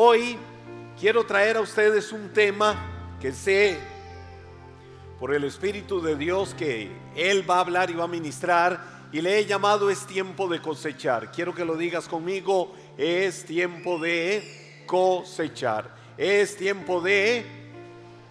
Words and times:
Hoy 0.00 0.38
quiero 0.96 1.26
traer 1.26 1.56
a 1.56 1.60
ustedes 1.60 2.12
un 2.12 2.32
tema 2.32 3.16
que 3.20 3.32
sé 3.32 3.76
por 5.18 5.34
el 5.34 5.42
Espíritu 5.42 6.00
de 6.00 6.14
Dios 6.14 6.54
que 6.54 6.88
Él 7.16 7.50
va 7.50 7.56
a 7.56 7.60
hablar 7.62 7.90
y 7.90 7.94
va 7.94 8.04
a 8.04 8.06
ministrar 8.06 9.08
y 9.10 9.20
le 9.20 9.40
he 9.40 9.44
llamado 9.44 9.90
es 9.90 10.06
tiempo 10.06 10.46
de 10.46 10.62
cosechar. 10.62 11.32
Quiero 11.32 11.52
que 11.52 11.64
lo 11.64 11.74
digas 11.74 12.06
conmigo, 12.06 12.76
es 12.96 13.44
tiempo 13.44 13.98
de 13.98 14.84
cosechar. 14.86 15.90
Es 16.16 16.56
tiempo 16.56 17.00
de 17.00 17.44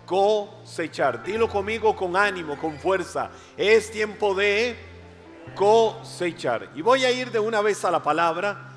cosechar. 0.05 1.21
Dilo 1.21 1.49
conmigo 1.49 1.97
con 1.97 2.15
ánimo, 2.15 2.57
con 2.57 2.79
fuerza. 2.79 3.29
Es 3.57 3.91
tiempo 3.91 4.33
de 4.33 4.77
cosechar. 5.53 6.71
Y 6.75 6.81
voy 6.81 7.03
a 7.03 7.11
ir 7.11 7.29
de 7.29 7.39
una 7.39 7.59
vez 7.59 7.83
a 7.83 7.91
la 7.91 8.01
palabra 8.01 8.71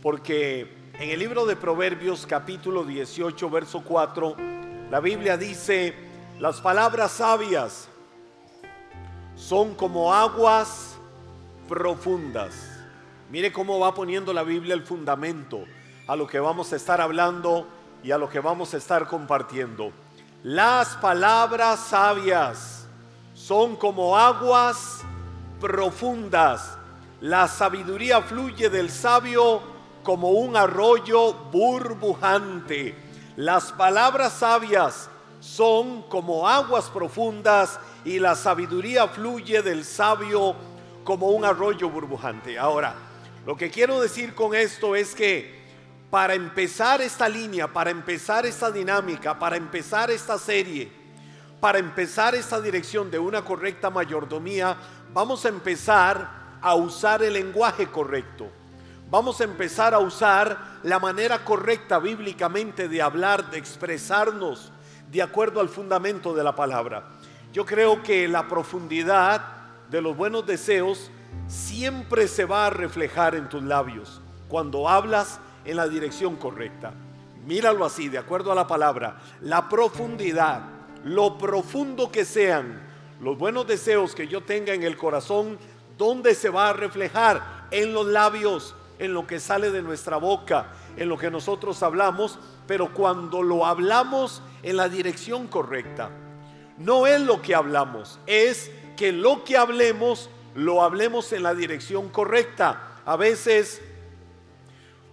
porque 0.00 0.85
en 0.98 1.10
el 1.10 1.18
libro 1.18 1.44
de 1.44 1.56
Proverbios 1.56 2.26
capítulo 2.26 2.82
18, 2.82 3.50
verso 3.50 3.82
4, 3.84 4.34
la 4.90 4.98
Biblia 5.00 5.36
dice, 5.36 5.94
las 6.40 6.62
palabras 6.62 7.12
sabias 7.12 7.88
son 9.34 9.74
como 9.74 10.14
aguas 10.14 10.96
profundas. 11.68 12.54
Mire 13.30 13.52
cómo 13.52 13.78
va 13.78 13.94
poniendo 13.94 14.32
la 14.32 14.42
Biblia 14.42 14.72
el 14.72 14.84
fundamento 14.84 15.64
a 16.06 16.16
lo 16.16 16.26
que 16.26 16.40
vamos 16.40 16.72
a 16.72 16.76
estar 16.76 17.02
hablando 17.02 17.66
y 18.02 18.12
a 18.12 18.18
lo 18.18 18.30
que 18.30 18.40
vamos 18.40 18.72
a 18.72 18.78
estar 18.78 19.06
compartiendo. 19.06 19.92
Las 20.42 20.96
palabras 20.96 21.78
sabias 21.80 22.86
son 23.34 23.76
como 23.76 24.16
aguas 24.16 25.02
profundas. 25.60 26.78
La 27.20 27.48
sabiduría 27.48 28.22
fluye 28.22 28.70
del 28.70 28.88
sabio 28.88 29.75
como 30.06 30.30
un 30.30 30.56
arroyo 30.56 31.32
burbujante. 31.50 32.94
Las 33.34 33.72
palabras 33.72 34.34
sabias 34.34 35.10
son 35.40 36.02
como 36.02 36.48
aguas 36.48 36.84
profundas 36.90 37.80
y 38.04 38.20
la 38.20 38.36
sabiduría 38.36 39.08
fluye 39.08 39.62
del 39.62 39.84
sabio 39.84 40.54
como 41.02 41.30
un 41.30 41.44
arroyo 41.44 41.90
burbujante. 41.90 42.56
Ahora, 42.56 42.94
lo 43.44 43.56
que 43.56 43.68
quiero 43.68 44.00
decir 44.00 44.32
con 44.36 44.54
esto 44.54 44.94
es 44.94 45.12
que 45.12 45.60
para 46.08 46.34
empezar 46.34 47.00
esta 47.00 47.28
línea, 47.28 47.66
para 47.66 47.90
empezar 47.90 48.46
esta 48.46 48.70
dinámica, 48.70 49.36
para 49.36 49.56
empezar 49.56 50.12
esta 50.12 50.38
serie, 50.38 50.88
para 51.58 51.80
empezar 51.80 52.36
esta 52.36 52.60
dirección 52.60 53.10
de 53.10 53.18
una 53.18 53.44
correcta 53.44 53.90
mayordomía, 53.90 54.76
vamos 55.12 55.44
a 55.44 55.48
empezar 55.48 56.58
a 56.62 56.76
usar 56.76 57.24
el 57.24 57.32
lenguaje 57.32 57.88
correcto 57.88 58.48
vamos 59.10 59.40
a 59.40 59.44
empezar 59.44 59.94
a 59.94 59.98
usar 59.98 60.78
la 60.82 60.98
manera 60.98 61.44
correcta 61.44 61.98
bíblicamente 61.98 62.88
de 62.88 63.02
hablar, 63.02 63.50
de 63.50 63.58
expresarnos 63.58 64.72
de 65.10 65.22
acuerdo 65.22 65.60
al 65.60 65.68
fundamento 65.68 66.34
de 66.34 66.42
la 66.42 66.54
palabra. 66.54 67.04
Yo 67.52 67.64
creo 67.64 68.02
que 68.02 68.28
la 68.28 68.48
profundidad 68.48 69.42
de 69.88 70.02
los 70.02 70.16
buenos 70.16 70.46
deseos 70.46 71.10
siempre 71.46 72.28
se 72.28 72.44
va 72.44 72.66
a 72.66 72.70
reflejar 72.70 73.34
en 73.34 73.48
tus 73.48 73.62
labios 73.62 74.20
cuando 74.48 74.88
hablas 74.88 75.40
en 75.64 75.76
la 75.76 75.88
dirección 75.88 76.36
correcta. 76.36 76.92
Míralo 77.46 77.84
así, 77.84 78.08
de 78.08 78.18
acuerdo 78.18 78.50
a 78.50 78.56
la 78.56 78.66
palabra, 78.66 79.18
la 79.40 79.68
profundidad, 79.68 80.62
lo 81.04 81.38
profundo 81.38 82.10
que 82.10 82.24
sean 82.24 82.82
los 83.20 83.38
buenos 83.38 83.66
deseos 83.66 84.14
que 84.14 84.26
yo 84.26 84.42
tenga 84.42 84.74
en 84.74 84.82
el 84.82 84.96
corazón, 84.96 85.58
¿dónde 85.96 86.34
se 86.34 86.50
va 86.50 86.68
a 86.68 86.72
reflejar? 86.72 87.66
En 87.70 87.94
los 87.94 88.06
labios 88.06 88.74
en 88.98 89.12
lo 89.12 89.26
que 89.26 89.40
sale 89.40 89.70
de 89.70 89.82
nuestra 89.82 90.16
boca, 90.16 90.68
en 90.96 91.08
lo 91.08 91.18
que 91.18 91.30
nosotros 91.30 91.82
hablamos, 91.82 92.38
pero 92.66 92.92
cuando 92.92 93.42
lo 93.42 93.66
hablamos 93.66 94.42
en 94.62 94.76
la 94.76 94.88
dirección 94.88 95.46
correcta. 95.46 96.10
No 96.78 97.06
es 97.06 97.20
lo 97.20 97.40
que 97.40 97.54
hablamos, 97.54 98.18
es 98.26 98.70
que 98.96 99.12
lo 99.12 99.44
que 99.44 99.56
hablemos 99.56 100.30
lo 100.54 100.82
hablemos 100.82 101.32
en 101.32 101.42
la 101.42 101.54
dirección 101.54 102.08
correcta. 102.08 103.00
A 103.04 103.16
veces 103.16 103.80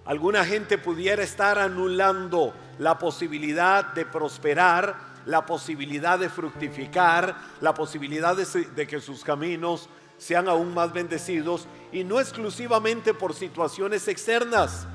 alguna 0.05 0.45
gente 0.45 0.77
pudiera 0.77 1.23
estar 1.23 1.59
anulando 1.59 2.53
la 2.79 2.97
posibilidad 2.97 3.93
de 3.93 4.05
prosperar, 4.05 5.13
la 5.25 5.45
posibilidad 5.45 6.19
de 6.19 6.29
fructificar, 6.29 7.35
la 7.61 7.73
posibilidad 7.73 8.35
de, 8.35 8.45
de 8.45 8.87
que 8.87 8.99
sus 8.99 9.23
caminos 9.23 9.89
sean 10.23 10.47
aún 10.47 10.73
más 10.73 10.93
bendecidos 10.93 11.67
y 11.91 12.05
no 12.05 12.19
exclusivamente 12.19 13.13
por 13.13 13.33
situaciones 13.33 14.07
externas. 14.07 14.87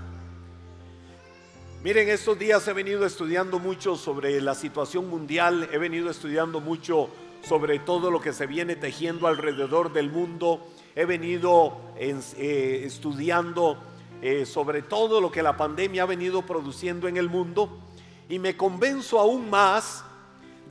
Miren, 1.84 2.08
estos 2.08 2.38
días 2.38 2.66
he 2.66 2.72
venido 2.72 3.04
estudiando 3.04 3.58
mucho 3.58 3.96
sobre 3.96 4.40
la 4.40 4.54
situación 4.54 5.08
mundial, 5.08 5.68
he 5.70 5.76
venido 5.76 6.10
estudiando 6.10 6.60
mucho 6.60 7.10
sobre 7.46 7.78
todo 7.78 8.10
lo 8.10 8.20
que 8.20 8.32
se 8.32 8.46
viene 8.46 8.74
tejiendo 8.74 9.26
alrededor 9.26 9.92
del 9.92 10.10
mundo, 10.10 10.66
he 10.96 11.04
venido 11.04 11.76
eh, 11.98 12.82
estudiando 12.84 13.78
eh, 14.22 14.46
sobre 14.46 14.80
todo 14.82 15.20
lo 15.20 15.30
que 15.30 15.42
la 15.42 15.56
pandemia 15.58 16.04
ha 16.04 16.06
venido 16.06 16.42
produciendo 16.42 17.06
en 17.06 17.18
el 17.18 17.28
mundo 17.28 17.78
y 18.30 18.38
me 18.38 18.56
convenzo 18.56 19.20
aún 19.20 19.50
más 19.50 20.04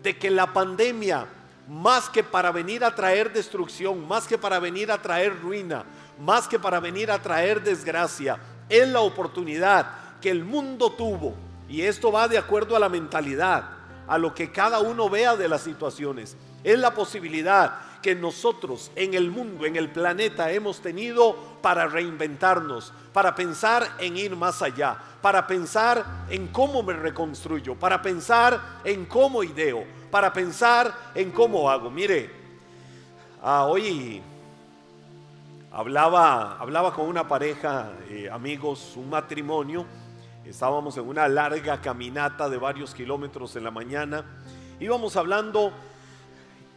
de 0.01 0.17
que 0.17 0.31
la 0.31 0.51
pandemia 0.51 1.27
más 1.67 2.09
que 2.09 2.23
para 2.23 2.51
venir 2.51 2.83
a 2.83 2.95
traer 2.95 3.31
destrucción, 3.33 4.07
más 4.07 4.25
que 4.25 4.37
para 4.37 4.59
venir 4.59 4.91
a 4.91 5.01
traer 5.01 5.39
ruina, 5.41 5.83
más 6.19 6.47
que 6.47 6.59
para 6.59 6.79
venir 6.79 7.11
a 7.11 7.21
traer 7.21 7.61
desgracia, 7.61 8.37
es 8.69 8.87
la 8.87 9.01
oportunidad 9.01 9.91
que 10.21 10.29
el 10.29 10.43
mundo 10.43 10.91
tuvo. 10.91 11.35
Y 11.69 11.81
esto 11.81 12.11
va 12.11 12.27
de 12.27 12.37
acuerdo 12.37 12.75
a 12.75 12.79
la 12.79 12.89
mentalidad, 12.89 13.65
a 14.07 14.17
lo 14.17 14.33
que 14.33 14.51
cada 14.51 14.79
uno 14.79 15.09
vea 15.09 15.35
de 15.35 15.49
las 15.49 15.61
situaciones. 15.61 16.37
Es 16.63 16.79
la 16.79 16.93
posibilidad 16.93 17.79
que 18.01 18.15
nosotros 18.15 18.91
en 18.95 19.13
el 19.13 19.31
mundo, 19.31 19.65
en 19.65 19.75
el 19.75 19.89
planeta, 19.89 20.51
hemos 20.51 20.79
tenido 20.81 21.35
para 21.61 21.87
reinventarnos, 21.87 22.93
para 23.13 23.35
pensar 23.35 23.87
en 23.99 24.17
ir 24.17 24.35
más 24.35 24.61
allá, 24.61 24.97
para 25.21 25.45
pensar 25.47 26.25
en 26.29 26.47
cómo 26.47 26.83
me 26.83 26.93
reconstruyo, 26.93 27.75
para 27.75 28.01
pensar 28.01 28.79
en 28.83 29.05
cómo 29.05 29.43
ideo, 29.43 29.83
para 30.11 30.31
pensar 30.31 30.93
en 31.15 31.31
cómo 31.31 31.69
hago. 31.69 31.89
Mire, 31.89 32.29
ah, 33.41 33.65
hoy 33.65 34.21
hablaba, 35.71 36.57
hablaba 36.59 36.93
con 36.93 37.07
una 37.07 37.27
pareja, 37.27 37.91
eh, 38.09 38.29
amigos, 38.31 38.93
un 38.95 39.09
matrimonio. 39.09 39.85
Estábamos 40.45 40.95
en 40.97 41.07
una 41.07 41.27
larga 41.27 41.81
caminata 41.81 42.47
de 42.49 42.57
varios 42.57 42.93
kilómetros 42.93 43.55
en 43.57 43.63
la 43.63 43.71
mañana. 43.71 44.23
Íbamos 44.79 45.17
hablando 45.17 45.73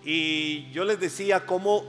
y 0.04 0.70
yo 0.70 0.84
les 0.84 0.98
decía 0.98 1.44
cómo, 1.46 1.84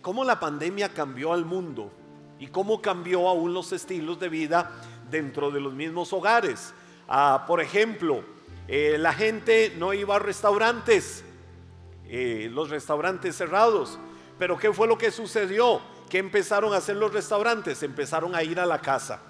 cómo 0.00 0.24
la 0.24 0.40
pandemia 0.40 0.88
cambió 0.92 1.32
al 1.32 1.44
mundo 1.44 1.92
y 2.38 2.46
cómo 2.48 2.80
cambió 2.80 3.28
aún 3.28 3.52
los 3.54 3.72
estilos 3.72 4.18
de 4.18 4.28
vida 4.28 4.70
dentro 5.10 5.50
de 5.50 5.60
los 5.60 5.74
mismos 5.74 6.12
hogares. 6.12 6.72
Ah, 7.08 7.44
por 7.46 7.60
ejemplo, 7.60 8.24
eh, 8.68 8.96
la 8.98 9.12
gente 9.12 9.74
no 9.76 9.92
iba 9.92 10.16
a 10.16 10.18
restaurantes, 10.18 11.24
eh, 12.08 12.48
los 12.50 12.70
restaurantes 12.70 13.36
cerrados. 13.36 13.98
Pero 14.38 14.58
¿qué 14.58 14.72
fue 14.72 14.88
lo 14.88 14.96
que 14.96 15.10
sucedió? 15.10 15.80
¿Qué 16.08 16.18
empezaron 16.18 16.72
a 16.72 16.78
hacer 16.78 16.96
los 16.96 17.12
restaurantes? 17.12 17.82
Empezaron 17.82 18.34
a 18.34 18.42
ir 18.42 18.58
a 18.58 18.66
la 18.66 18.80
casa. 18.80 19.20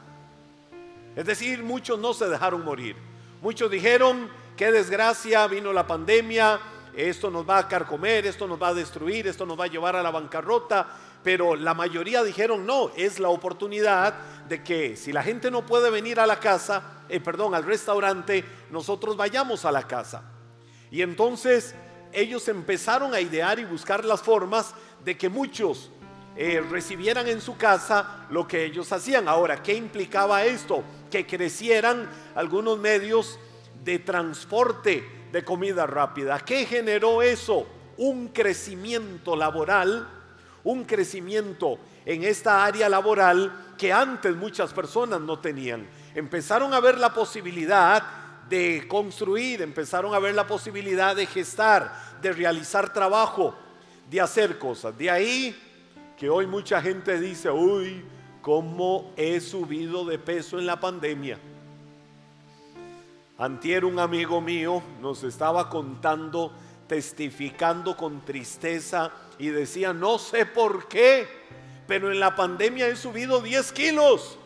Es 1.15 1.27
decir, 1.27 1.63
muchos 1.63 1.99
no 1.99 2.15
se 2.15 2.29
dejaron 2.29 2.65
morir. 2.65 2.97
Muchos 3.43 3.71
dijeron, 3.71 4.29
qué 4.57 4.73
desgracia, 4.73 5.47
vino 5.49 5.73
la 5.73 5.87
pandemia, 5.87 6.61
esto 6.95 7.31
nos 7.31 7.49
va 7.49 7.59
a 7.59 7.69
carcomer, 7.69 8.27
esto 8.27 8.47
nos 8.47 8.61
va 8.61 8.69
a 8.69 8.75
destruir, 8.75 9.27
esto 9.27 9.47
nos 9.47 9.59
va 9.59 9.65
a 9.65 9.69
llevar 9.69 9.97
a 9.97 10.03
la 10.03 10.11
bancarrota. 10.11 10.87
Pero 11.23 11.55
la 11.55 11.75
mayoría 11.75 12.23
dijeron, 12.23 12.67
no, 12.67 12.91
es 12.97 13.19
la 13.19 13.29
oportunidad 13.29 14.15
de 14.49 14.63
que 14.63 14.97
si 14.97 15.13
la 15.13 15.23
gente 15.23 15.51
no 15.51 15.65
puede 15.65 15.91
venir 15.91 16.21
a 16.21 16.27
la 16.27 16.41
casa, 16.41 17.05
eh, 17.09 17.21
perdón, 17.21 17.55
al 17.55 17.65
restaurante, 17.65 18.45
nosotros 18.71 19.17
vayamos 19.17 19.65
a 19.65 19.73
la 19.73 19.87
casa. 19.87 20.23
Y 20.91 21.03
entonces 21.03 21.75
ellos 22.13 22.47
empezaron 22.49 23.15
a 23.15 23.21
idear 23.21 23.59
y 23.59 23.65
buscar 23.65 24.05
las 24.05 24.21
formas 24.21 24.75
de 25.05 25.17
que 25.17 25.29
muchos 25.29 25.91
eh, 26.37 26.63
recibieran 26.71 27.29
en 27.29 27.41
su 27.41 27.57
casa 27.57 28.27
lo 28.31 28.47
que 28.47 28.65
ellos 28.65 28.91
hacían. 28.93 29.29
Ahora, 29.29 29.63
¿qué 29.63 29.75
implicaba 29.75 30.45
esto? 30.45 30.83
Que 31.11 31.27
crecieran 31.27 32.09
algunos 32.35 32.79
medios 32.79 33.39
de 33.85 33.99
transporte 33.99 35.22
de 35.33 35.43
comida 35.43 35.87
rápida. 35.87 36.39
¿Qué 36.41 36.67
generó 36.67 37.23
eso? 37.23 37.67
Un 37.97 38.29
crecimiento 38.29 39.35
laboral, 39.35 40.07
un 40.63 40.85
crecimiento 40.85 41.79
en 42.05 42.25
esta 42.25 42.65
área 42.65 42.89
laboral 42.89 43.75
que 43.79 43.93
antes 43.93 44.37
muchas 44.37 44.73
personas 44.73 45.21
no 45.21 45.39
tenían. 45.39 45.89
Empezaron 46.15 46.75
a 46.75 46.81
ver 46.81 46.99
la 46.99 47.13
posibilidad 47.15 48.03
de 48.49 48.87
construir, 48.87 49.63
empezaron 49.63 50.15
a 50.15 50.19
ver 50.19 50.35
la 50.35 50.47
posibilidad 50.47 51.17
de 51.17 51.27
gestar, 51.27 52.19
de 52.21 52.33
realizar 52.33 52.93
trabajo, 52.93 53.57
de 54.11 54.21
hacer 54.21 54.59
cosas. 54.59 54.97
De 54.97 55.11
ahí 55.11 55.59
que 56.19 56.29
hoy 56.29 56.47
mucha 56.47 56.83
gente 56.83 57.19
dice, 57.19 57.51
uy, 57.51 58.05
cómo 58.43 59.13
he 59.17 59.41
subido 59.41 60.05
de 60.05 60.19
peso 60.19 60.59
en 60.59 60.67
la 60.67 60.79
pandemia. 60.79 61.39
Antier 63.43 63.85
un 63.85 63.99
amigo 63.99 64.41
mío 64.41 64.81
nos 65.01 65.25
estaba 65.25 65.69
contando, 65.69 66.53
testificando 66.87 67.97
con 67.97 68.25
tristeza 68.25 69.11
y 69.37 69.49
decía, 69.49 69.93
no 69.93 70.17
sé 70.19 70.47
por 70.47 70.87
qué, 70.87 71.27
pero 71.89 72.13
en 72.13 72.21
la 72.21 72.37
pandemia 72.37 72.87
he 72.87 72.95
subido 72.95 73.41
10 73.41 73.73
kilos. 73.73 74.39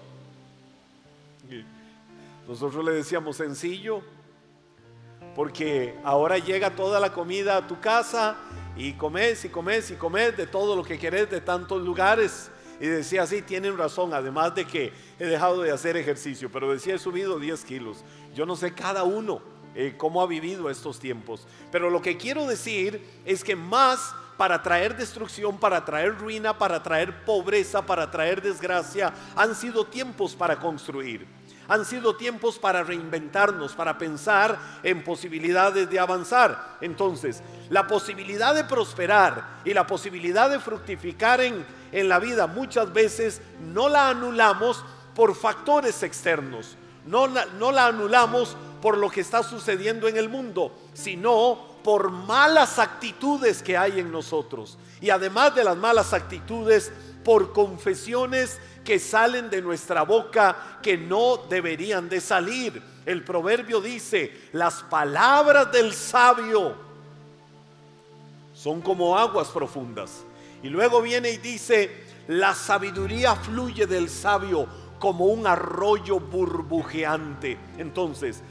Nosotros 2.49 2.83
le 2.87 2.93
decíamos 2.93 3.37
sencillo, 3.37 4.01
porque 5.35 5.95
ahora 6.03 6.39
llega 6.39 6.71
toda 6.71 6.99
la 6.99 7.13
comida 7.13 7.59
a 7.59 7.67
tu 7.67 7.79
casa 7.79 8.37
y 8.79 8.95
comes 8.95 9.45
y 9.45 9.51
comes 9.51 9.91
y 9.91 9.97
comes 9.97 10.39
de 10.39 10.47
todo 10.47 10.75
lo 10.75 10.83
que 10.83 10.99
querés 10.99 11.31
de 11.31 11.43
tantos 11.43 11.83
lugares. 11.83 12.51
Y 12.79 12.87
decía, 12.87 13.27
sí, 13.27 13.41
tienen 13.43 13.77
razón, 13.79 14.13
además 14.13 14.55
de 14.55 14.67
que 14.67 14.93
he 15.19 15.25
dejado 15.25 15.63
de 15.63 15.71
hacer 15.71 15.97
ejercicio, 15.97 16.51
pero 16.53 16.73
decía, 16.73 16.95
he 16.95 16.99
subido 16.99 17.39
10 17.39 17.65
kilos. 17.65 18.05
Yo 18.37 18.45
no 18.45 18.55
sé 18.55 18.75
cada 18.75 19.03
uno 19.05 19.41
eh, 19.75 19.95
cómo 19.97 20.21
ha 20.21 20.27
vivido 20.27 20.69
estos 20.69 20.99
tiempos, 20.99 21.47
pero 21.73 21.89
lo 21.89 22.03
que 22.03 22.19
quiero 22.19 22.47
decir 22.47 23.23
es 23.25 23.43
que 23.43 23.57
más 23.57 24.15
para 24.37 24.63
traer 24.63 24.95
destrucción, 24.95 25.57
para 25.57 25.87
traer 25.87 26.19
ruina, 26.19 26.59
para 26.59 26.83
traer 26.83 27.25
pobreza, 27.25 27.87
para 27.87 28.11
traer 28.11 28.43
desgracia, 28.43 29.15
han 29.35 29.55
sido 29.55 29.87
tiempos 29.87 30.37
para 30.37 30.61
construir. 30.61 31.27
Han 31.67 31.87
sido 31.87 32.15
tiempos 32.15 32.59
para 32.59 32.85
reinventarnos, 32.85 33.73
para 33.73 33.97
pensar 33.97 34.59
en 34.83 35.03
posibilidades 35.03 35.89
de 35.89 35.99
avanzar. 35.99 36.77
Entonces, 36.83 37.43
la 37.71 37.87
posibilidad 37.87 38.55
de 38.55 38.65
prosperar 38.65 39.63
y 39.65 39.73
la 39.73 39.87
posibilidad 39.87 40.51
de 40.51 40.61
fructificar 40.61 41.41
en, 41.41 41.65
en 41.91 42.09
la 42.11 42.19
vida 42.19 42.47
muchas 42.47 42.93
veces 42.93 43.41
no 43.73 43.89
la 43.89 44.11
anulamos 44.11 44.85
por 45.15 45.35
factores 45.35 46.03
externos. 46.03 46.77
No, 47.07 47.27
la 47.29 47.87
anulamos 47.87 48.57
por 48.83 48.99
lo 48.99 49.09
que 49.11 49.21
está 49.21 49.43
sucediendo 49.43 50.09
en 50.09 50.17
el 50.17 50.29
mundo, 50.29 50.73
sino 50.93 51.59
por 51.83 52.11
malas 52.11 52.79
actitudes 52.79 53.63
que 53.63 53.77
hay 53.77 54.01
en 54.01 54.11
nosotros. 54.11 54.77
Y 55.01 55.11
además 55.11 55.55
de 55.55 55.65
las 55.65 55.77
malas 55.77 56.13
actitudes, 56.13 56.93
por 57.25 57.53
confesiones 57.53 58.61
que 58.85 59.01
salen 59.01 59.51
de 59.51 59.61
nuestra 59.61 60.03
boca 60.03 60.79
que 60.81 60.97
no 60.97 61.39
deberían 61.49 62.09
de 62.09 62.21
salir. 62.21 62.81
El 63.05 63.25
proverbio 63.25 63.81
dice, 63.81 64.49
las 64.53 64.85
palabras 64.85 65.73
del 65.73 65.93
sabio 65.93 66.77
son 68.55 68.81
como 68.81 69.19
aguas 69.19 69.49
profundas. 69.49 70.25
Y 70.63 70.69
luego 70.69 71.03
viene 71.03 71.31
y 71.31 71.39
dice, 71.39 72.05
la 72.29 72.55
sabiduría 72.55 73.35
fluye 73.35 73.87
del 73.87 74.09
sabio 74.09 74.69
como 74.99 75.27
un 75.27 75.47
arroyo 75.47 76.21
burbujeante. 76.21 77.59
Entonces, 77.79 78.43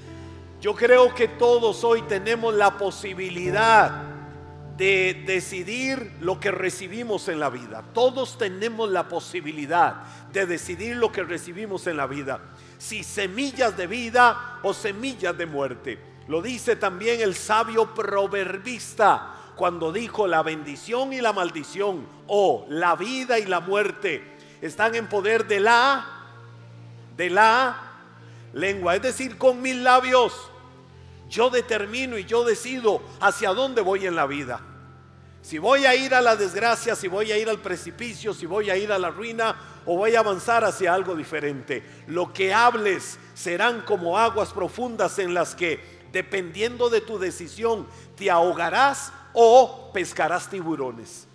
yo 0.62 0.76
creo 0.76 1.14
que 1.14 1.28
todos 1.28 1.84
hoy 1.84 2.02
tenemos 2.04 2.54
la 2.54 2.78
posibilidad 2.78 4.16
de 4.78 5.24
decidir 5.26 6.18
lo 6.20 6.40
que 6.40 6.52
recibimos 6.52 7.28
en 7.30 7.40
la 7.40 7.50
vida. 7.50 7.84
Todos 7.94 8.38
tenemos 8.38 8.90
la 8.90 9.08
posibilidad 9.08 10.04
de 10.34 10.46
decidir 10.46 10.98
lo 10.98 11.12
que 11.12 11.24
recibimos 11.24 11.88
en 11.88 11.98
la 11.98 12.08
vida. 12.08 12.42
Si 12.78 13.04
semillas 13.04 13.78
de 13.78 13.88
vida 13.88 14.60
o 14.64 14.74
semillas 14.74 15.38
de 15.38 15.46
muerte. 15.46 16.00
Lo 16.28 16.42
dice 16.42 16.76
también 16.76 17.22
el 17.22 17.36
sabio 17.36 17.94
proverbista 17.94 19.36
cuando 19.56 19.92
dijo 19.92 20.28
la 20.28 20.44
bendición 20.44 21.14
y 21.14 21.22
la 21.22 21.32
maldición 21.32 22.06
o 22.28 22.66
la 22.70 22.96
vida 22.96 23.40
y 23.40 23.46
la 23.46 23.60
muerte 23.62 24.36
están 24.62 24.96
en 24.96 25.08
poder 25.08 25.48
de 25.48 25.60
la 25.60 26.15
de 27.16 27.30
la 27.30 27.78
lengua, 28.54 28.96
es 28.96 29.02
decir, 29.02 29.38
con 29.38 29.62
mis 29.62 29.76
labios. 29.76 30.34
Yo 31.30 31.50
determino 31.50 32.18
y 32.18 32.26
yo 32.26 32.44
decido 32.44 33.02
hacia 33.20 33.50
dónde 33.54 33.82
voy 33.82 34.06
en 34.06 34.16
la 34.16 34.26
vida. 34.26 34.62
Si 35.42 35.60
voy 35.60 35.86
a 35.86 35.96
ir 35.96 36.16
a 36.16 36.22
la 36.22 36.36
desgracia, 36.36 36.96
si 36.96 37.08
voy 37.08 37.32
a 37.32 37.38
ir 37.38 37.50
al 37.50 37.60
precipicio, 37.60 38.34
si 38.34 38.48
voy 38.48 38.70
a 38.72 38.78
ir 38.78 38.92
a 38.92 38.98
la 38.98 39.12
ruina 39.12 39.56
o 39.86 39.96
voy 39.96 40.16
a 40.16 40.20
avanzar 40.20 40.64
hacia 40.64 40.94
algo 40.94 41.16
diferente. 41.16 41.84
Lo 42.08 42.34
que 42.34 42.52
hables 42.52 43.20
serán 43.36 43.82
como 43.82 44.18
aguas 44.18 44.54
profundas 44.54 45.20
en 45.20 45.36
las 45.36 45.54
que, 45.54 45.80
dependiendo 46.12 46.90
de 46.90 47.02
tu 47.02 47.20
decisión, 47.20 47.86
te 48.16 48.32
ahogarás 48.32 49.14
o 49.34 49.92
pescarás 49.94 50.50
tiburones. 50.50 51.28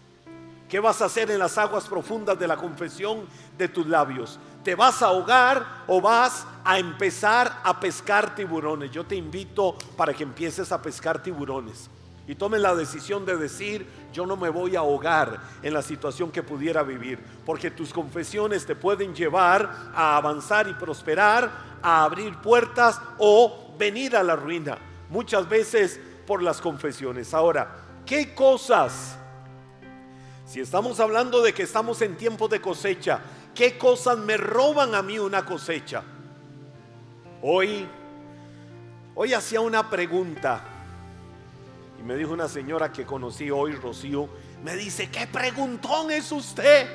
¿Qué 0.68 0.80
vas 0.80 1.02
a 1.02 1.06
hacer 1.06 1.30
en 1.30 1.38
las 1.38 1.58
aguas 1.58 1.88
profundas 1.88 2.38
de 2.38 2.48
la 2.48 2.56
confesión 2.56 3.26
de 3.56 3.68
tus 3.68 3.86
labios? 3.86 4.40
¿Te 4.64 4.74
vas 4.74 5.02
a 5.02 5.06
ahogar 5.06 5.84
o 5.86 6.00
vas 6.00 6.46
a 6.64 6.78
empezar 6.78 7.60
a 7.62 7.80
pescar 7.80 8.34
tiburones? 8.34 8.90
Yo 8.90 9.04
te 9.04 9.16
invito 9.16 9.76
para 9.96 10.12
que 10.12 10.22
empieces 10.22 10.70
a 10.70 10.82
pescar 10.82 11.22
tiburones 11.22 11.88
y 12.30 12.36
tomen 12.36 12.62
la 12.62 12.76
decisión 12.76 13.26
de 13.26 13.36
decir, 13.36 13.84
yo 14.12 14.24
no 14.24 14.36
me 14.36 14.50
voy 14.50 14.76
a 14.76 14.80
ahogar 14.80 15.40
en 15.62 15.74
la 15.74 15.82
situación 15.82 16.30
que 16.30 16.44
pudiera 16.44 16.84
vivir, 16.84 17.18
porque 17.44 17.72
tus 17.72 17.92
confesiones 17.92 18.66
te 18.66 18.76
pueden 18.76 19.14
llevar 19.16 19.90
a 19.92 20.16
avanzar 20.16 20.68
y 20.68 20.74
prosperar, 20.74 21.50
a 21.82 22.04
abrir 22.04 22.36
puertas 22.36 23.00
o 23.18 23.74
venir 23.76 24.14
a 24.14 24.22
la 24.22 24.36
ruina, 24.36 24.78
muchas 25.08 25.48
veces 25.48 25.98
por 26.24 26.40
las 26.40 26.60
confesiones. 26.60 27.34
Ahora, 27.34 27.68
¿qué 28.06 28.32
cosas? 28.32 29.16
Si 30.46 30.60
estamos 30.60 31.00
hablando 31.00 31.42
de 31.42 31.52
que 31.52 31.64
estamos 31.64 32.00
en 32.00 32.16
tiempo 32.16 32.46
de 32.46 32.60
cosecha, 32.60 33.20
¿qué 33.54 33.78
cosas 33.78 34.18
me 34.18 34.36
roban 34.36 34.94
a 34.94 35.02
mí 35.02 35.18
una 35.18 35.44
cosecha? 35.44 36.02
Hoy, 37.42 37.86
hoy 39.14 39.32
hacía 39.32 39.60
una 39.60 39.88
pregunta 39.88 40.64
y 42.00 42.02
me 42.02 42.16
dijo 42.16 42.32
una 42.32 42.48
señora 42.48 42.90
que 42.90 43.04
conocí 43.04 43.50
hoy, 43.50 43.72
Rocío, 43.72 44.28
me 44.64 44.74
dice, 44.74 45.10
¿qué 45.10 45.26
preguntón 45.26 46.10
es 46.10 46.32
usted? 46.32 46.88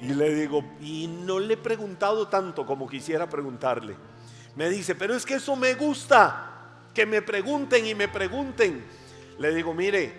Y 0.00 0.14
le 0.14 0.34
digo, 0.34 0.64
y 0.80 1.06
no 1.06 1.38
le 1.38 1.54
he 1.54 1.56
preguntado 1.56 2.26
tanto 2.26 2.66
como 2.66 2.88
quisiera 2.88 3.28
preguntarle. 3.28 3.94
Me 4.56 4.68
dice, 4.68 4.96
pero 4.96 5.14
es 5.14 5.24
que 5.24 5.34
eso 5.34 5.54
me 5.54 5.74
gusta, 5.74 6.72
que 6.92 7.06
me 7.06 7.22
pregunten 7.22 7.86
y 7.86 7.94
me 7.94 8.08
pregunten. 8.08 8.84
Le 9.38 9.54
digo, 9.54 9.74
mire, 9.74 10.12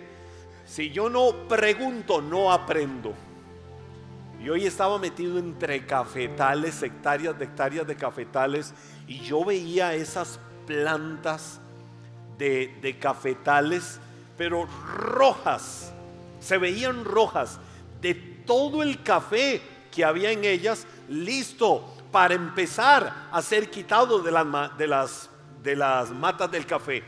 si 0.64 0.90
yo 0.90 1.10
no 1.10 1.48
pregunto, 1.48 2.22
no 2.22 2.50
aprendo. 2.50 3.12
Y 4.42 4.48
hoy 4.48 4.66
estaba 4.66 4.98
metido 4.98 5.38
entre 5.38 5.86
cafetales, 5.86 6.82
hectáreas 6.82 7.38
de 7.38 7.44
hectáreas 7.44 7.86
de 7.86 7.94
cafetales, 7.94 8.74
y 9.06 9.20
yo 9.20 9.44
veía 9.44 9.94
esas 9.94 10.40
plantas 10.66 11.60
de, 12.38 12.96
cafetales, 13.00 14.00
pero 14.36 14.66
rojas, 14.96 15.92
se 16.40 16.58
veían 16.58 17.04
rojas, 17.04 17.60
de 18.00 18.14
todo 18.14 18.82
el 18.82 19.00
café 19.04 19.62
que 19.92 20.04
había 20.04 20.32
en 20.32 20.44
ellas, 20.44 20.88
listo 21.08 21.94
para 22.10 22.34
empezar 22.34 23.28
a 23.30 23.40
ser 23.42 23.70
quitado 23.70 24.18
de 24.18 24.32
las, 24.32 24.76
de 24.76 24.86
las, 24.88 25.30
de 25.62 25.76
las 25.76 26.10
matas 26.10 26.50
del 26.50 26.66
café. 26.66 27.04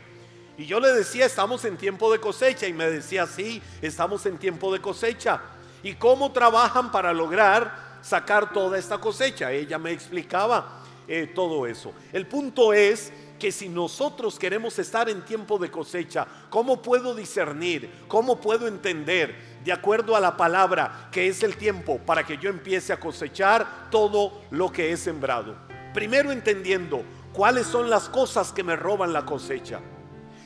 Y 0.57 0.65
yo 0.67 0.79
le 0.79 0.93
decía, 0.93 1.25
estamos 1.25 1.65
en 1.65 1.75
tiempo 1.75 2.09
de 2.13 2.19
cosecha. 2.19 2.65
Y 2.65 2.71
me 2.71 2.89
decía, 2.89 3.27
sí, 3.27 3.61
estamos 3.81 4.25
en 4.25 4.37
tiempo 4.37 4.71
de 4.71 4.79
cosecha. 4.79 5.41
¿Y 5.85 5.93
cómo 5.93 6.31
trabajan 6.31 6.91
para 6.91 7.13
lograr 7.13 7.99
sacar 8.01 8.51
toda 8.51 8.75
esta 8.75 8.97
cosecha? 8.97 9.51
Ella 9.51 9.77
me 9.77 9.91
explicaba 9.91 10.81
eh, 11.07 11.31
todo 11.35 11.67
eso. 11.67 11.93
El 12.11 12.25
punto 12.25 12.73
es 12.73 13.13
que 13.37 13.51
si 13.51 13.69
nosotros 13.69 14.39
queremos 14.39 14.79
estar 14.79 15.07
en 15.09 15.23
tiempo 15.23 15.59
de 15.59 15.69
cosecha, 15.69 16.25
¿cómo 16.49 16.81
puedo 16.81 17.13
discernir? 17.13 17.87
¿Cómo 18.07 18.41
puedo 18.41 18.67
entender 18.67 19.35
de 19.63 19.71
acuerdo 19.71 20.15
a 20.15 20.19
la 20.19 20.35
palabra 20.35 21.07
que 21.11 21.27
es 21.27 21.43
el 21.43 21.55
tiempo 21.55 21.99
para 21.99 22.25
que 22.25 22.39
yo 22.39 22.49
empiece 22.49 22.91
a 22.91 22.99
cosechar 22.99 23.91
todo 23.91 24.41
lo 24.49 24.71
que 24.71 24.91
he 24.91 24.97
sembrado? 24.97 25.55
Primero 25.93 26.31
entendiendo 26.31 27.03
cuáles 27.31 27.67
son 27.67 27.91
las 27.91 28.09
cosas 28.09 28.51
que 28.51 28.63
me 28.63 28.75
roban 28.75 29.13
la 29.13 29.23
cosecha. 29.23 29.81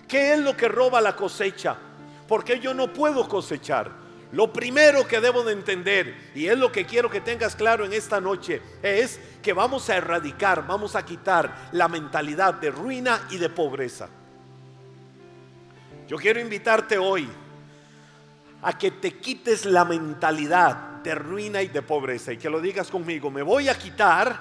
¿Qué 0.05 0.33
es 0.33 0.39
lo 0.39 0.57
que 0.57 0.67
roba 0.67 0.99
la 0.99 1.15
cosecha? 1.15 1.77
Porque 2.27 2.59
yo 2.59 2.73
no 2.73 2.91
puedo 2.91 3.25
cosechar. 3.29 4.08
Lo 4.31 4.53
primero 4.53 5.07
que 5.07 5.19
debo 5.19 5.43
de 5.43 5.53
entender, 5.53 6.31
y 6.35 6.45
es 6.45 6.57
lo 6.57 6.71
que 6.71 6.85
quiero 6.85 7.09
que 7.09 7.19
tengas 7.19 7.55
claro 7.55 7.83
en 7.83 7.93
esta 7.93 8.21
noche, 8.21 8.61
es 8.83 9.19
que 9.41 9.53
vamos 9.53 9.89
a 9.89 9.97
erradicar, 9.97 10.67
vamos 10.67 10.95
a 10.95 11.03
quitar 11.03 11.69
la 11.71 11.87
mentalidad 11.87 12.53
de 12.55 12.69
ruina 12.69 13.27
y 13.31 13.37
de 13.37 13.49
pobreza. 13.49 14.07
Yo 16.07 16.17
quiero 16.17 16.39
invitarte 16.39 16.97
hoy 16.97 17.27
a 18.61 18.77
que 18.77 18.91
te 18.91 19.13
quites 19.13 19.65
la 19.65 19.83
mentalidad 19.83 21.01
de 21.03 21.15
ruina 21.15 21.61
y 21.61 21.69
de 21.69 21.81
pobreza 21.81 22.33
y 22.33 22.37
que 22.37 22.49
lo 22.49 22.61
digas 22.61 22.89
conmigo, 22.89 23.31
me 23.31 23.41
voy 23.41 23.69
a 23.69 23.77
quitar 23.77 24.39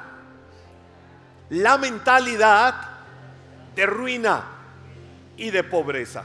la 1.50 1.78
mentalidad 1.78 2.74
de 3.74 3.86
ruina 3.86 4.44
y 5.36 5.50
de 5.50 5.64
pobreza. 5.64 6.24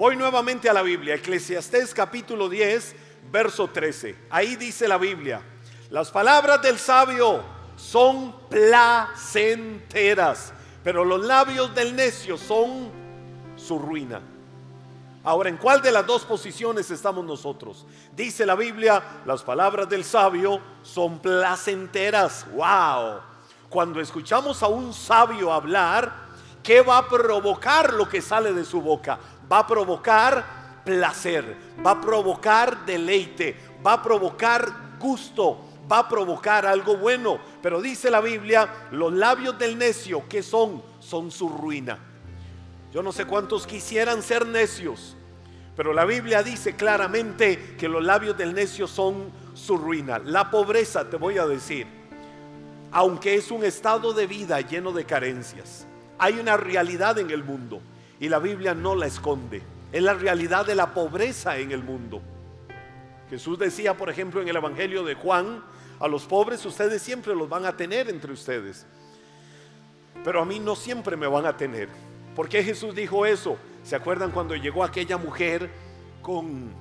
Voy 0.00 0.16
nuevamente 0.16 0.70
a 0.70 0.72
la 0.72 0.80
Biblia, 0.80 1.14
Eclesiastés 1.16 1.92
capítulo 1.92 2.48
10, 2.48 2.96
verso 3.30 3.68
13. 3.68 4.16
Ahí 4.30 4.56
dice 4.56 4.88
la 4.88 4.96
Biblia, 4.96 5.42
las 5.90 6.10
palabras 6.10 6.62
del 6.62 6.78
sabio 6.78 7.42
son 7.76 8.34
placenteras, 8.48 9.84
pero 10.82 11.04
los 11.04 11.22
labios 11.26 11.74
del 11.74 11.94
necio 11.94 12.38
son 12.38 12.88
su 13.56 13.78
ruina. 13.78 14.22
Ahora, 15.22 15.50
¿en 15.50 15.58
cuál 15.58 15.82
de 15.82 15.92
las 15.92 16.06
dos 16.06 16.24
posiciones 16.24 16.90
estamos 16.90 17.22
nosotros? 17.26 17.84
Dice 18.16 18.46
la 18.46 18.54
Biblia, 18.54 19.02
las 19.26 19.42
palabras 19.42 19.86
del 19.86 20.04
sabio 20.04 20.62
son 20.82 21.18
placenteras. 21.18 22.46
¡Wow! 22.52 23.20
Cuando 23.68 24.00
escuchamos 24.00 24.62
a 24.62 24.68
un 24.68 24.94
sabio 24.94 25.52
hablar, 25.52 26.10
¿qué 26.62 26.80
va 26.80 26.96
a 26.96 27.06
provocar 27.06 27.92
lo 27.92 28.08
que 28.08 28.22
sale 28.22 28.54
de 28.54 28.64
su 28.64 28.80
boca? 28.80 29.18
Va 29.50 29.60
a 29.60 29.66
provocar 29.66 30.82
placer, 30.84 31.56
va 31.84 31.92
a 31.92 32.00
provocar 32.00 32.84
deleite, 32.84 33.56
va 33.84 33.94
a 33.94 34.02
provocar 34.02 34.96
gusto, 34.98 35.58
va 35.90 36.00
a 36.00 36.08
provocar 36.08 36.66
algo 36.66 36.96
bueno. 36.96 37.38
Pero 37.62 37.80
dice 37.80 38.10
la 38.10 38.20
Biblia, 38.20 38.68
los 38.90 39.12
labios 39.12 39.58
del 39.58 39.78
necio, 39.78 40.24
¿qué 40.28 40.42
son? 40.42 40.82
Son 41.00 41.30
su 41.30 41.48
ruina. 41.48 41.98
Yo 42.92 43.02
no 43.02 43.12
sé 43.12 43.24
cuántos 43.24 43.66
quisieran 43.66 44.22
ser 44.22 44.46
necios, 44.46 45.16
pero 45.76 45.92
la 45.92 46.04
Biblia 46.04 46.42
dice 46.42 46.74
claramente 46.74 47.76
que 47.78 47.88
los 47.88 48.02
labios 48.02 48.36
del 48.36 48.52
necio 48.52 48.86
son 48.86 49.30
su 49.54 49.76
ruina. 49.76 50.18
La 50.18 50.50
pobreza, 50.50 51.08
te 51.08 51.16
voy 51.16 51.38
a 51.38 51.46
decir, 51.46 51.86
aunque 52.90 53.36
es 53.36 53.50
un 53.50 53.64
estado 53.64 54.12
de 54.12 54.26
vida 54.26 54.60
lleno 54.60 54.90
de 54.92 55.04
carencias, 55.04 55.86
hay 56.18 56.38
una 56.40 56.56
realidad 56.56 57.18
en 57.18 57.30
el 57.30 57.44
mundo 57.44 57.80
y 58.20 58.28
la 58.28 58.38
Biblia 58.38 58.74
no 58.74 58.94
la 58.94 59.06
esconde. 59.06 59.62
Es 59.90 60.02
la 60.02 60.14
realidad 60.14 60.66
de 60.66 60.74
la 60.74 60.94
pobreza 60.94 61.56
en 61.56 61.72
el 61.72 61.82
mundo. 61.82 62.20
Jesús 63.30 63.58
decía, 63.58 63.96
por 63.96 64.10
ejemplo, 64.10 64.42
en 64.42 64.48
el 64.48 64.56
Evangelio 64.56 65.02
de 65.02 65.14
Juan, 65.14 65.64
a 65.98 66.06
los 66.06 66.24
pobres 66.24 66.64
ustedes 66.66 67.02
siempre 67.02 67.34
los 67.34 67.48
van 67.48 67.64
a 67.64 67.76
tener 67.76 68.08
entre 68.08 68.32
ustedes, 68.32 68.86
pero 70.24 70.42
a 70.42 70.44
mí 70.44 70.58
no 70.58 70.76
siempre 70.76 71.16
me 71.16 71.26
van 71.26 71.46
a 71.46 71.56
tener. 71.56 71.88
¿Por 72.36 72.48
qué 72.48 72.62
Jesús 72.62 72.94
dijo 72.94 73.26
eso? 73.26 73.56
¿Se 73.82 73.96
acuerdan 73.96 74.30
cuando 74.30 74.54
llegó 74.54 74.84
aquella 74.84 75.16
mujer 75.16 75.70
con, 76.22 76.72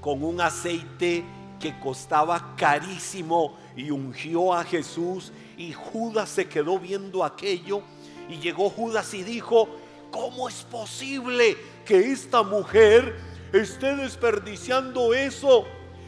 con 0.00 0.22
un 0.22 0.40
aceite 0.40 1.24
que 1.58 1.78
costaba 1.78 2.54
carísimo 2.56 3.58
y 3.76 3.90
ungió 3.90 4.54
a 4.54 4.64
Jesús 4.64 5.32
y 5.56 5.72
Judas 5.72 6.28
se 6.28 6.48
quedó 6.48 6.78
viendo 6.78 7.22
aquello 7.22 7.82
y 8.28 8.38
llegó 8.38 8.70
Judas 8.70 9.12
y 9.14 9.22
dijo, 9.22 9.68
¿cómo 10.10 10.48
es 10.48 10.62
posible 10.62 11.56
que 11.84 12.12
esta 12.12 12.42
mujer 12.42 13.16
esté 13.52 13.96
desperdiciando 13.96 15.14
eso? 15.14 15.66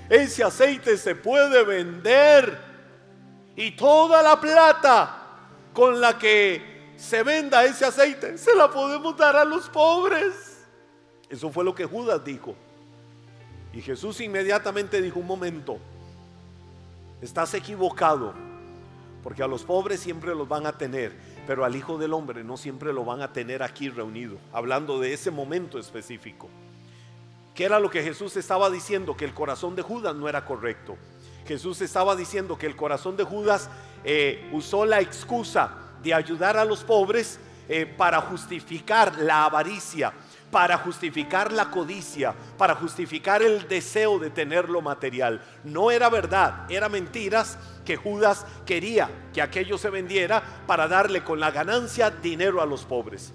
Ese 0.08 0.44
aceite 0.44 0.96
se 0.96 1.14
puede 1.14 1.64
vender 1.64 2.58
y 3.56 3.72
toda 3.72 4.22
la 4.22 4.40
plata 4.40 5.18
con 5.72 6.00
la 6.00 6.18
que 6.18 6.92
se 6.96 7.22
venda 7.22 7.64
ese 7.64 7.84
aceite, 7.84 8.38
se 8.38 8.54
la 8.54 8.70
podemos 8.70 9.16
dar 9.16 9.36
a 9.36 9.44
los 9.44 9.68
pobres. 9.68 10.64
Eso 11.28 11.50
fue 11.50 11.64
lo 11.64 11.74
que 11.74 11.84
Judas 11.84 12.22
dijo. 12.24 12.54
Y 13.72 13.80
Jesús 13.80 14.20
inmediatamente 14.20 15.00
dijo, 15.00 15.18
un 15.18 15.26
momento, 15.26 15.78
estás 17.22 17.54
equivocado, 17.54 18.34
porque 19.22 19.42
a 19.42 19.46
los 19.46 19.62
pobres 19.62 20.00
siempre 20.00 20.34
los 20.34 20.46
van 20.46 20.66
a 20.66 20.76
tener, 20.76 21.12
pero 21.46 21.64
al 21.64 21.76
Hijo 21.76 21.98
del 21.98 22.12
Hombre 22.12 22.44
no 22.44 22.56
siempre 22.56 22.92
lo 22.92 23.04
van 23.04 23.20
a 23.22 23.32
tener 23.32 23.62
aquí 23.62 23.88
reunido, 23.88 24.38
hablando 24.52 25.00
de 25.00 25.12
ese 25.12 25.30
momento 25.30 25.78
específico. 25.78 26.48
¿Qué 27.54 27.64
era 27.64 27.78
lo 27.78 27.90
que 27.90 28.02
Jesús 28.02 28.36
estaba 28.36 28.70
diciendo? 28.70 29.16
Que 29.16 29.24
el 29.24 29.34
corazón 29.34 29.76
de 29.76 29.82
Judas 29.82 30.14
no 30.14 30.28
era 30.28 30.44
correcto. 30.44 30.96
Jesús 31.46 31.80
estaba 31.82 32.16
diciendo 32.16 32.56
que 32.56 32.66
el 32.66 32.76
corazón 32.76 33.16
de 33.16 33.24
Judas 33.24 33.68
eh, 34.04 34.48
usó 34.52 34.86
la 34.86 35.00
excusa 35.00 35.76
de 36.02 36.14
ayudar 36.14 36.56
a 36.56 36.64
los 36.64 36.82
pobres 36.84 37.38
eh, 37.68 37.86
para 37.86 38.20
justificar 38.20 39.18
la 39.18 39.44
avaricia, 39.44 40.12
para 40.52 40.76
justificar 40.76 41.50
la 41.50 41.70
codicia, 41.70 42.34
para 42.58 42.74
justificar 42.74 43.42
el 43.42 43.66
deseo 43.66 44.18
de 44.18 44.28
tener 44.28 44.68
lo 44.68 44.82
material. 44.82 45.40
No 45.64 45.90
era 45.90 46.10
verdad, 46.10 46.70
era 46.70 46.90
mentiras 46.90 47.58
que 47.86 47.96
Judas 47.96 48.44
quería 48.66 49.08
que 49.32 49.40
aquello 49.40 49.78
se 49.78 49.88
vendiera 49.88 50.42
para 50.66 50.86
darle 50.86 51.24
con 51.24 51.40
la 51.40 51.50
ganancia 51.50 52.10
dinero 52.10 52.60
a 52.60 52.66
los 52.66 52.84
pobres. 52.84 53.32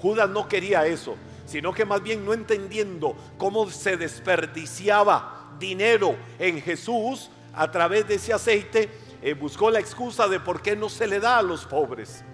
Judas 0.00 0.30
no 0.30 0.48
quería 0.48 0.86
eso, 0.86 1.16
sino 1.44 1.74
que 1.74 1.84
más 1.84 2.02
bien 2.02 2.24
no 2.24 2.32
entendiendo 2.32 3.14
cómo 3.36 3.70
se 3.70 3.98
desperdiciaba 3.98 5.52
dinero 5.60 6.16
en 6.38 6.62
Jesús 6.62 7.30
a 7.52 7.70
través 7.70 8.08
de 8.08 8.14
ese 8.14 8.32
aceite, 8.32 8.88
eh, 9.20 9.34
buscó 9.34 9.70
la 9.70 9.80
excusa 9.80 10.28
de 10.28 10.40
por 10.40 10.62
qué 10.62 10.74
no 10.76 10.88
se 10.88 11.06
le 11.06 11.20
da 11.20 11.36
a 11.36 11.42
los 11.42 11.66
pobres. 11.66 12.24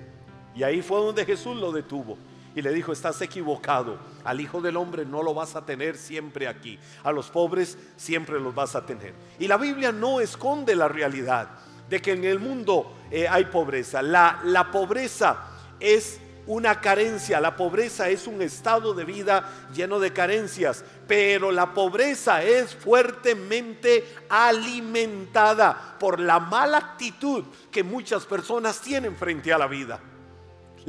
Y 0.55 0.63
ahí 0.63 0.83
fue 0.83 0.99
donde 0.99 1.25
Jesús 1.25 1.57
lo 1.57 1.73
detuvo. 1.73 2.17
Y 2.55 2.63
le 2.63 2.73
dijo, 2.73 2.93
estás 2.93 3.21
equivocado. 3.23 3.99
Al 4.25 4.41
Hijo 4.41 4.61
del 4.61 4.77
Hombre 4.77 5.05
no 5.05 5.23
lo 5.23 5.35
vas 5.35 5.57
a 5.57 5.65
tener 5.65 5.97
siempre 5.97 6.49
aquí. 6.49 6.79
A 7.05 7.13
los 7.13 7.31
pobres 7.31 7.79
siempre 7.97 8.41
los 8.41 8.55
vas 8.55 8.75
a 8.75 8.85
tener. 8.85 9.15
Y 9.39 9.47
la 9.47 9.57
Biblia 9.57 9.93
no 9.93 10.21
esconde 10.21 10.75
la 10.75 10.89
realidad 10.89 11.49
de 11.89 12.01
que 12.01 12.13
en 12.13 12.25
el 12.25 12.39
mundo 12.39 12.97
eh, 13.11 13.29
hay 13.29 13.47
pobreza. 13.47 14.03
La, 14.03 14.41
la 14.45 14.71
pobreza 14.71 15.39
es 15.79 16.21
una 16.47 16.81
carencia. 16.81 17.41
La 17.41 17.57
pobreza 17.57 18.09
es 18.09 18.27
un 18.27 18.43
estado 18.43 18.95
de 18.95 19.05
vida 19.05 19.49
lleno 19.73 20.01
de 20.01 20.13
carencias, 20.13 20.85
pero 21.07 21.53
la 21.53 21.73
pobreza 21.73 22.43
es 22.43 22.75
fuertemente 22.75 24.05
alimentada 24.29 25.97
por 25.99 26.19
la 26.19 26.41
mala 26.41 26.79
actitud 26.79 27.45
que 27.71 27.83
muchas 27.83 28.27
personas 28.27 28.81
tienen 28.81 29.17
frente 29.17 29.53
a 29.53 29.59
la 29.59 29.67
vida. 29.67 30.01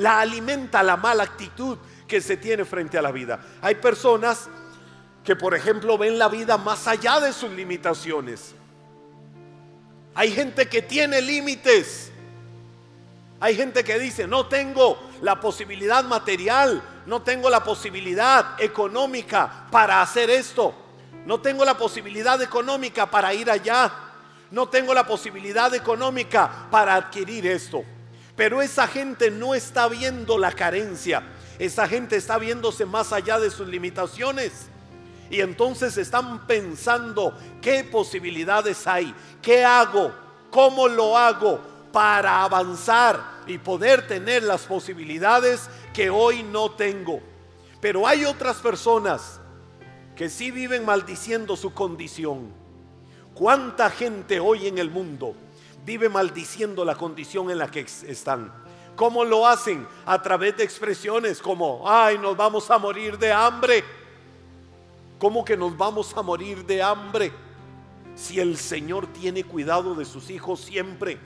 La 0.02 0.20
alimenta 0.20 0.84
la 0.84 0.98
mala 0.98 1.24
actitud 1.24 1.78
que 2.08 2.22
se 2.22 2.38
tiene 2.38 2.66
frente 2.66 2.98
a 2.98 3.02
la 3.02 3.12
vida. 3.12 3.40
Hay 3.62 3.76
personas 3.76 4.50
que, 5.24 5.36
por 5.36 5.56
ejemplo, 5.56 5.98
ven 5.98 6.18
la 6.18 6.28
vida 6.28 6.58
más 6.58 6.88
allá 6.88 7.20
de 7.20 7.34
sus 7.34 7.52
limitaciones. 7.52 8.56
Hay 10.16 10.32
gente 10.32 10.68
que 10.68 10.82
tiene 10.82 11.22
límites 11.22 12.12
hay 13.44 13.56
gente 13.56 13.84
que 13.84 13.98
dice, 13.98 14.28
no 14.28 14.46
tengo 14.46 15.00
la 15.24 15.40
posibilidad 15.40 16.04
material, 16.04 16.80
no 17.08 17.24
tengo 17.24 17.50
la 17.50 17.64
posibilidad 17.64 18.62
económica 18.62 19.66
para 19.72 20.00
hacer 20.00 20.30
esto, 20.30 20.76
no 21.26 21.42
tengo 21.42 21.66
la 21.66 21.76
posibilidad 21.76 22.40
económica 22.40 23.10
para 23.10 23.34
ir 23.34 23.50
allá, 23.50 23.92
no 24.52 24.70
tengo 24.70 24.94
la 24.94 25.08
posibilidad 25.08 25.74
económica 25.74 26.68
para 26.70 26.94
adquirir 26.94 27.48
esto. 27.48 27.84
Pero 28.42 28.64
esa 28.64 28.88
gente 28.88 29.30
no 29.30 29.54
está 29.54 29.88
viendo 29.88 30.36
la 30.40 30.52
carencia, 30.52 31.22
esa 31.60 31.88
gente 31.88 32.16
está 32.16 32.40
viéndose 32.40 32.88
más 32.88 33.14
allá 33.14 33.40
de 33.40 33.52
sus 33.52 33.68
limitaciones. 33.68 34.66
Y 35.30 35.42
entonces 35.42 35.96
están 35.96 36.48
pensando 36.48 37.38
qué 37.62 37.84
posibilidades 37.84 38.88
hay, 38.88 39.14
qué 39.44 39.64
hago, 39.64 40.12
cómo 40.50 40.88
lo 40.88 41.16
hago, 41.16 41.60
para 41.94 42.42
avanzar 42.42 43.22
y 43.46 43.60
poder 43.60 44.08
tener 44.08 44.42
las 44.42 44.64
posibilidades 44.64 45.70
que 45.94 46.10
hoy 46.10 46.42
no 46.42 46.72
tengo. 46.72 47.20
Pero 47.80 48.08
hay 48.08 48.26
otras 48.26 48.58
personas 48.58 49.40
que 50.16 50.30
sí 50.30 50.50
viven 50.50 50.84
maldiciendo 50.84 51.56
su 51.56 51.76
condición. 51.76 52.52
¿Cuánta 53.36 53.92
gente 53.92 54.40
hoy 54.40 54.66
en 54.66 54.80
el 54.80 54.90
mundo 54.90 55.36
vive 55.86 56.10
maldiciendo 56.10 56.86
la 56.86 56.96
condición 56.96 57.50
en 57.52 57.58
la 57.58 57.70
que 57.70 57.82
están? 57.82 58.52
¿Cómo 58.96 59.24
lo 59.24 59.48
hacen? 59.48 59.88
A 60.06 60.22
través 60.22 60.58
de 60.58 60.64
expresiones 60.64 61.42
como, 61.42 61.84
ay, 61.90 62.18
nos 62.18 62.36
vamos 62.36 62.70
a 62.70 62.78
morir 62.78 63.18
de 63.18 63.32
hambre. 63.32 63.84
¿Cómo 65.18 65.46
que 65.46 65.56
nos 65.56 65.78
vamos 65.78 66.16
a 66.16 66.22
morir 66.22 66.66
de 66.66 66.82
hambre? 66.82 67.32
Si 68.16 68.40
el 68.40 68.58
Señor 68.58 69.08
tiene 69.08 69.44
cuidado 69.44 69.96
de 69.96 70.06
sus 70.06 70.30
hijos 70.30 70.60
siempre 70.60 71.20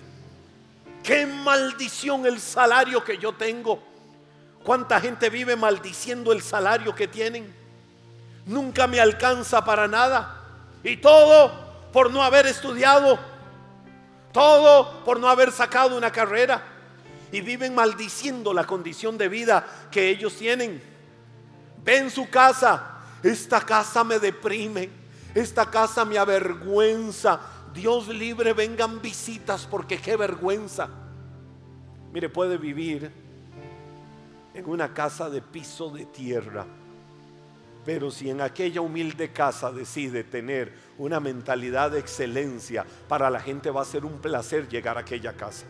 Qué 1.06 1.28
maldición 1.28 2.26
el 2.26 2.40
salario 2.40 3.04
que 3.04 3.20
yo 3.20 3.32
tengo. 3.32 3.80
¿Cuánta 4.64 5.00
gente 5.00 5.30
vive 5.30 5.56
maldiciendo 5.56 6.32
el 6.32 6.42
salario 6.42 6.96
que 6.96 7.08
tienen? 7.08 7.56
Nunca 8.48 8.88
me 8.88 9.00
alcanza 9.00 9.64
para 9.64 9.88
nada. 9.88 10.42
Y 10.84 10.98
todo 10.98 11.52
por 11.94 12.10
no 12.10 12.24
haber 12.24 12.48
estudiado. 12.48 13.20
Todo 14.36 15.02
por 15.06 15.18
no 15.18 15.30
haber 15.30 15.50
sacado 15.50 15.96
una 15.96 16.12
carrera. 16.12 16.62
Y 17.32 17.40
viven 17.40 17.74
maldiciendo 17.74 18.54
la 18.54 18.66
condición 18.68 19.18
de 19.18 19.30
vida 19.30 19.66
que 19.90 20.10
ellos 20.10 20.36
tienen. 20.36 20.84
Ven 21.86 22.12
su 22.12 22.30
casa. 22.30 23.00
Esta 23.24 23.62
casa 23.62 24.04
me 24.04 24.20
deprime. 24.20 24.90
Esta 25.34 25.72
casa 25.72 26.04
me 26.04 26.18
avergüenza. 26.18 27.40
Dios 27.74 28.10
libre, 28.10 28.52
vengan 28.52 29.02
visitas 29.02 29.66
porque 29.72 30.02
qué 30.02 30.18
vergüenza. 30.18 30.90
Mire, 32.12 32.28
puede 32.28 32.58
vivir 32.58 33.10
en 34.54 34.70
una 34.70 34.94
casa 34.94 35.30
de 35.30 35.42
piso 35.42 35.90
de 35.92 36.08
tierra, 36.08 36.66
pero 37.86 38.10
si 38.10 38.30
en 38.32 38.42
aquella 38.42 38.82
humilde 38.82 39.32
casa 39.32 39.72
decide 39.72 40.24
tener 40.24 40.74
una 40.98 41.20
mentalidad 41.20 41.92
de 41.92 42.00
excelencia, 42.00 42.86
para 43.08 43.30
la 43.30 43.40
gente 43.40 43.70
va 43.70 43.84
a 43.84 43.86
ser 43.86 44.04
un 44.06 44.18
placer 44.20 44.68
llegar 44.68 44.98
a 44.98 45.02
aquella 45.02 45.34
casa. 45.34 45.68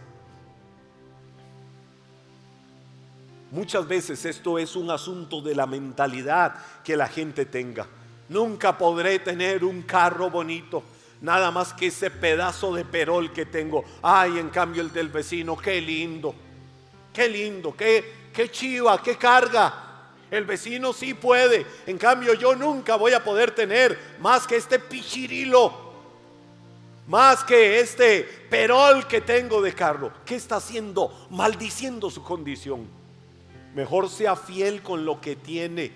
Muchas 3.51 3.88
veces 3.88 4.24
esto 4.25 4.57
es 4.57 4.75
un 4.75 4.89
asunto 4.89 5.41
de 5.41 5.55
la 5.55 5.67
mentalidad 5.67 6.55
que 6.84 6.95
la 6.95 7.07
gente 7.07 7.45
tenga. 7.45 7.86
Nunca 8.29 8.77
podré 8.77 9.19
tener 9.19 9.63
un 9.63 9.84
carro 9.84 10.29
bonito, 10.29 10.84
nada 11.22 11.51
más 11.51 11.74
que 11.74 11.88
ese 11.88 12.10
pedazo 12.10 12.74
de 12.74 12.86
perol 12.86 13.31
que 13.34 13.45
tengo. 13.45 13.84
Ay, 14.01 14.39
en 14.39 14.50
cambio 14.50 14.81
el 14.81 14.91
del 14.91 15.10
vecino, 15.10 15.57
qué 15.57 15.79
lindo, 15.81 16.34
qué 17.13 17.29
lindo, 17.29 17.75
qué, 17.75 18.29
qué 18.34 18.50
chiva, 18.50 19.01
qué 19.01 19.17
carga. 19.17 19.84
El 20.32 20.46
vecino 20.46 20.91
sí 20.91 21.13
puede, 21.13 21.65
en 21.86 21.98
cambio 21.98 22.34
yo 22.34 22.55
nunca 22.55 22.96
voy 22.96 23.13
a 23.13 23.24
poder 23.24 23.51
tener 23.51 23.98
más 24.20 24.48
que 24.48 24.55
este 24.55 24.79
pichirilo, 24.79 25.72
más 27.08 27.44
que 27.44 27.79
este 27.79 28.24
perol 28.50 29.08
que 29.08 29.22
tengo 29.22 29.62
de 29.62 29.74
carro. 29.74 30.12
¿Qué 30.25 30.36
está 30.36 30.55
haciendo? 30.55 31.27
Maldiciendo 31.29 32.10
su 32.10 32.24
condición. 32.24 32.88
Mejor 33.75 34.10
sea 34.10 34.36
fiel 34.36 34.82
con 34.82 35.05
lo 35.05 35.22
que 35.22 35.36
tiene. 35.36 35.91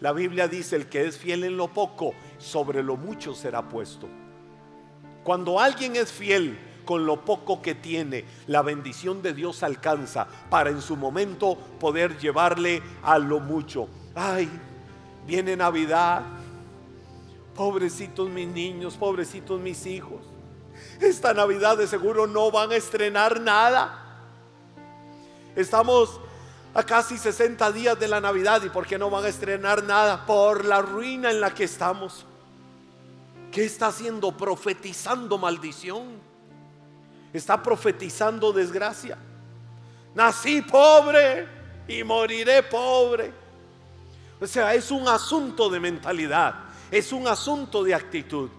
La 0.00 0.12
Biblia 0.12 0.48
dice, 0.48 0.76
el 0.76 0.86
que 0.86 1.06
es 1.06 1.18
fiel 1.18 1.44
en 1.44 1.56
lo 1.56 1.68
poco, 1.68 2.14
sobre 2.38 2.82
lo 2.82 2.96
mucho 2.96 3.34
será 3.34 3.68
puesto. 3.68 4.08
Cuando 5.24 5.58
alguien 5.58 5.96
es 5.96 6.12
fiel 6.12 6.58
con 6.84 7.06
lo 7.06 7.24
poco 7.24 7.62
que 7.62 7.74
tiene, 7.74 8.24
la 8.46 8.62
bendición 8.62 9.22
de 9.22 9.32
Dios 9.34 9.62
alcanza 9.62 10.26
para 10.50 10.70
en 10.70 10.82
su 10.82 10.96
momento 10.96 11.56
poder 11.78 12.18
llevarle 12.18 12.82
a 13.02 13.18
lo 13.18 13.40
mucho. 13.40 13.88
Ay, 14.14 14.48
viene 15.26 15.56
Navidad. 15.56 16.22
Pobrecitos 17.54 18.30
mis 18.30 18.48
niños, 18.48 18.96
pobrecitos 18.96 19.60
mis 19.60 19.86
hijos. 19.86 20.20
Esta 21.00 21.34
Navidad 21.34 21.76
de 21.76 21.86
seguro 21.86 22.26
no 22.26 22.50
van 22.50 22.72
a 22.72 22.76
estrenar 22.76 23.40
nada. 23.40 24.20
Estamos 25.54 26.20
a 26.74 26.82
casi 26.82 27.18
60 27.18 27.70
días 27.72 27.98
de 27.98 28.08
la 28.08 28.20
Navidad 28.20 28.62
y 28.64 28.70
por 28.70 28.86
qué 28.86 28.98
no 28.98 29.10
van 29.10 29.24
a 29.24 29.28
estrenar 29.28 29.84
nada 29.84 30.24
por 30.24 30.64
la 30.64 30.80
ruina 30.80 31.30
en 31.30 31.40
la 31.40 31.52
que 31.52 31.64
estamos. 31.64 32.24
¿Qué 33.50 33.64
está 33.64 33.88
haciendo? 33.88 34.34
Profetizando 34.34 35.36
maldición. 35.36 36.31
Está 37.32 37.62
profetizando 37.62 38.52
desgracia. 38.52 39.16
Nací 40.14 40.62
pobre 40.62 41.46
y 41.88 42.04
moriré 42.04 42.62
pobre. 42.62 43.32
O 44.40 44.46
sea, 44.46 44.74
es 44.74 44.90
un 44.90 45.06
asunto 45.08 45.70
de 45.70 45.80
mentalidad, 45.80 46.54
es 46.90 47.12
un 47.12 47.26
asunto 47.26 47.84
de 47.84 47.94
actitud. 47.94 48.50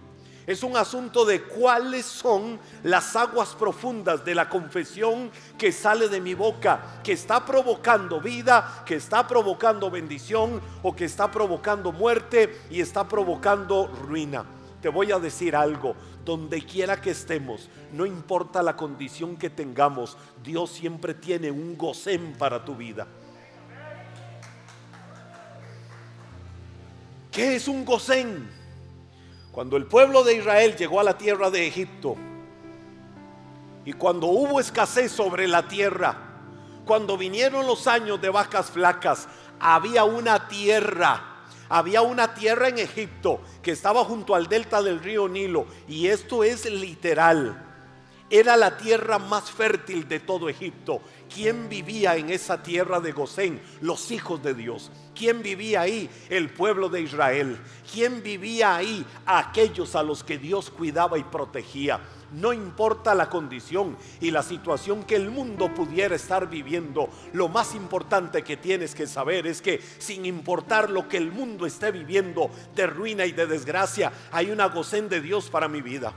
Es 0.46 0.62
un 0.62 0.76
asunto 0.76 1.24
de 1.24 1.42
cuáles 1.42 2.04
son 2.04 2.60
las 2.82 3.16
aguas 3.16 3.54
profundas 3.54 4.24
de 4.26 4.34
la 4.34 4.48
confesión 4.48 5.30
que 5.56 5.72
sale 5.72 6.08
de 6.08 6.20
mi 6.20 6.34
boca, 6.34 7.00
que 7.02 7.12
está 7.12 7.46
provocando 7.46 8.20
vida, 8.20 8.82
que 8.84 8.96
está 8.96 9.26
provocando 9.26 9.90
bendición 9.90 10.60
o 10.82 10.94
que 10.94 11.06
está 11.06 11.30
provocando 11.30 11.92
muerte 11.92 12.60
y 12.68 12.82
está 12.82 13.08
provocando 13.08 13.86
ruina. 13.86 14.44
Te 14.84 14.90
voy 14.90 15.10
a 15.12 15.18
decir 15.18 15.56
algo, 15.56 15.96
donde 16.26 16.60
quiera 16.60 17.00
que 17.00 17.12
estemos, 17.12 17.70
no 17.90 18.04
importa 18.04 18.62
la 18.62 18.76
condición 18.76 19.34
que 19.34 19.48
tengamos, 19.48 20.18
Dios 20.42 20.72
siempre 20.72 21.14
tiene 21.14 21.50
un 21.50 21.74
gocén 21.74 22.34
para 22.36 22.62
tu 22.66 22.76
vida. 22.76 23.06
¿Qué 27.32 27.56
es 27.56 27.66
un 27.66 27.86
gocén? 27.86 28.46
Cuando 29.52 29.78
el 29.78 29.86
pueblo 29.86 30.22
de 30.22 30.34
Israel 30.34 30.76
llegó 30.76 31.00
a 31.00 31.04
la 31.04 31.16
tierra 31.16 31.48
de 31.48 31.66
Egipto 31.66 32.16
y 33.86 33.94
cuando 33.94 34.26
hubo 34.26 34.60
escasez 34.60 35.10
sobre 35.10 35.48
la 35.48 35.66
tierra, 35.66 36.14
cuando 36.84 37.16
vinieron 37.16 37.66
los 37.66 37.86
años 37.86 38.20
de 38.20 38.28
vacas 38.28 38.70
flacas, 38.70 39.28
había 39.58 40.04
una 40.04 40.46
tierra, 40.46 41.33
había 41.74 42.02
una 42.02 42.34
tierra 42.34 42.68
en 42.68 42.78
Egipto 42.78 43.40
que 43.60 43.72
estaba 43.72 44.04
junto 44.04 44.36
al 44.36 44.46
delta 44.46 44.80
del 44.80 45.00
río 45.00 45.26
Nilo 45.26 45.66
y 45.88 46.06
esto 46.06 46.44
es 46.44 46.70
literal. 46.70 47.60
Era 48.30 48.56
la 48.56 48.76
tierra 48.76 49.18
más 49.18 49.50
fértil 49.50 50.06
de 50.06 50.20
todo 50.20 50.48
Egipto. 50.48 51.02
¿Quién 51.34 51.68
vivía 51.68 52.14
en 52.14 52.30
esa 52.30 52.62
tierra 52.62 53.00
de 53.00 53.10
Gosén? 53.10 53.60
Los 53.80 54.12
hijos 54.12 54.40
de 54.40 54.54
Dios. 54.54 54.92
¿Quién 55.16 55.42
vivía 55.42 55.80
ahí? 55.80 56.08
El 56.28 56.50
pueblo 56.50 56.88
de 56.88 57.00
Israel. 57.00 57.58
¿Quién 57.92 58.22
vivía 58.22 58.76
ahí? 58.76 59.04
Aquellos 59.26 59.96
a 59.96 60.04
los 60.04 60.22
que 60.22 60.38
Dios 60.38 60.70
cuidaba 60.70 61.18
y 61.18 61.24
protegía. 61.24 61.98
No 62.34 62.52
importa 62.52 63.14
la 63.14 63.30
condición 63.30 63.96
y 64.20 64.30
la 64.30 64.42
situación 64.42 65.04
que 65.04 65.14
el 65.16 65.30
mundo 65.30 65.72
pudiera 65.72 66.16
estar 66.16 66.48
viviendo, 66.48 67.08
lo 67.32 67.48
más 67.48 67.74
importante 67.74 68.42
que 68.42 68.56
tienes 68.56 68.94
que 68.94 69.06
saber 69.06 69.46
es 69.46 69.62
que 69.62 69.80
sin 69.98 70.26
importar 70.26 70.90
lo 70.90 71.08
que 71.08 71.16
el 71.16 71.30
mundo 71.30 71.64
esté 71.64 71.92
viviendo 71.92 72.50
de 72.74 72.86
ruina 72.86 73.24
y 73.24 73.32
de 73.32 73.46
desgracia, 73.46 74.12
hay 74.32 74.50
una 74.50 74.66
gocén 74.66 75.08
de 75.08 75.20
Dios 75.20 75.48
para 75.48 75.68
mi 75.68 75.80
vida. 75.80 76.12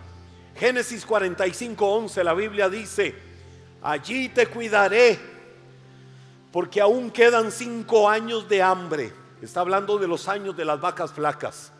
Génesis 0.55 1.05
45, 1.05 1.85
11, 1.85 2.23
la 2.23 2.33
Biblia 2.33 2.67
dice, 2.67 3.13
allí 3.83 4.29
te 4.29 4.47
cuidaré, 4.47 5.19
porque 6.51 6.81
aún 6.81 7.11
quedan 7.11 7.51
cinco 7.51 8.09
años 8.09 8.49
de 8.49 8.63
hambre. 8.63 9.13
Está 9.39 9.59
hablando 9.59 9.99
de 9.99 10.07
los 10.07 10.27
años 10.27 10.57
de 10.57 10.65
las 10.65 10.81
vacas 10.81 11.13
flacas. 11.13 11.71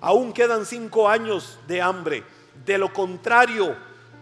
Aún 0.00 0.32
quedan 0.32 0.64
cinco 0.64 1.08
años 1.08 1.58
de 1.66 1.82
hambre. 1.82 2.22
De 2.64 2.78
lo 2.78 2.92
contrario, 2.92 3.76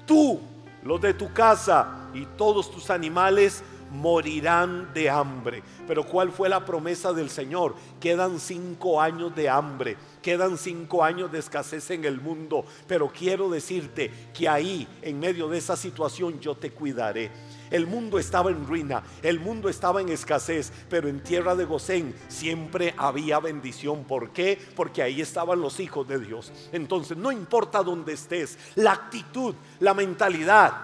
tú, 0.06 0.40
los 0.84 1.00
de 1.00 1.14
tu 1.14 1.32
casa 1.32 2.08
y 2.14 2.26
todos 2.36 2.70
tus 2.70 2.90
animales 2.90 3.62
morirán 3.92 4.92
de 4.94 5.10
hambre. 5.10 5.62
Pero 5.86 6.04
¿cuál 6.04 6.32
fue 6.32 6.48
la 6.48 6.64
promesa 6.64 7.12
del 7.12 7.30
Señor? 7.30 7.74
Quedan 8.00 8.40
cinco 8.40 9.00
años 9.00 9.34
de 9.34 9.48
hambre, 9.48 9.96
quedan 10.22 10.56
cinco 10.58 11.04
años 11.04 11.30
de 11.30 11.38
escasez 11.38 11.90
en 11.90 12.04
el 12.04 12.20
mundo, 12.20 12.64
pero 12.86 13.08
quiero 13.08 13.50
decirte 13.50 14.10
que 14.34 14.48
ahí, 14.48 14.88
en 15.02 15.20
medio 15.20 15.48
de 15.48 15.58
esa 15.58 15.76
situación, 15.76 16.40
yo 16.40 16.54
te 16.54 16.70
cuidaré. 16.70 17.30
El 17.72 17.86
mundo 17.86 18.18
estaba 18.18 18.50
en 18.50 18.66
ruina, 18.66 19.02
el 19.22 19.40
mundo 19.40 19.70
estaba 19.70 20.02
en 20.02 20.10
escasez, 20.10 20.70
pero 20.90 21.08
en 21.08 21.22
tierra 21.22 21.56
de 21.56 21.64
Gosén 21.64 22.14
siempre 22.28 22.94
había 22.98 23.40
bendición. 23.40 24.04
¿Por 24.04 24.30
qué? 24.30 24.60
Porque 24.76 25.02
ahí 25.02 25.22
estaban 25.22 25.60
los 25.60 25.80
hijos 25.80 26.06
de 26.06 26.20
Dios. 26.20 26.52
Entonces, 26.70 27.16
no 27.16 27.32
importa 27.32 27.82
dónde 27.82 28.12
estés, 28.12 28.58
la 28.74 28.92
actitud, 28.92 29.54
la 29.80 29.94
mentalidad 29.94 30.74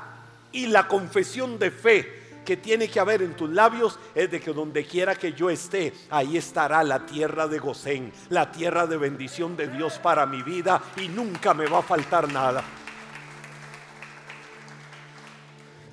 y 0.51 0.67
la 0.67 0.89
confesión 0.89 1.59
de 1.59 1.71
fe 1.71 2.19
que 2.47 2.57
tiene 2.57 2.89
que 2.89 2.99
haber 2.99 3.21
en 3.21 3.37
tus 3.37 3.51
labios 3.51 3.99
es 4.15 4.31
de 4.31 4.41
que 4.41 4.55
donde 4.55 4.87
quiera 4.87 5.15
que 5.15 5.35
yo 5.35 5.51
esté, 5.51 5.93
ahí 6.09 6.39
estará 6.39 6.83
la 6.83 7.05
tierra 7.05 7.47
de 7.47 7.59
Gosén, 7.59 8.11
la 8.31 8.51
tierra 8.51 8.87
de 8.87 8.97
bendición 8.97 9.55
de 9.59 9.69
Dios 9.69 9.99
para 9.99 10.25
mi 10.25 10.43
vida 10.43 10.81
y 10.97 11.09
nunca 11.09 11.53
me 11.53 11.67
va 11.67 11.81
a 11.81 11.83
faltar 11.83 12.33
nada. 12.33 12.65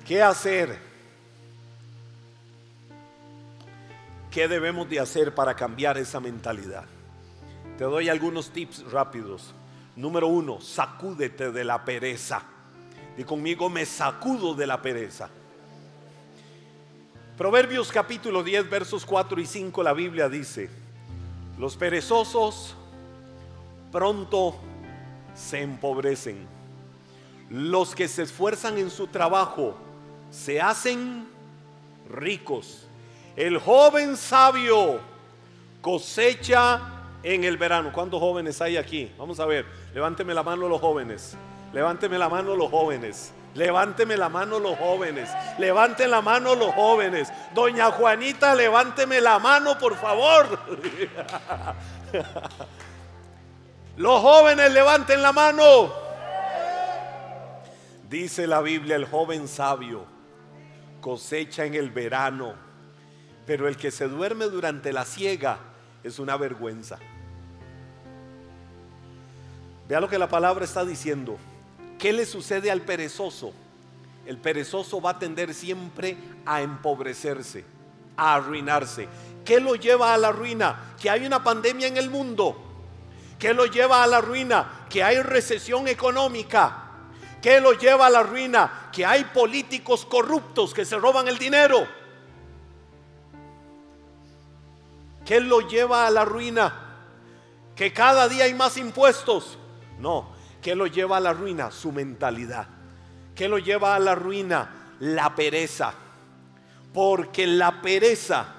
¿Qué 0.06 0.22
hacer? 0.22 0.85
¿Qué 4.36 4.48
debemos 4.48 4.86
de 4.90 5.00
hacer 5.00 5.34
para 5.34 5.56
cambiar 5.56 5.96
esa 5.96 6.20
mentalidad? 6.20 6.84
Te 7.78 7.84
doy 7.84 8.10
algunos 8.10 8.50
tips 8.50 8.84
rápidos. 8.92 9.54
Número 9.96 10.26
uno, 10.26 10.60
sacúdete 10.60 11.52
de 11.52 11.64
la 11.64 11.82
pereza. 11.86 12.42
Y 13.16 13.24
conmigo 13.24 13.70
me 13.70 13.86
sacudo 13.86 14.54
de 14.54 14.66
la 14.66 14.82
pereza. 14.82 15.30
Proverbios 17.38 17.90
capítulo 17.90 18.42
10 18.42 18.68
versos 18.68 19.06
4 19.06 19.40
y 19.40 19.46
5 19.46 19.82
la 19.82 19.94
Biblia 19.94 20.28
dice, 20.28 20.68
los 21.56 21.74
perezosos 21.78 22.74
pronto 23.90 24.54
se 25.34 25.62
empobrecen. 25.62 26.46
Los 27.48 27.94
que 27.94 28.06
se 28.06 28.24
esfuerzan 28.24 28.76
en 28.76 28.90
su 28.90 29.06
trabajo 29.06 29.78
se 30.30 30.60
hacen 30.60 31.26
ricos. 32.10 32.85
El 33.36 33.58
joven 33.58 34.16
sabio 34.16 34.98
cosecha 35.82 36.80
en 37.22 37.44
el 37.44 37.56
verano. 37.56 37.92
¿Cuántos 37.92 38.18
jóvenes 38.18 38.60
hay 38.62 38.76
aquí? 38.76 39.12
Vamos 39.18 39.38
a 39.40 39.46
ver. 39.46 39.66
Levánteme 39.94 40.32
la 40.34 40.42
mano 40.42 40.68
los 40.68 40.80
jóvenes. 40.80 41.36
Levánteme 41.72 42.18
la 42.18 42.28
mano 42.28 42.56
los 42.56 42.70
jóvenes. 42.70 43.32
Levánteme 43.54 44.16
la 44.16 44.28
mano 44.28 44.58
los 44.58 44.76
jóvenes. 44.78 45.30
Levanten 45.58 46.10
la 46.10 46.20
mano 46.22 46.54
los 46.54 46.74
jóvenes. 46.74 47.32
Doña 47.54 47.90
Juanita, 47.90 48.54
levánteme 48.54 49.20
la 49.20 49.38
mano, 49.38 49.78
por 49.78 49.96
favor. 49.96 50.58
Los 53.96 54.20
jóvenes, 54.20 54.70
levanten 54.72 55.22
la 55.22 55.32
mano. 55.32 55.90
Dice 58.10 58.46
la 58.46 58.60
Biblia, 58.60 58.96
el 58.96 59.06
joven 59.06 59.48
sabio 59.48 60.04
cosecha 61.00 61.64
en 61.64 61.74
el 61.74 61.90
verano, 61.90 62.54
pero 63.46 63.68
el 63.68 63.76
que 63.76 63.90
se 63.90 64.08
duerme 64.08 64.46
durante 64.46 64.92
la 64.92 65.04
siega 65.04 65.58
es 66.02 66.18
una 66.18 66.36
vergüenza. 66.36 66.98
Vea 69.88 70.00
lo 70.00 70.08
que 70.08 70.18
la 70.18 70.28
palabra 70.28 70.64
está 70.64 70.84
diciendo. 70.84 71.38
¿Qué 71.98 72.12
le 72.12 72.26
sucede 72.26 72.70
al 72.70 72.82
perezoso? 72.82 73.52
El 74.26 74.38
perezoso 74.38 75.00
va 75.00 75.10
a 75.10 75.18
tender 75.18 75.54
siempre 75.54 76.16
a 76.44 76.60
empobrecerse. 76.60 77.64
a 78.18 78.36
arruinarse. 78.36 79.08
¿Qué 79.44 79.60
lo 79.60 79.74
lleva 79.74 80.14
a 80.14 80.18
la 80.18 80.32
ruina? 80.32 80.94
Que 81.00 81.10
hay 81.10 81.26
una 81.26 81.44
pandemia 81.44 81.86
en 81.86 81.98
el 81.98 82.08
mundo. 82.08 82.56
¿Qué 83.38 83.52
lo 83.52 83.66
lleva 83.66 84.02
a 84.02 84.06
la 84.06 84.22
ruina? 84.22 84.86
Que 84.88 85.04
hay 85.04 85.20
recesión 85.20 85.86
económica. 85.86 86.84
¿Qué 87.42 87.60
lo 87.60 87.74
lleva 87.74 88.06
a 88.06 88.10
la 88.10 88.22
ruina? 88.22 88.88
Que 88.90 89.04
hay 89.04 89.24
políticos 89.24 90.06
corruptos 90.06 90.72
que 90.72 90.86
se 90.86 90.96
roban 90.96 91.28
el 91.28 91.36
dinero. 91.36 91.86
¿Qué 95.26 95.40
lo 95.40 95.60
lleva 95.60 96.06
a 96.06 96.10
la 96.10 96.24
ruina? 96.24 96.72
Que 97.74 97.92
cada 97.92 98.28
día 98.28 98.44
hay 98.44 98.54
más 98.54 98.76
impuestos. 98.76 99.58
No, 99.98 100.30
¿qué 100.62 100.74
lo 100.74 100.86
lleva 100.86 101.16
a 101.16 101.20
la 101.20 101.32
ruina? 101.32 101.70
Su 101.72 101.92
mentalidad. 101.92 102.68
¿Qué 103.34 103.48
lo 103.48 103.58
lleva 103.58 103.96
a 103.96 103.98
la 103.98 104.14
ruina? 104.14 104.94
La 105.00 105.34
pereza. 105.34 105.92
Porque 106.94 107.46
la 107.46 107.82
pereza 107.82 108.54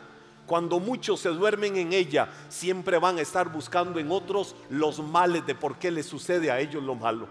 cuando 0.46 0.80
muchos 0.80 1.20
se 1.20 1.30
duermen 1.30 1.76
en 1.76 1.94
ella, 1.94 2.30
siempre 2.48 2.98
van 2.98 3.18
a 3.18 3.22
estar 3.22 3.50
buscando 3.50 4.00
en 4.00 4.12
otros 4.12 4.56
los 4.70 5.00
males 5.00 5.46
de 5.46 5.56
por 5.56 5.78
qué 5.78 5.92
les 5.92 6.06
sucede 6.06 6.50
a 6.50 6.60
ellos 6.60 6.82
lo 6.82 6.96
malo. 6.96 7.28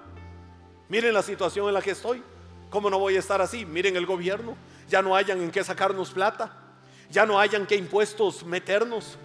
Miren 0.88 1.14
la 1.14 1.22
situación 1.22 1.66
en 1.68 1.74
la 1.74 1.82
que 1.82 1.92
estoy. 1.92 2.22
¿Cómo 2.68 2.90
no 2.90 2.98
voy 2.98 3.16
a 3.16 3.20
estar 3.20 3.40
así? 3.40 3.64
Miren 3.64 3.96
el 3.96 4.06
gobierno. 4.06 4.56
Ya 4.88 5.02
no 5.02 5.16
hayan 5.16 5.40
en 5.40 5.50
qué 5.50 5.64
sacarnos 5.64 6.10
plata. 6.10 6.65
Ya 7.10 7.24
no 7.26 7.38
hayan 7.38 7.66
qué 7.66 7.76
impuestos 7.76 8.44
meternos. 8.44 9.18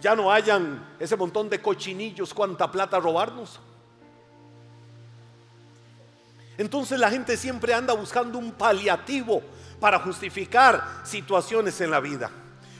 Ya 0.00 0.14
no 0.14 0.30
hayan 0.30 0.86
ese 0.98 1.16
montón 1.16 1.48
de 1.48 1.60
cochinillos, 1.60 2.32
cuánta 2.32 2.70
plata 2.70 3.00
robarnos. 3.00 3.60
Entonces 6.56 6.98
la 6.98 7.10
gente 7.10 7.36
siempre 7.36 7.72
anda 7.72 7.94
buscando 7.94 8.38
un 8.38 8.52
paliativo 8.52 9.42
para 9.80 10.00
justificar 10.00 11.02
situaciones 11.04 11.80
en 11.80 11.90
la 11.90 12.00
vida. 12.00 12.30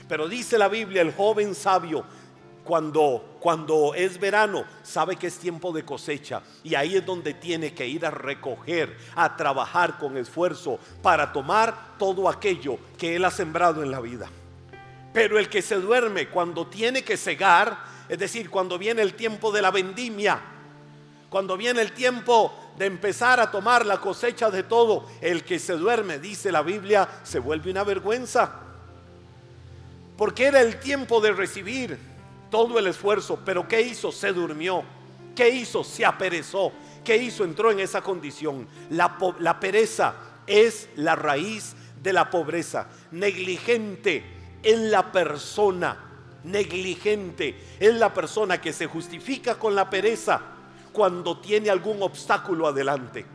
Pero 0.07 0.27
dice 0.27 0.57
la 0.57 0.67
Biblia, 0.67 1.01
el 1.01 1.13
joven 1.13 1.55
sabio, 1.55 2.03
cuando, 2.69 3.37
cuando 3.39 3.95
es 3.95 4.19
verano, 4.19 4.63
sabe 4.83 5.15
que 5.15 5.25
es 5.25 5.39
tiempo 5.39 5.71
de 5.71 5.83
cosecha. 5.83 6.43
Y 6.63 6.75
ahí 6.75 6.97
es 6.97 7.03
donde 7.03 7.33
tiene 7.33 7.73
que 7.73 7.87
ir 7.87 8.05
a 8.05 8.11
recoger, 8.11 8.95
a 9.15 9.35
trabajar 9.35 9.97
con 9.97 10.15
esfuerzo 10.17 10.77
para 11.01 11.33
tomar 11.33 11.97
todo 11.97 12.29
aquello 12.29 12.77
que 12.95 13.15
él 13.15 13.25
ha 13.25 13.31
sembrado 13.31 13.81
en 13.81 13.89
la 13.89 13.99
vida. 13.99 14.29
Pero 15.11 15.39
el 15.39 15.49
que 15.49 15.63
se 15.63 15.77
duerme 15.77 16.27
cuando 16.27 16.67
tiene 16.67 17.01
que 17.03 17.17
cegar, 17.17 17.75
es 18.07 18.19
decir, 18.19 18.51
cuando 18.51 18.77
viene 18.77 19.01
el 19.01 19.15
tiempo 19.15 19.51
de 19.51 19.63
la 19.63 19.71
vendimia, 19.71 20.39
cuando 21.27 21.57
viene 21.57 21.81
el 21.81 21.93
tiempo 21.93 22.53
de 22.77 22.85
empezar 22.85 23.39
a 23.39 23.49
tomar 23.49 23.83
la 23.83 23.99
cosecha 23.99 24.51
de 24.51 24.61
todo, 24.61 25.07
el 25.21 25.43
que 25.43 25.57
se 25.57 25.73
duerme, 25.73 26.19
dice 26.19 26.51
la 26.51 26.61
Biblia, 26.61 27.09
se 27.23 27.39
vuelve 27.39 27.71
una 27.71 27.83
vergüenza 27.83 28.67
porque 30.19 30.47
era 30.47 30.59
el 30.59 30.81
tiempo 30.81 31.21
de 31.21 31.31
recibir 31.31 31.97
todo 32.49 32.79
el 32.79 32.87
esfuerzo, 32.87 33.39
pero 33.45 33.67
¿qué 33.67 33.81
hizo? 33.81 34.11
Se 34.11 34.31
durmió. 34.33 34.83
¿Qué 35.35 35.49
hizo? 35.49 35.83
Se 35.83 36.05
aperezó. 36.05 36.71
¿Qué 37.03 37.17
hizo? 37.17 37.43
Entró 37.43 37.71
en 37.71 37.79
esa 37.79 38.01
condición. 38.01 38.67
La, 38.89 39.17
la 39.39 39.59
pereza 39.59 40.15
es 40.47 40.89
la 40.95 41.15
raíz 41.15 41.75
de 42.01 42.13
la 42.13 42.29
pobreza. 42.29 42.87
Negligente 43.11 44.23
en 44.63 44.91
la 44.91 45.11
persona. 45.11 46.05
Negligente 46.43 47.55
es 47.79 47.93
la 47.93 48.13
persona 48.13 48.59
que 48.61 48.73
se 48.73 48.87
justifica 48.87 49.55
con 49.55 49.75
la 49.75 49.89
pereza 49.89 50.41
cuando 50.91 51.39
tiene 51.39 51.69
algún 51.69 52.01
obstáculo 52.01 52.67
adelante. 52.67 53.25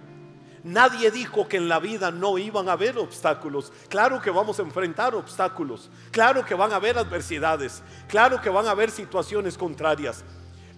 Nadie 0.65 1.11
dijo 1.11 1.47
que 1.47 1.59
en 1.59 1.69
la 1.69 1.79
vida 1.79 2.11
no 2.11 2.39
iban 2.39 2.71
a 2.71 2.73
haber 2.73 2.97
obstáculos. 2.97 3.71
Claro 3.91 4.23
que 4.23 4.31
vamos 4.31 4.59
a 4.59 4.63
enfrentar 4.63 5.15
obstáculos. 5.15 5.91
Claro 6.11 6.43
que 6.43 6.55
van 6.55 6.73
a 6.73 6.77
haber 6.77 6.97
adversidades. 6.97 7.83
Claro 8.09 8.41
que 8.41 8.49
van 8.49 8.67
a 8.67 8.71
haber 8.71 8.91
situaciones 8.91 9.59
contrarias. 9.59 10.25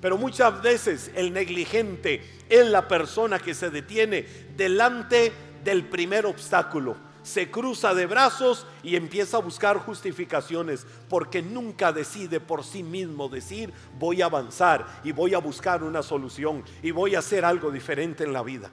Pero 0.01 0.18
muchas 0.18 0.61
veces 0.61 1.12
el 1.14 1.33
negligente 1.33 2.44
es 2.49 2.66
la 2.66 2.88
persona 2.88 3.38
que 3.38 3.55
se 3.55 3.70
detiene 3.70 4.27
delante 4.57 5.33
del 5.62 5.87
primer 5.87 6.27
obstáculo. 6.27 6.96
Se 7.22 7.49
cruza 7.49 7.94
de 7.94 8.07
brazos 8.07 8.66
y 8.83 8.96
empieza 8.96 9.37
a 9.37 9.40
buscar 9.40 9.79
justificaciones 9.79 10.85
porque 11.09 11.42
nunca 11.42 11.92
decide 11.92 12.40
por 12.40 12.64
sí 12.64 12.83
mismo 12.83 13.29
decir 13.29 13.72
voy 14.01 14.20
a 14.20 14.27
avanzar 14.27 14.85
y 15.05 15.12
voy 15.12 15.35
a 15.35 15.38
buscar 15.38 15.85
una 15.85 16.03
solución 16.03 16.64
y 16.83 16.90
voy 16.90 17.14
a 17.14 17.20
hacer 17.20 17.44
algo 17.44 17.70
diferente 17.70 18.25
en 18.25 18.33
la 18.33 18.42
vida. 18.42 18.72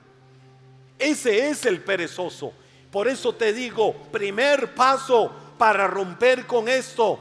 Ese 1.03 1.49
es 1.49 1.65
el 1.65 1.81
perezoso. 1.81 2.53
Por 2.89 3.09
eso 3.09 3.35
te 3.35 3.51
digo, 3.51 3.93
primer 4.09 4.73
paso 4.73 5.29
para 5.57 5.85
romper 5.85 6.47
con 6.47 6.69
esto. 6.69 7.19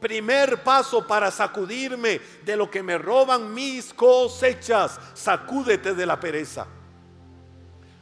Primer 0.00 0.62
paso 0.62 1.06
para 1.06 1.30
sacudirme 1.30 2.22
de 2.46 2.56
lo 2.56 2.70
que 2.70 2.82
me 2.82 2.96
roban 2.96 3.52
mis 3.52 3.92
cosechas. 3.92 4.98
Sacúdete 5.12 5.92
de 5.94 6.06
la 6.06 6.18
pereza. 6.18 6.66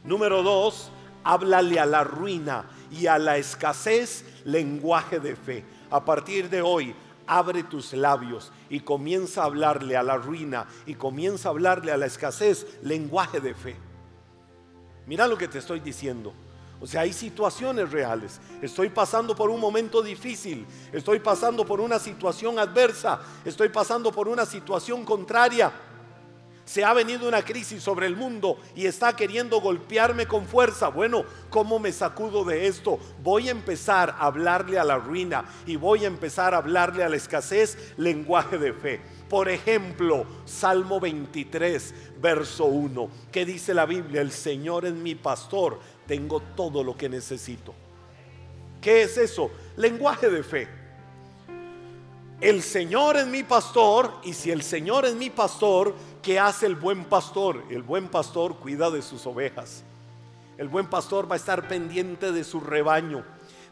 Número 0.05 0.41
dos, 0.43 0.91
háblale 1.25 1.77
a 1.77 1.85
la 1.85 2.05
ruina 2.05 2.63
y 2.89 3.07
a 3.07 3.19
la 3.19 3.35
escasez 3.35 4.23
lenguaje 4.45 5.19
de 5.19 5.35
fe. 5.35 5.65
A 5.91 6.05
partir 6.05 6.49
de 6.49 6.61
hoy, 6.61 6.95
abre 7.25 7.63
tus 7.63 7.91
labios 7.91 8.53
y 8.69 8.79
comienza 8.79 9.41
a 9.41 9.45
hablarle 9.47 9.97
a 9.97 10.03
la 10.03 10.15
ruina 10.15 10.67
y 10.85 10.95
comienza 10.95 11.49
a 11.49 11.51
hablarle 11.51 11.91
a 11.91 11.97
la 11.97 12.05
escasez 12.05 12.65
lenguaje 12.81 13.41
de 13.41 13.53
fe. 13.53 13.86
Mira 15.07 15.25
lo 15.25 15.37
que 15.37 15.47
te 15.47 15.57
estoy 15.59 15.79
diciendo. 15.79 16.33
O 16.79 16.85
sea, 16.85 17.01
hay 17.01 17.13
situaciones 17.13 17.91
reales. 17.91 18.39
Estoy 18.61 18.89
pasando 18.89 19.35
por 19.35 19.49
un 19.49 19.59
momento 19.59 20.03
difícil. 20.03 20.67
Estoy 20.91 21.19
pasando 21.19 21.65
por 21.65 21.81
una 21.81 21.97
situación 21.97 22.59
adversa. 22.59 23.19
Estoy 23.43 23.69
pasando 23.69 24.11
por 24.11 24.27
una 24.27 24.45
situación 24.45 25.03
contraria. 25.03 25.71
Se 26.65 26.83
ha 26.83 26.93
venido 26.93 27.27
una 27.27 27.43
crisis 27.43 27.81
sobre 27.81 28.07
el 28.07 28.17
mundo 28.17 28.59
y 28.75 28.85
está 28.85 29.15
queriendo 29.15 29.61
golpearme 29.61 30.27
con 30.27 30.45
fuerza. 30.45 30.89
Bueno, 30.89 31.23
¿cómo 31.49 31.79
me 31.79 31.93
sacudo 31.93 32.43
de 32.43 32.67
esto? 32.67 32.99
Voy 33.23 33.47
a 33.47 33.51
empezar 33.51 34.09
a 34.09 34.25
hablarle 34.25 34.77
a 34.77 34.83
la 34.83 34.97
ruina 34.97 35.45
y 35.65 35.77
voy 35.77 36.03
a 36.03 36.07
empezar 36.07 36.53
a 36.53 36.57
hablarle 36.57 37.05
a 37.05 37.09
la 37.09 37.15
escasez 37.15 37.93
lenguaje 37.95 38.57
de 38.57 38.73
fe. 38.73 39.01
Por 39.29 39.49
ejemplo, 39.49 40.25
Salmo 40.45 40.99
23, 40.99 41.93
verso 42.21 42.65
1, 42.65 43.09
que 43.31 43.45
dice 43.45 43.73
la 43.73 43.85
Biblia, 43.85 44.21
el 44.21 44.31
Señor 44.31 44.85
es 44.85 44.93
mi 44.93 45.15
pastor, 45.15 45.79
tengo 46.05 46.39
todo 46.55 46.83
lo 46.83 46.95
que 46.95 47.09
necesito. 47.09 47.73
¿Qué 48.79 49.01
es 49.01 49.17
eso? 49.17 49.51
Lenguaje 49.75 50.29
de 50.29 50.43
fe. 50.43 50.67
El 52.39 52.61
Señor 52.61 53.17
es 53.17 53.27
mi 53.27 53.43
pastor 53.43 54.13
y 54.23 54.33
si 54.33 54.51
el 54.51 54.61
Señor 54.61 55.05
es 55.05 55.15
mi 55.15 55.29
pastor, 55.29 55.93
¿qué 56.21 56.39
hace 56.39 56.67
el 56.67 56.75
buen 56.75 57.03
pastor? 57.03 57.63
El 57.69 57.81
buen 57.81 58.07
pastor 58.07 58.55
cuida 58.57 58.91
de 58.91 59.01
sus 59.01 59.25
ovejas. 59.25 59.83
El 60.57 60.69
buen 60.69 60.87
pastor 60.87 61.29
va 61.29 61.35
a 61.35 61.37
estar 61.37 61.67
pendiente 61.67 62.31
de 62.31 62.43
su 62.43 62.59
rebaño, 62.61 63.25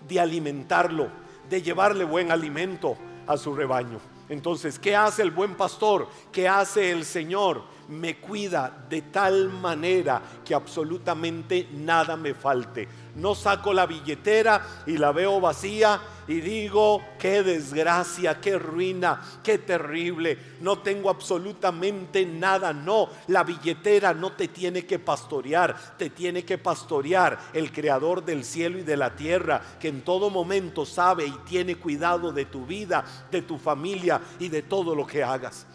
de 0.08 0.20
alimentarlo, 0.20 1.08
de 1.50 1.62
llevarle 1.62 2.04
buen 2.04 2.32
alimento 2.32 2.98
a 3.28 3.38
su 3.38 3.56
rebaño. 3.56 4.00
Entonces, 4.28 4.80
¿qué 4.80 4.96
hace 4.96 5.22
el 5.22 5.32
buen 5.32 5.56
pastor? 5.56 6.08
¿Qué 6.32 6.48
hace 6.48 6.92
el 6.92 7.06
Señor? 7.06 7.64
Me 7.88 8.18
cuida 8.18 8.86
de 8.90 9.04
tal 9.04 9.50
manera 9.50 10.22
que 10.44 10.56
absolutamente 10.56 11.68
nada 11.72 12.18
me 12.18 12.34
falte. 12.34 12.88
No 13.16 13.34
saco 13.34 13.74
la 13.74 13.86
billetera 13.86 14.84
y 14.86 14.98
la 14.98 15.12
veo 15.12 15.40
vacía 15.40 16.02
y 16.28 16.42
digo, 16.42 17.02
qué 17.20 17.44
desgracia, 17.44 18.42
qué 18.42 18.58
ruina, 18.58 19.22
qué 19.44 19.60
terrible, 19.60 20.38
no 20.62 20.80
tengo 20.80 21.10
absolutamente 21.10 22.26
nada. 22.26 22.74
No, 22.74 23.10
la 23.28 23.44
billetera 23.44 24.14
no 24.14 24.32
te 24.34 24.48
tiene 24.48 24.86
que 24.86 25.00
pastorear, 25.00 25.98
te 25.98 26.10
tiene 26.10 26.44
que 26.44 26.58
pastorear 26.58 27.40
el 27.54 27.72
creador 27.72 28.26
del 28.26 28.44
cielo 28.44 28.80
y 28.80 28.84
de 28.84 28.98
la 28.98 29.16
tierra, 29.16 29.62
que 29.80 29.88
en 29.88 30.02
todo 30.02 30.30
momento 30.30 30.86
sabe 30.86 31.26
y 31.26 31.38
tiene 31.46 31.76
cuidado 31.76 32.32
de 32.32 32.46
tu 32.46 32.66
vida, 32.66 33.06
de 33.32 33.44
tu 33.44 33.58
familia 33.58 34.20
y 34.40 34.50
de 34.50 34.64
todo 34.64 34.96
lo 34.96 35.06
que 35.06 35.24
hagas. 35.24 35.66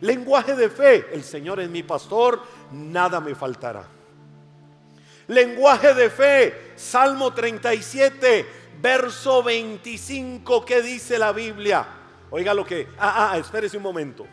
Lenguaje 0.00 0.56
de 0.56 0.68
fe, 0.68 1.06
el 1.12 1.22
Señor 1.22 1.60
es 1.60 1.70
mi 1.70 1.82
pastor, 1.82 2.42
nada 2.72 3.20
me 3.20 3.34
faltará. 3.34 3.88
Lenguaje 5.28 5.94
de 5.94 6.10
fe, 6.10 6.72
Salmo 6.76 7.32
37 7.32 8.64
verso 8.80 9.42
25, 9.42 10.64
¿qué 10.64 10.82
dice 10.82 11.18
la 11.18 11.32
Biblia? 11.32 11.86
Oiga 12.30 12.52
lo 12.52 12.66
que... 12.66 12.88
Ah, 12.98 13.14
ah, 13.16 13.30
ah, 13.32 13.38
espérese 13.38 13.78
un 13.78 13.82
momento. 13.82 14.26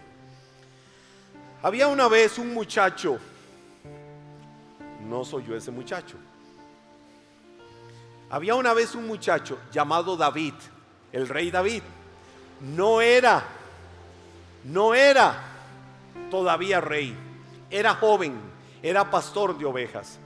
Había 1.64 1.88
una 1.88 2.08
vez 2.08 2.38
un 2.38 2.54
muchacho, 2.54 3.20
no 5.08 5.24
soy 5.24 5.46
yo 5.46 5.56
ese 5.56 5.72
muchacho. 5.72 6.18
Había 8.30 8.56
una 8.56 8.74
vez 8.74 8.96
un 8.96 9.08
muchacho 9.08 9.60
llamado 9.72 10.18
David, 10.18 10.56
el 11.12 11.30
rey 11.30 11.52
David. 11.52 11.84
No 12.62 13.00
era, 13.00 13.44
no 14.66 14.96
era 14.96 15.36
todavía 16.30 16.82
rey, 16.82 17.16
era 17.70 17.94
joven, 17.96 18.34
era 18.82 19.10
pastor 19.10 19.58
de 19.58 19.66
ovejas. 19.66 20.20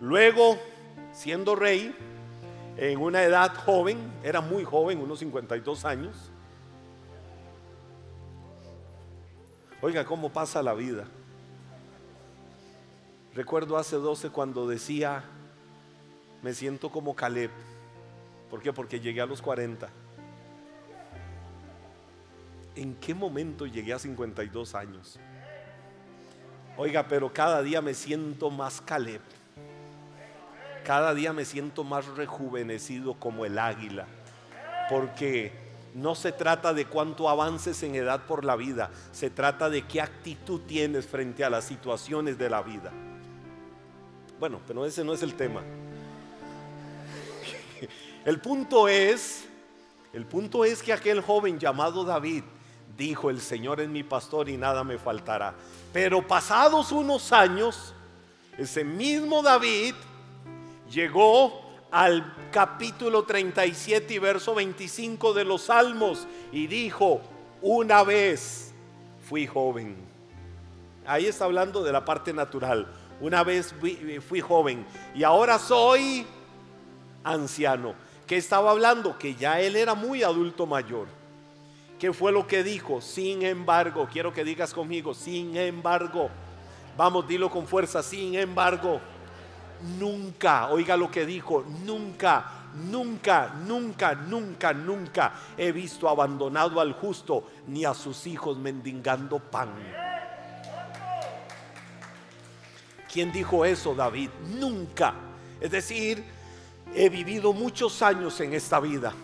Luego, 0.00 0.58
siendo 1.12 1.56
rey, 1.56 1.94
en 2.76 3.00
una 3.00 3.22
edad 3.22 3.54
joven, 3.54 3.98
era 4.22 4.40
muy 4.40 4.64
joven, 4.64 5.00
unos 5.00 5.18
52 5.20 5.84
años. 5.84 6.30
Oiga, 9.80 10.04
¿cómo 10.04 10.30
pasa 10.30 10.62
la 10.62 10.74
vida? 10.74 11.04
Recuerdo 13.34 13.76
hace 13.76 13.96
12 13.96 14.30
cuando 14.30 14.66
decía, 14.66 15.22
me 16.42 16.54
siento 16.54 16.90
como 16.90 17.14
Caleb. 17.14 17.50
¿Por 18.50 18.62
qué? 18.62 18.72
Porque 18.72 19.00
llegué 19.00 19.20
a 19.20 19.26
los 19.26 19.42
40. 19.42 19.88
¿En 22.74 22.94
qué 22.96 23.14
momento 23.14 23.66
llegué 23.66 23.92
a 23.94 23.98
52 23.98 24.74
años? 24.74 25.18
Oiga, 26.76 27.08
pero 27.08 27.32
cada 27.32 27.62
día 27.62 27.80
me 27.80 27.94
siento 27.94 28.50
más 28.50 28.82
Caleb. 28.82 29.20
Cada 30.86 31.14
día 31.14 31.32
me 31.32 31.44
siento 31.44 31.82
más 31.82 32.06
rejuvenecido 32.06 33.14
como 33.14 33.44
el 33.44 33.58
águila. 33.58 34.06
Porque 34.88 35.50
no 35.94 36.14
se 36.14 36.30
trata 36.30 36.72
de 36.72 36.84
cuánto 36.84 37.28
avances 37.28 37.82
en 37.82 37.96
edad 37.96 38.24
por 38.24 38.44
la 38.44 38.54
vida, 38.54 38.90
se 39.10 39.28
trata 39.28 39.68
de 39.68 39.82
qué 39.82 40.00
actitud 40.00 40.60
tienes 40.60 41.04
frente 41.04 41.42
a 41.42 41.50
las 41.50 41.64
situaciones 41.64 42.38
de 42.38 42.48
la 42.48 42.62
vida. 42.62 42.92
Bueno, 44.38 44.60
pero 44.64 44.86
ese 44.86 45.02
no 45.02 45.12
es 45.12 45.24
el 45.24 45.34
tema. 45.34 45.60
El 48.24 48.40
punto 48.40 48.86
es, 48.86 49.44
el 50.12 50.24
punto 50.24 50.64
es 50.64 50.82
que 50.82 50.92
aquel 50.92 51.20
joven 51.20 51.58
llamado 51.58 52.04
David 52.04 52.42
dijo, 52.96 53.30
el 53.30 53.40
Señor 53.40 53.80
es 53.80 53.88
mi 53.88 54.02
pastor 54.02 54.48
y 54.48 54.56
nada 54.56 54.82
me 54.82 54.98
faltará. 54.98 55.54
Pero 55.92 56.26
pasados 56.26 56.90
unos 56.90 57.32
años, 57.32 57.94
ese 58.58 58.82
mismo 58.82 59.42
David 59.42 59.94
llegó 60.90 61.62
al 61.90 62.34
capítulo 62.52 63.24
37 63.24 64.14
y 64.14 64.18
verso 64.18 64.54
25 64.54 65.32
de 65.32 65.44
los 65.44 65.62
Salmos 65.62 66.26
y 66.52 66.66
dijo, 66.66 67.20
una 67.62 68.02
vez 68.02 68.74
fui 69.28 69.46
joven. 69.46 69.96
Ahí 71.06 71.26
está 71.26 71.44
hablando 71.44 71.82
de 71.82 71.92
la 71.92 72.04
parte 72.04 72.32
natural. 72.32 72.86
Una 73.20 73.42
vez 73.44 73.74
fui, 74.28 74.40
joven 74.40 74.84
y 75.14 75.22
ahora 75.22 75.58
soy 75.58 76.26
anciano. 77.24 77.94
¿Qué 78.26 78.36
estaba 78.36 78.72
hablando? 78.72 79.16
Que 79.18 79.34
ya 79.34 79.60
él 79.60 79.76
era 79.76 79.94
muy 79.94 80.22
adulto 80.22 80.66
mayor. 80.66 81.06
¿Qué 81.98 82.12
fue 82.12 82.32
lo 82.32 82.46
que 82.46 82.62
dijo? 82.62 83.00
Sin 83.00 83.42
embargo, 83.42 84.08
quiero 84.12 84.32
que 84.32 84.44
digas 84.44 84.74
conmigo, 84.74 85.14
sin 85.14 85.56
embargo. 85.56 86.28
Vamos, 86.96 87.26
dilo 87.26 87.50
con 87.50 87.66
fuerza, 87.66 88.02
sin 88.02 88.34
embargo. 88.34 89.00
Nunca, 89.98 90.68
oiga 90.68 90.96
lo 90.96 91.10
que 91.10 91.24
dijo, 91.24 91.64
nunca, 91.84 92.44
nunca, 92.90 93.54
nunca, 93.66 94.14
nunca, 94.14 94.72
nunca 94.72 95.32
he 95.56 95.72
visto 95.72 96.08
abandonado 96.08 96.80
al 96.80 96.92
justo 96.92 97.44
ni 97.68 97.84
a 97.84 97.94
sus 97.94 98.26
hijos 98.26 98.58
mendigando 98.58 99.38
pan. 99.38 99.70
¿Quién 103.12 103.32
dijo 103.32 103.64
eso, 103.64 103.94
David? 103.94 104.30
Nunca. 104.58 105.14
Es 105.60 105.70
decir, 105.70 106.22
he 106.94 107.08
vivido 107.08 107.52
muchos 107.52 108.02
años 108.02 108.38
en 108.40 108.52
esta 108.52 108.80
vida. 108.80 109.14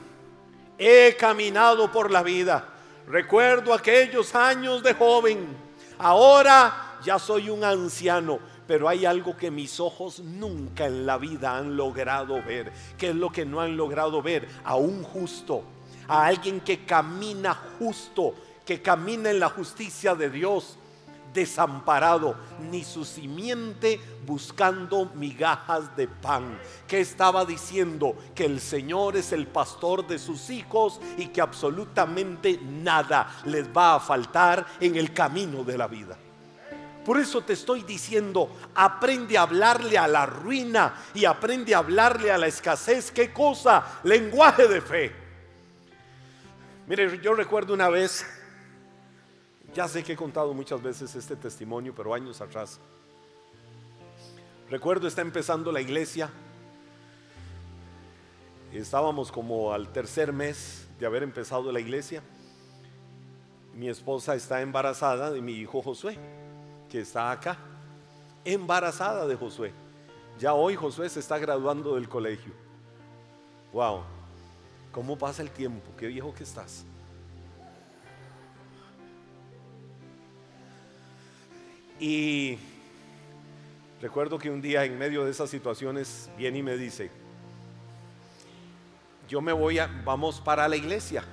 He 0.79 1.17
caminado 1.19 1.93
por 1.93 2.11
la 2.11 2.23
vida. 2.23 2.69
Recuerdo 3.07 3.75
aquellos 3.75 4.35
años 4.35 4.83
de 4.83 4.95
joven. 4.95 5.47
Ahora 5.99 6.99
ya 7.05 7.19
soy 7.19 7.51
un 7.51 7.65
anciano, 7.65 8.39
pero 8.67 8.89
hay 8.89 9.05
algo 9.05 9.37
que 9.37 9.51
mis 9.51 9.81
ojos 9.81 10.21
nunca 10.21 10.87
en 10.87 11.07
la 11.07 11.19
vida 11.19 11.57
han 11.57 11.77
logrado 11.77 12.43
ver. 12.43 12.73
¿Qué 12.97 13.11
es 13.11 13.17
lo 13.17 13.31
que 13.31 13.45
no 13.45 13.61
han 13.61 13.77
logrado 13.77 14.23
ver? 14.23 14.49
A 14.65 14.77
un 14.77 15.03
justo, 15.03 15.65
a 16.09 16.27
alguien 16.27 16.61
que 16.61 16.85
camina 16.85 17.55
justo, 17.79 18.35
que 18.65 18.81
camina 18.81 19.31
en 19.31 19.41
la 19.41 19.49
justicia 19.49 20.15
de 20.15 20.31
Dios, 20.31 20.79
desamparado, 21.33 22.37
ni 22.71 22.85
su 22.85 23.05
simiente 23.05 24.01
buscando 24.27 25.07
migajas 25.15 25.97
de 25.97 26.09
pan. 26.09 26.59
Que 26.87 27.01
estaba 27.01 27.45
diciendo 27.45 28.17
que 28.35 28.45
el 28.45 28.61
Señor 28.61 29.17
es 29.17 29.33
el 29.33 29.47
pastor 29.47 30.07
de 30.07 30.19
sus 30.19 30.51
hijos 30.51 31.01
y 31.17 31.27
que 31.29 31.41
absolutamente 31.41 32.61
nada 32.63 33.29
les 33.47 33.67
va 33.69 33.97
a 33.97 34.01
faltar 34.01 34.67
en 34.81 34.97
el 34.97 35.13
camino 35.13 35.65
de 35.65 35.79
la 35.79 35.89
vida. 35.89 36.17
Por 37.05 37.19
eso 37.19 37.43
te 37.43 37.53
estoy 37.55 37.83
diciendo, 37.83 38.51
aprende 38.75 39.37
a 39.37 39.43
hablarle 39.43 39.99
a 39.99 40.07
la 40.07 40.27
ruina 40.27 40.95
y 41.15 41.25
aprende 41.25 41.75
a 41.75 41.79
hablarle 41.79 42.31
a 42.31 42.39
la 42.39 42.47
escasez. 42.47 43.11
¿Qué 43.11 43.33
cosa? 43.33 44.01
Lenguaje 44.05 44.69
de 44.69 44.81
fe. 44.81 45.13
Mire, 46.87 47.21
yo 47.21 47.35
recuerdo 47.35 47.75
una 47.75 47.89
vez 47.89 48.25
ya 49.75 49.89
sé 49.89 50.03
que 50.05 50.13
he 50.13 50.17
contado 50.17 50.53
muchas 50.53 50.83
veces 50.83 51.15
este 51.15 51.35
testimonio, 51.35 51.95
pero 51.95 52.13
años 52.13 52.41
atrás. 52.41 52.79
Recuerdo, 54.69 55.09
está 55.09 55.23
empezando 55.23 55.73
la 55.73 55.81
iglesia. 55.81 56.31
Estábamos 58.73 59.33
como 59.33 59.73
al 59.73 59.91
tercer 59.93 60.33
mes 60.33 60.87
de 60.99 61.07
haber 61.07 61.23
empezado 61.23 61.73
la 61.73 61.81
iglesia. 61.81 62.23
Mi 63.75 63.89
esposa 63.89 64.35
está 64.35 64.61
embarazada 64.61 65.31
de 65.31 65.41
mi 65.41 65.53
hijo 65.53 65.81
Josué, 65.81 66.19
que 66.93 67.01
está 67.01 67.31
acá. 67.31 67.57
Embarazada 68.45 69.27
de 69.27 69.35
Josué. 69.35 69.73
Ya 70.39 70.53
hoy 70.53 70.77
Josué 70.77 71.09
se 71.09 71.21
está 71.21 71.39
graduando 71.39 71.95
del 71.95 72.07
colegio. 72.07 72.53
Wow, 73.73 74.03
¿cómo 74.93 75.17
pasa 75.17 75.41
el 75.41 75.51
tiempo? 75.51 75.91
Qué 75.97 76.09
viejo 76.09 76.35
que 76.35 76.43
estás. 76.43 76.85
Y 81.99 82.59
recuerdo 84.03 84.39
que 84.39 84.51
un 84.51 84.61
día 84.61 84.85
en 84.85 84.99
medio 84.99 85.25
de 85.25 85.31
esas 85.31 85.49
situaciones 85.49 86.29
viene 86.37 86.59
y 86.59 86.63
me 86.63 86.77
dice, 86.77 87.11
yo 89.29 89.41
me 89.41 89.55
voy 89.55 89.79
a, 89.79 89.87
vamos 90.05 90.43
para 90.43 90.69
la 90.69 90.77
iglesia. 90.77 91.25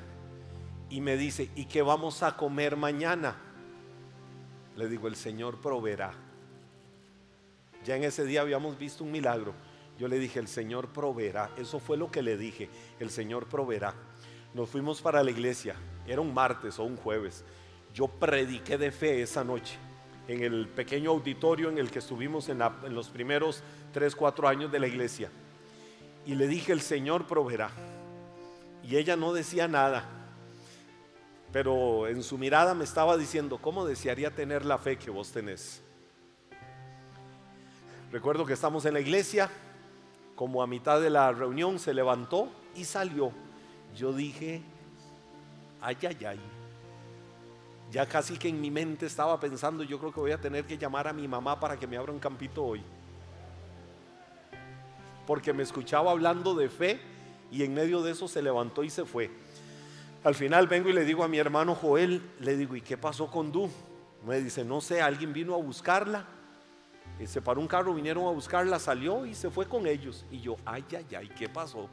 Y 0.90 1.02
me 1.02 1.18
dice, 1.18 1.50
¿y 1.56 1.66
qué 1.66 1.82
vamos 1.82 2.24
a 2.24 2.38
comer 2.38 2.78
mañana? 2.78 3.49
Le 4.80 4.88
digo, 4.88 5.10
el 5.10 5.18
Señor 5.18 5.60
proveerá. 5.60 6.14
Ya 7.84 7.98
en 7.98 8.06
ese 8.06 8.24
día 8.24 8.40
habíamos 8.40 8.80
visto 8.80 9.04
un 9.04 9.12
milagro. 9.12 9.54
Yo 10.00 10.08
le 10.08 10.18
dije, 10.18 10.40
el 10.40 10.48
Señor 10.48 10.88
proveerá. 10.94 11.52
Eso 11.58 11.82
fue 11.82 11.98
lo 11.98 12.10
que 12.10 12.22
le 12.22 12.38
dije, 12.38 12.70
el 12.98 13.10
Señor 13.10 13.48
proveerá. 13.48 13.94
Nos 14.54 14.70
fuimos 14.70 15.02
para 15.02 15.22
la 15.22 15.32
iglesia. 15.32 15.76
Era 16.08 16.22
un 16.22 16.34
martes 16.34 16.80
o 16.80 16.86
un 16.86 16.96
jueves. 16.96 17.44
Yo 17.94 18.08
prediqué 18.08 18.78
de 18.78 18.94
fe 18.94 19.22
esa 19.22 19.44
noche 19.44 19.76
en 20.30 20.44
el 20.44 20.70
pequeño 20.70 21.12
auditorio 21.12 21.70
en 21.70 21.78
el 21.78 21.92
que 21.92 22.00
estuvimos 22.00 22.48
en, 22.48 22.60
los 22.96 23.10
primeros 23.10 23.62
3, 23.92 24.16
4 24.16 24.48
años 24.48 24.72
de 24.72 24.80
la 24.80 24.88
iglesia. 24.88 25.30
Y 26.26 26.36
le 26.36 26.48
dije, 26.48 26.72
el 26.72 26.80
Señor 26.80 27.28
proveerá. 27.28 27.70
Y 28.82 28.96
ella 28.96 29.18
no 29.18 29.34
decía 29.34 29.68
nada, 29.68 30.19
pero 31.52 32.08
en 32.08 32.22
su 32.22 32.38
mirada 32.38 32.74
me 32.74 32.84
estaba 32.84 33.18
diciendo, 33.18 33.58
¿cómo 33.58 33.86
desearía 33.86 34.34
tener 34.34 34.66
la 34.66 34.78
fe 34.78 34.98
que 34.98 35.10
vos 35.10 35.32
tenés? 35.32 35.82
Recuerdo 38.12 38.46
que 38.46 38.54
estamos 38.54 38.86
en 38.86 38.94
la 38.94 39.00
iglesia, 39.00 39.50
como 40.36 40.62
a 40.62 40.68
mitad 40.68 41.02
de 41.02 41.10
la 41.10 41.32
reunión 41.32 41.80
se 41.80 41.94
levantó 41.94 42.50
y 42.76 42.86
salió. 42.86 43.32
Yo 43.96 44.14
dije, 44.14 44.62
ay, 45.82 45.98
ay, 46.02 46.26
ay. 46.26 46.40
Ya 47.92 48.06
casi 48.06 48.38
que 48.38 48.50
en 48.50 48.62
mi 48.62 48.70
mente 48.70 49.08
estaba 49.08 49.40
pensando, 49.40 49.84
yo 49.84 49.98
creo 50.00 50.14
que 50.14 50.20
voy 50.20 50.32
a 50.32 50.40
tener 50.40 50.66
que 50.66 50.78
llamar 50.78 51.08
a 51.08 51.14
mi 51.14 51.28
mamá 51.28 51.60
para 51.60 51.78
que 51.78 51.88
me 51.88 51.98
abra 51.98 52.12
un 52.12 52.20
campito 52.20 52.64
hoy. 52.64 52.84
Porque 55.26 55.54
me 55.54 55.64
escuchaba 55.64 56.12
hablando 56.12 56.54
de 56.54 56.70
fe 56.70 57.00
y 57.52 57.64
en 57.64 57.74
medio 57.74 58.04
de 58.04 58.12
eso 58.12 58.28
se 58.28 58.42
levantó 58.44 58.84
y 58.84 58.92
se 58.92 59.06
fue. 59.06 59.32
Al 60.24 60.36
final 60.36 60.68
vengo 60.68 60.90
y 60.90 60.94
le 60.94 61.06
digo 61.06 61.24
a 61.24 61.28
mi 61.28 61.38
hermano 61.38 61.76
Joel, 61.76 62.22
le 62.40 62.58
digo, 62.58 62.76
¿y 62.76 62.82
qué 62.82 62.98
pasó 62.98 63.32
con 63.32 63.52
Du? 63.52 63.70
Me 64.26 64.42
dice, 64.42 64.66
no 64.66 64.82
sé, 64.82 65.02
alguien 65.02 65.32
vino 65.32 65.56
a 65.56 65.58
buscarla. 65.58 66.26
Y 67.20 67.28
se 67.28 67.42
paró 67.42 67.62
un 67.62 67.68
carro, 67.68 67.94
vinieron 67.94 68.26
a 68.28 68.32
buscarla, 68.32 68.80
salió 68.80 69.26
y 69.26 69.34
se 69.34 69.50
fue 69.50 69.68
con 69.68 69.88
ellos. 69.88 70.26
Y 70.30 70.42
yo, 70.42 70.58
ay, 70.66 70.84
ay, 70.92 71.16
ay, 71.16 71.30
¿qué 71.30 71.48
pasó? 71.48 71.88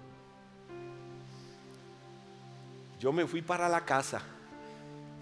Yo 2.98 3.12
me 3.12 3.26
fui 3.26 3.42
para 3.42 3.68
la 3.68 3.84
casa 3.84 4.22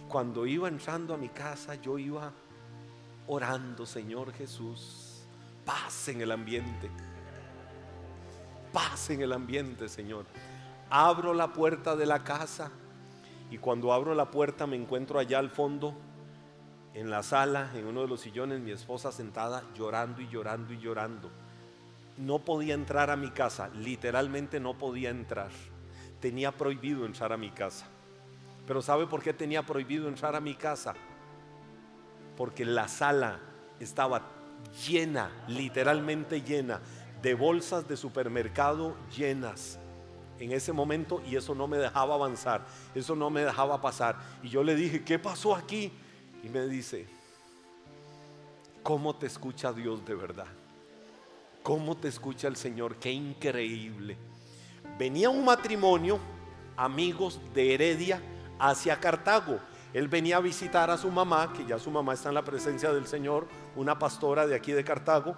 cuando 0.09 0.47
iba 0.47 0.69
entrando 0.69 1.13
a 1.13 1.17
mi 1.17 1.29
casa, 1.29 1.75
yo 1.75 1.99
iba 1.99 2.33
orando, 3.27 3.85
Señor 3.85 4.33
Jesús, 4.33 5.23
paz 5.65 6.09
en 6.09 6.21
el 6.21 6.31
ambiente. 6.31 6.91
Paz 8.73 9.11
en 9.11 9.23
el 9.23 9.33
ambiente, 9.33 9.89
Señor. 9.89 10.25
Abro 10.89 11.35
la 11.35 11.53
puerta 11.53 11.97
de 11.97 12.07
la 12.07 12.23
casa 12.23 12.71
y 13.55 13.59
cuando 13.59 13.93
abro 13.93 14.17
la 14.17 14.33
puerta 14.33 14.67
me 14.67 14.75
encuentro 14.75 15.21
allá 15.21 15.39
al 15.39 15.49
fondo, 15.49 15.95
en 16.93 17.09
la 17.09 17.23
sala, 17.23 17.71
en 17.77 17.87
uno 17.87 18.01
de 18.01 18.09
los 18.09 18.21
sillones, 18.21 18.59
mi 18.59 18.73
esposa 18.73 19.13
sentada 19.13 19.63
llorando 19.77 20.21
y 20.21 20.29
llorando 20.29 20.73
y 20.73 20.81
llorando. 20.81 21.31
no 22.19 22.41
podía 22.41 22.75
entrar 22.75 23.11
a 23.11 23.17
mi 23.17 23.31
casa, 23.31 23.69
literalmente 23.69 24.59
no 24.59 24.77
podía 24.77 25.11
entrar. 25.11 25.51
Tenía 26.19 26.51
prohibido 26.51 27.07
entrar 27.07 27.33
a 27.33 27.37
mi 27.37 27.53
casa. 27.53 27.87
Pero 28.67 28.83
¿sabe 28.83 29.07
por 29.07 29.23
qué 29.23 29.33
tenía 29.33 29.63
prohibido 29.63 30.09
entrar 30.09 30.35
a 30.35 30.41
mi 30.41 30.57
casa? 30.57 30.95
Porque 32.37 32.65
la 32.65 32.89
sala 32.89 33.39
estaba 33.79 34.33
llena, 34.85 35.31
literalmente 35.47 36.43
llena, 36.43 36.81
de 37.23 37.35
bolsas 37.35 37.87
de 37.87 37.97
supermercado 37.97 38.97
llenas 39.17 39.79
en 40.39 40.53
ese 40.53 40.73
momento 40.73 41.23
y 41.27 41.37
eso 41.37 41.55
no 41.55 41.67
me 41.67 41.79
dejaba 41.79 42.15
avanzar, 42.15 42.67
eso 42.95 43.15
no 43.15 43.31
me 43.31 43.45
dejaba 43.45 43.81
pasar. 43.81 44.17
Y 44.43 44.49
yo 44.49 44.63
le 44.63 44.75
dije, 44.75 45.05
¿qué 45.05 45.19
pasó 45.19 45.55
aquí? 45.55 45.93
Y 46.43 46.49
me 46.49 46.67
dice, 46.67 47.07
¿cómo 48.83 49.15
te 49.17 49.27
escucha 49.27 49.73
Dios 49.73 50.05
de 50.05 50.15
verdad? 50.15 50.47
¿Cómo 51.63 51.97
te 51.97 52.09
escucha 52.09 52.49
el 52.49 52.57
Señor? 52.57 52.97
Qué 52.97 53.11
increíble. 53.11 54.19
Venía 54.99 55.31
un 55.31 55.45
matrimonio, 55.45 56.19
amigos 56.77 57.41
de 57.55 57.75
Heredia, 57.75 58.21
hacia 58.59 59.01
Cartago. 59.01 59.59
Él 59.95 60.09
venía 60.09 60.37
a 60.37 60.41
visitar 60.41 60.91
a 60.91 60.99
su 60.99 61.11
mamá, 61.11 61.53
que 61.53 61.65
ya 61.65 61.79
su 61.79 61.91
mamá 61.91 62.15
está 62.15 62.29
en 62.29 62.35
la 62.35 62.45
presencia 62.45 62.93
del 62.93 63.07
Señor, 63.07 63.47
una 63.77 63.99
pastora 63.99 64.47
de 64.47 64.55
aquí 64.55 64.73
de 64.73 64.85
Cartago. 64.85 65.37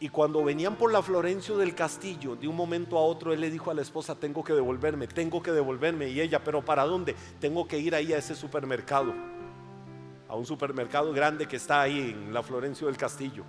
Y 0.00 0.10
cuando 0.10 0.44
venían 0.44 0.76
por 0.76 0.92
la 0.92 1.02
Florencio 1.02 1.56
del 1.56 1.74
Castillo, 1.74 2.36
de 2.36 2.46
un 2.46 2.54
momento 2.54 2.96
a 2.96 3.02
otro, 3.02 3.32
él 3.32 3.40
le 3.40 3.50
dijo 3.50 3.70
a 3.70 3.74
la 3.74 3.82
esposa, 3.82 4.14
tengo 4.14 4.44
que 4.44 4.52
devolverme, 4.52 5.08
tengo 5.08 5.42
que 5.42 5.50
devolverme. 5.50 6.08
Y 6.08 6.20
ella, 6.20 6.42
pero 6.42 6.64
¿para 6.64 6.84
dónde? 6.84 7.16
Tengo 7.40 7.66
que 7.66 7.78
ir 7.78 7.96
ahí 7.96 8.12
a 8.12 8.18
ese 8.18 8.36
supermercado, 8.36 9.12
a 10.28 10.36
un 10.36 10.46
supermercado 10.46 11.12
grande 11.12 11.48
que 11.48 11.56
está 11.56 11.80
ahí 11.80 12.10
en 12.10 12.32
la 12.32 12.44
Florencio 12.44 12.86
del 12.86 12.96
Castillo. 12.96 13.44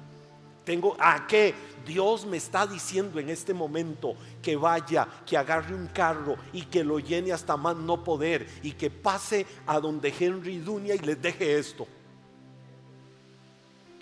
Tengo 0.65 0.95
a 0.99 1.27
qué 1.27 1.53
Dios 1.85 2.25
me 2.25 2.37
está 2.37 2.65
diciendo 2.65 3.19
en 3.19 3.29
este 3.29 3.53
momento 3.53 4.15
que 4.41 4.55
vaya, 4.55 5.07
que 5.25 5.37
agarre 5.37 5.73
un 5.73 5.87
carro 5.87 6.35
y 6.51 6.63
que 6.63 6.83
lo 6.83 6.99
llene 6.99 7.31
hasta 7.31 7.57
más 7.57 7.75
no 7.75 8.03
poder 8.03 8.47
y 8.63 8.71
que 8.71 8.89
pase 8.89 9.45
a 9.67 9.79
donde 9.79 10.13
Henry 10.19 10.57
Dunia 10.57 10.95
y 10.95 10.99
les 10.99 11.21
deje 11.21 11.57
esto. 11.57 11.87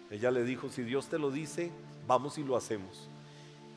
Ella 0.10 0.32
le 0.32 0.44
dijo, 0.44 0.70
si 0.70 0.84
Dios 0.84 1.08
te 1.08 1.20
lo 1.20 1.30
dice, 1.30 1.72
vamos 2.08 2.38
y 2.38 2.44
lo 2.44 2.56
hacemos. 2.56 3.10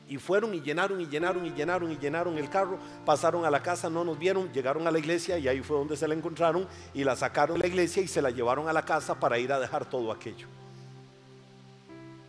Y 0.08 0.16
fueron 0.18 0.54
y 0.54 0.60
llenaron 0.60 1.00
y 1.00 1.06
llenaron 1.06 1.46
y 1.46 1.50
llenaron 1.50 1.92
y 1.92 1.96
llenaron 1.96 2.36
el 2.36 2.50
carro, 2.50 2.78
pasaron 3.04 3.44
a 3.44 3.50
la 3.50 3.62
casa, 3.62 3.88
no 3.88 4.02
nos 4.02 4.18
vieron, 4.18 4.52
llegaron 4.52 4.86
a 4.86 4.90
la 4.90 4.98
iglesia 4.98 5.38
y 5.38 5.46
ahí 5.46 5.60
fue 5.62 5.76
donde 5.76 5.96
se 5.96 6.08
la 6.08 6.14
encontraron 6.14 6.66
y 6.92 7.04
la 7.04 7.14
sacaron 7.14 7.56
de 7.56 7.62
la 7.62 7.68
iglesia 7.68 8.02
y 8.02 8.08
se 8.08 8.20
la 8.20 8.30
llevaron 8.30 8.68
a 8.68 8.72
la 8.72 8.84
casa 8.84 9.20
para 9.20 9.38
ir 9.38 9.52
a 9.52 9.60
dejar 9.60 9.88
todo 9.88 10.10
aquello. 10.10 10.48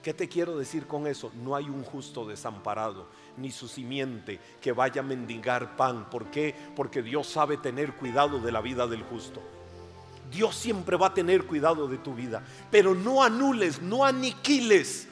¿Qué 0.03 0.13
te 0.13 0.27
quiero 0.27 0.57
decir 0.57 0.85
con 0.87 1.05
eso? 1.07 1.31
No 1.43 1.55
hay 1.55 1.65
un 1.65 1.83
justo 1.83 2.27
desamparado, 2.27 3.07
ni 3.37 3.51
su 3.51 3.67
simiente 3.67 4.39
que 4.59 4.71
vaya 4.71 5.01
a 5.01 5.03
mendigar 5.03 5.75
pan. 5.75 6.09
¿Por 6.09 6.31
qué? 6.31 6.55
Porque 6.75 7.01
Dios 7.03 7.27
sabe 7.27 7.57
tener 7.57 7.93
cuidado 7.93 8.39
de 8.39 8.51
la 8.51 8.61
vida 8.61 8.87
del 8.87 9.03
justo. 9.03 9.41
Dios 10.31 10.55
siempre 10.55 10.97
va 10.97 11.07
a 11.07 11.13
tener 11.13 11.45
cuidado 11.45 11.87
de 11.87 11.97
tu 11.97 12.15
vida. 12.15 12.43
Pero 12.71 12.95
no 12.95 13.23
anules, 13.23 13.81
no 13.81 14.05
aniquiles 14.05 15.07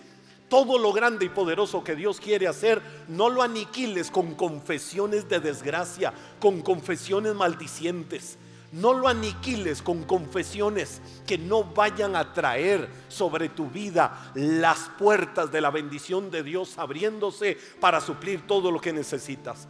todo 0.50 0.78
lo 0.78 0.92
grande 0.92 1.26
y 1.26 1.30
poderoso 1.30 1.84
que 1.84 1.96
Dios 1.96 2.20
quiere 2.20 2.48
hacer. 2.48 2.82
No 3.08 3.30
lo 3.30 3.42
aniquiles 3.42 4.12
con 4.12 4.36
confesiones 4.36 5.30
de 5.30 5.40
desgracia, 5.40 6.14
con 6.40 6.62
confesiones 6.62 7.36
maldicientes 7.36 8.38
no 8.72 8.94
lo 8.94 9.08
aniquiles 9.08 9.82
con 9.82 10.04
confesiones 10.04 11.02
que 11.26 11.38
no 11.38 11.64
vayan 11.64 12.16
a 12.16 12.34
traer 12.34 12.88
sobre 13.08 13.50
tu 13.50 13.70
vida 13.70 14.32
las 14.36 14.92
puertas 14.98 15.52
de 15.52 15.62
la 15.62 15.72
bendición 15.72 16.30
de 16.30 16.44
Dios 16.44 16.78
abriéndose 16.78 17.58
para 17.80 18.00
suplir 18.00 18.46
todo 18.46 18.72
lo 18.72 18.80
que 18.80 18.94
necesitas. 18.94 19.68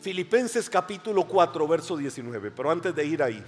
Filipenses 0.00 0.70
capítulo 0.70 1.24
4, 1.24 1.68
verso 1.68 1.96
19. 1.96 2.50
Pero 2.52 2.70
antes 2.70 2.94
de 2.94 3.04
ir 3.04 3.22
ahí, 3.22 3.42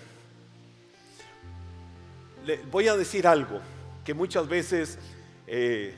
le 2.44 2.59
voy 2.70 2.88
a 2.88 2.96
decir 2.96 3.26
algo 3.26 3.61
que 4.04 4.12
muchas 4.12 4.46
veces 4.48 4.98
eh, 5.48 5.94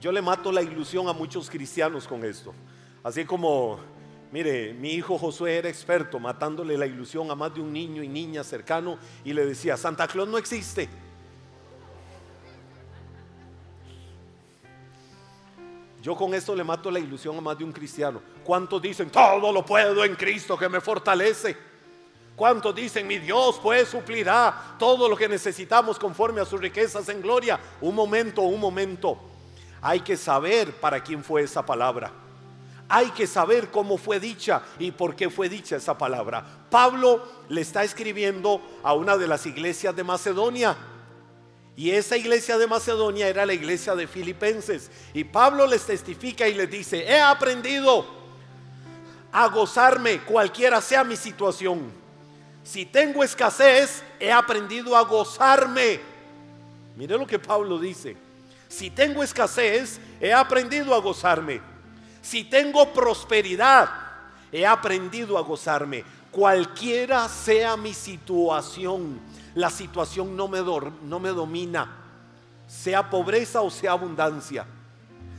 yo 0.00 0.12
le 0.12 0.22
mato 0.22 0.50
la 0.50 0.62
ilusión 0.62 1.08
a 1.08 1.12
muchos 1.12 1.50
cristianos 1.50 2.06
con 2.06 2.24
esto. 2.24 2.54
Así 3.02 3.24
como 3.24 3.80
Mire, 4.32 4.72
mi 4.72 4.92
hijo 4.92 5.18
Josué 5.18 5.58
era 5.58 5.68
experto 5.68 6.18
matándole 6.18 6.78
la 6.78 6.86
ilusión 6.86 7.30
a 7.30 7.34
más 7.34 7.54
de 7.54 7.60
un 7.60 7.70
niño 7.70 8.02
y 8.02 8.08
niña 8.08 8.42
cercano 8.42 8.96
y 9.24 9.34
le 9.34 9.44
decía, 9.44 9.76
Santa 9.76 10.08
Claus 10.08 10.26
no 10.26 10.38
existe. 10.38 10.88
Yo 16.00 16.16
con 16.16 16.32
esto 16.32 16.56
le 16.56 16.64
mato 16.64 16.90
la 16.90 16.98
ilusión 16.98 17.36
a 17.36 17.42
más 17.42 17.58
de 17.58 17.64
un 17.64 17.72
cristiano. 17.72 18.22
¿Cuántos 18.42 18.80
dicen, 18.80 19.10
todo 19.10 19.52
lo 19.52 19.66
puedo 19.66 20.02
en 20.02 20.16
Cristo 20.16 20.56
que 20.56 20.68
me 20.68 20.80
fortalece? 20.80 21.71
¿Cuántos 22.36 22.74
dicen, 22.74 23.06
mi 23.06 23.18
Dios 23.18 23.60
pues 23.62 23.88
suplirá 23.88 24.76
todo 24.78 25.08
lo 25.08 25.16
que 25.16 25.28
necesitamos 25.28 25.98
conforme 25.98 26.40
a 26.40 26.44
sus 26.44 26.60
riquezas 26.60 27.08
en 27.08 27.20
gloria? 27.20 27.60
Un 27.80 27.94
momento, 27.94 28.42
un 28.42 28.60
momento. 28.60 29.18
Hay 29.80 30.00
que 30.00 30.16
saber 30.16 30.72
para 30.80 31.02
quién 31.02 31.22
fue 31.22 31.42
esa 31.42 31.64
palabra 31.64 32.12
hay 32.94 33.10
que 33.12 33.26
saber 33.26 33.70
cómo 33.70 33.96
fue 33.96 34.20
dicha 34.20 34.60
y 34.78 34.90
por 34.90 35.16
qué 35.16 35.30
fue 35.30 35.48
dicha 35.48 35.76
esa 35.76 35.96
palabra. 35.96 36.44
Pablo 36.68 37.26
le 37.48 37.62
está 37.62 37.84
escribiendo 37.84 38.60
a 38.82 38.92
una 38.92 39.16
de 39.16 39.26
las 39.26 39.46
iglesias 39.46 39.96
de 39.96 40.04
Macedonia. 40.04 40.76
Y 41.74 41.92
esa 41.92 42.18
iglesia 42.18 42.58
de 42.58 42.66
Macedonia 42.66 43.28
era 43.28 43.46
la 43.46 43.54
iglesia 43.54 43.94
de 43.94 44.06
Filipenses. 44.06 44.90
Y 45.14 45.24
Pablo 45.24 45.66
les 45.66 45.86
testifica 45.86 46.46
y 46.46 46.52
les 46.52 46.70
dice, 46.70 47.02
he 47.08 47.18
aprendido 47.18 48.04
a 49.32 49.48
gozarme 49.48 50.20
cualquiera 50.20 50.82
sea 50.82 51.02
mi 51.02 51.16
situación. 51.16 52.01
Si 52.64 52.86
tengo 52.86 53.24
escasez, 53.24 54.02
he 54.20 54.30
aprendido 54.30 54.96
a 54.96 55.02
gozarme. 55.02 56.00
Mire 56.96 57.18
lo 57.18 57.26
que 57.26 57.38
Pablo 57.38 57.78
dice. 57.78 58.16
Si 58.68 58.90
tengo 58.90 59.22
escasez, 59.22 60.00
he 60.20 60.32
aprendido 60.32 60.94
a 60.94 61.00
gozarme. 61.00 61.60
Si 62.22 62.44
tengo 62.44 62.92
prosperidad, 62.92 63.90
he 64.50 64.64
aprendido 64.64 65.36
a 65.36 65.42
gozarme. 65.42 66.04
Cualquiera 66.30 67.28
sea 67.28 67.76
mi 67.76 67.92
situación, 67.92 69.20
la 69.54 69.68
situación 69.68 70.36
no 70.36 70.48
me, 70.48 70.60
no 70.60 71.20
me 71.20 71.28
domina. 71.30 71.98
Sea 72.68 73.10
pobreza 73.10 73.60
o 73.60 73.70
sea 73.70 73.92
abundancia. 73.92 74.64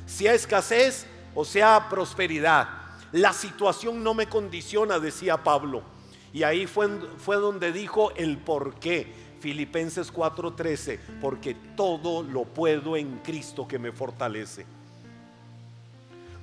Sea 0.05 0.33
escasez 0.33 1.07
o 1.33 1.45
sea 1.45 1.87
prosperidad. 1.89 2.69
La 3.11 3.33
situación 3.33 4.03
no 4.03 4.13
me 4.13 4.27
condiciona, 4.27 4.99
decía 4.99 5.37
Pablo. 5.43 5.92
Y 6.33 6.43
ahí 6.43 6.65
fue, 6.65 6.89
fue 7.17 7.37
donde 7.37 7.71
dijo 7.71 8.11
el 8.15 8.37
por 8.37 8.75
qué. 8.75 9.23
Filipenses 9.39 10.11
4:13, 10.11 10.99
porque 11.21 11.53
todo 11.75 12.23
lo 12.23 12.45
puedo 12.45 12.95
en 12.95 13.19
Cristo 13.19 13.67
que 13.67 13.77
me 13.77 13.91
fortalece. 13.91 14.65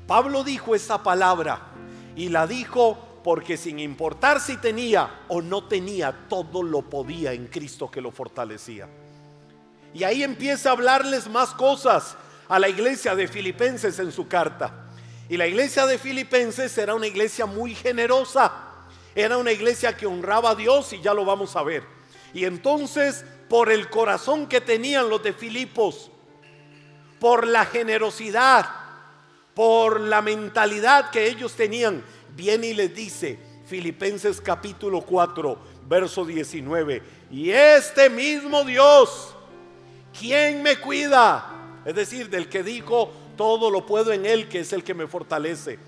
Pablo 0.06 0.44
dijo 0.44 0.74
esa 0.74 1.02
palabra 1.02 1.62
y 2.14 2.28
la 2.28 2.46
dijo 2.46 2.98
porque 3.24 3.56
sin 3.56 3.78
importar 3.78 4.40
si 4.40 4.56
tenía 4.58 5.24
o 5.28 5.40
no 5.40 5.64
tenía, 5.64 6.26
todo 6.28 6.62
lo 6.62 6.82
podía 6.82 7.32
en 7.32 7.46
Cristo 7.46 7.90
que 7.90 8.00
lo 8.00 8.10
fortalecía. 8.10 8.88
Y 9.94 10.04
ahí 10.04 10.22
empieza 10.22 10.68
a 10.68 10.72
hablarles 10.72 11.28
más 11.28 11.50
cosas 11.50 12.16
a 12.48 12.58
la 12.58 12.68
iglesia 12.68 13.14
de 13.14 13.28
Filipenses 13.28 13.98
en 13.98 14.12
su 14.12 14.28
carta. 14.28 14.86
Y 15.28 15.36
la 15.36 15.46
iglesia 15.46 15.86
de 15.86 15.98
Filipenses 15.98 16.76
era 16.76 16.94
una 16.94 17.06
iglesia 17.06 17.46
muy 17.46 17.74
generosa. 17.74 18.69
Era 19.14 19.36
una 19.36 19.52
iglesia 19.52 19.96
que 19.96 20.06
honraba 20.06 20.50
a 20.50 20.54
Dios 20.54 20.92
y 20.92 21.00
ya 21.00 21.14
lo 21.14 21.24
vamos 21.24 21.56
a 21.56 21.62
ver. 21.62 21.82
Y 22.32 22.44
entonces, 22.44 23.24
por 23.48 23.70
el 23.70 23.90
corazón 23.90 24.46
que 24.46 24.60
tenían 24.60 25.08
los 25.08 25.22
de 25.22 25.32
Filipos, 25.32 26.10
por 27.18 27.46
la 27.46 27.66
generosidad, 27.66 28.68
por 29.54 30.00
la 30.00 30.22
mentalidad 30.22 31.10
que 31.10 31.26
ellos 31.26 31.54
tenían, 31.54 32.04
viene 32.34 32.68
y 32.68 32.74
les 32.74 32.94
dice, 32.94 33.38
Filipenses 33.66 34.40
capítulo 34.40 35.02
4, 35.02 35.58
verso 35.86 36.24
19, 36.24 37.02
y 37.30 37.50
este 37.50 38.08
mismo 38.08 38.64
Dios, 38.64 39.34
¿quién 40.18 40.62
me 40.62 40.76
cuida? 40.76 41.80
Es 41.84 41.94
decir, 41.94 42.30
del 42.30 42.48
que 42.48 42.62
dijo, 42.62 43.12
todo 43.36 43.70
lo 43.70 43.86
puedo 43.86 44.12
en 44.12 44.26
Él, 44.26 44.48
que 44.48 44.60
es 44.60 44.72
el 44.72 44.84
que 44.84 44.94
me 44.94 45.06
fortalece. 45.06 45.78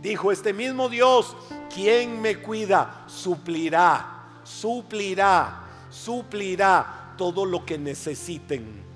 Dijo, 0.00 0.32
este 0.32 0.52
mismo 0.52 0.88
Dios, 0.88 1.36
¿quién 1.72 2.20
me 2.20 2.36
cuida? 2.36 3.04
Suplirá, 3.06 4.40
suplirá, 4.44 5.62
suplirá 5.90 7.14
todo 7.16 7.44
lo 7.44 7.64
que 7.64 7.78
necesiten 7.78 8.90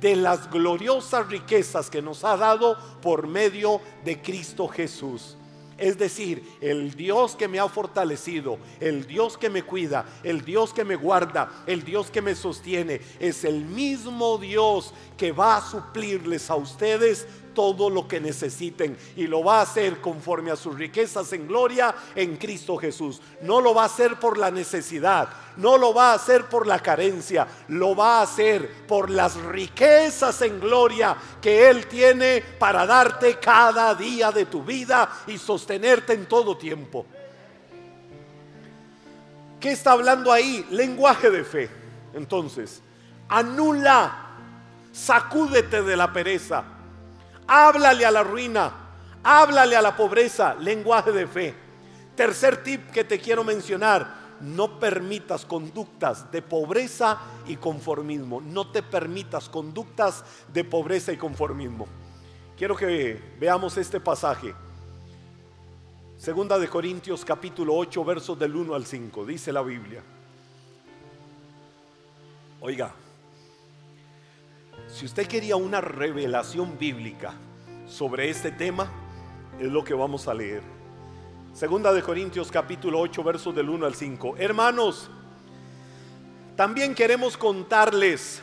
de 0.00 0.16
las 0.16 0.50
gloriosas 0.50 1.28
riquezas 1.28 1.90
que 1.90 2.00
nos 2.00 2.24
ha 2.24 2.36
dado 2.36 2.76
por 3.02 3.26
medio 3.26 3.80
de 4.04 4.20
Cristo 4.20 4.66
Jesús. 4.66 5.36
Es 5.80 5.96
decir, 5.96 6.58
el 6.60 6.94
Dios 6.94 7.34
que 7.34 7.48
me 7.48 7.58
ha 7.58 7.66
fortalecido, 7.66 8.58
el 8.80 9.06
Dios 9.06 9.38
que 9.38 9.48
me 9.48 9.62
cuida, 9.62 10.04
el 10.22 10.44
Dios 10.44 10.74
que 10.74 10.84
me 10.84 10.94
guarda, 10.94 11.64
el 11.66 11.84
Dios 11.84 12.10
que 12.10 12.20
me 12.20 12.34
sostiene, 12.34 13.00
es 13.18 13.44
el 13.44 13.64
mismo 13.64 14.36
Dios 14.36 14.92
que 15.16 15.32
va 15.32 15.56
a 15.56 15.62
suplirles 15.62 16.50
a 16.50 16.56
ustedes 16.56 17.26
todo 17.60 17.90
lo 17.90 18.08
que 18.08 18.20
necesiten 18.20 18.96
y 19.16 19.26
lo 19.26 19.44
va 19.44 19.58
a 19.58 19.64
hacer 19.64 20.00
conforme 20.00 20.50
a 20.50 20.56
sus 20.56 20.78
riquezas 20.78 21.30
en 21.34 21.46
gloria 21.46 21.94
en 22.14 22.38
Cristo 22.38 22.78
Jesús. 22.78 23.20
No 23.42 23.60
lo 23.60 23.74
va 23.74 23.82
a 23.82 23.84
hacer 23.84 24.18
por 24.18 24.38
la 24.38 24.50
necesidad, 24.50 25.28
no 25.58 25.76
lo 25.76 25.92
va 25.92 26.12
a 26.12 26.14
hacer 26.14 26.46
por 26.46 26.66
la 26.66 26.78
carencia, 26.78 27.46
lo 27.68 27.94
va 27.94 28.20
a 28.20 28.22
hacer 28.22 28.86
por 28.88 29.10
las 29.10 29.36
riquezas 29.36 30.40
en 30.40 30.58
gloria 30.58 31.14
que 31.38 31.68
Él 31.68 31.86
tiene 31.86 32.42
para 32.58 32.86
darte 32.86 33.38
cada 33.38 33.94
día 33.94 34.32
de 34.32 34.46
tu 34.46 34.64
vida 34.64 35.06
y 35.26 35.36
sostenerte 35.36 36.14
en 36.14 36.24
todo 36.24 36.56
tiempo. 36.56 37.04
¿Qué 39.60 39.72
está 39.72 39.92
hablando 39.92 40.32
ahí? 40.32 40.66
Lenguaje 40.70 41.28
de 41.28 41.44
fe. 41.44 41.68
Entonces, 42.14 42.80
anula, 43.28 44.30
sacúdete 44.92 45.82
de 45.82 45.94
la 45.98 46.10
pereza, 46.10 46.64
háblale 47.50 48.06
a 48.06 48.12
la 48.12 48.22
ruina, 48.22 48.72
háblale 49.24 49.74
a 49.74 49.82
la 49.82 49.96
pobreza, 49.96 50.54
lenguaje 50.54 51.10
de 51.10 51.26
fe. 51.26 51.54
Tercer 52.14 52.62
tip 52.62 52.90
que 52.92 53.02
te 53.02 53.18
quiero 53.18 53.42
mencionar, 53.42 54.38
no 54.40 54.78
permitas 54.78 55.44
conductas 55.44 56.30
de 56.30 56.42
pobreza 56.42 57.18
y 57.48 57.56
conformismo. 57.56 58.40
No 58.40 58.70
te 58.70 58.84
permitas 58.84 59.48
conductas 59.48 60.24
de 60.52 60.62
pobreza 60.62 61.12
y 61.12 61.16
conformismo. 61.16 61.88
Quiero 62.56 62.76
que 62.76 63.20
veamos 63.40 63.76
este 63.76 63.98
pasaje. 63.98 64.54
Segunda 66.18 66.56
de 66.56 66.68
Corintios 66.68 67.24
capítulo 67.24 67.74
8 67.74 68.04
versos 68.04 68.38
del 68.38 68.54
1 68.54 68.74
al 68.76 68.86
5. 68.86 69.26
Dice 69.26 69.52
la 69.52 69.62
Biblia. 69.62 70.02
Oiga, 72.60 72.94
si 74.92 75.06
usted 75.06 75.26
quería 75.26 75.56
una 75.56 75.80
revelación 75.80 76.76
bíblica 76.78 77.32
sobre 77.88 78.28
este 78.28 78.50
tema, 78.50 78.90
es 79.58 79.68
lo 79.68 79.84
que 79.84 79.94
vamos 79.94 80.26
a 80.26 80.34
leer. 80.34 80.62
Segunda 81.54 81.92
de 81.92 82.02
Corintios 82.02 82.50
capítulo 82.50 83.00
8 83.00 83.22
versos 83.22 83.54
del 83.54 83.68
1 83.68 83.86
al 83.86 83.94
5. 83.94 84.36
Hermanos, 84.36 85.08
también 86.56 86.94
queremos 86.94 87.36
contarles 87.36 88.42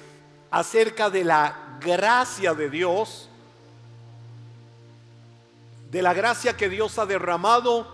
acerca 0.49 1.09
de 1.09 1.23
la 1.23 1.77
gracia 1.81 2.53
de 2.53 2.69
Dios, 2.69 3.29
de 5.91 6.01
la 6.01 6.13
gracia 6.13 6.55
que 6.55 6.69
Dios 6.69 6.97
ha 6.97 7.05
derramado 7.05 7.87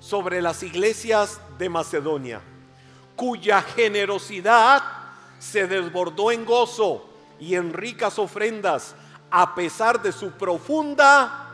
sobre 0.00 0.40
las 0.40 0.62
iglesias 0.62 1.40
de 1.58 1.68
Macedonia, 1.68 2.40
cuya 3.16 3.62
generosidad 3.62 4.82
se 5.38 5.66
desbordó 5.66 6.30
en 6.30 6.44
gozo 6.44 7.05
y 7.38 7.54
en 7.54 7.72
ricas 7.72 8.18
ofrendas 8.18 8.94
a 9.30 9.54
pesar 9.54 10.00
de 10.02 10.12
su 10.12 10.30
profunda 10.32 11.48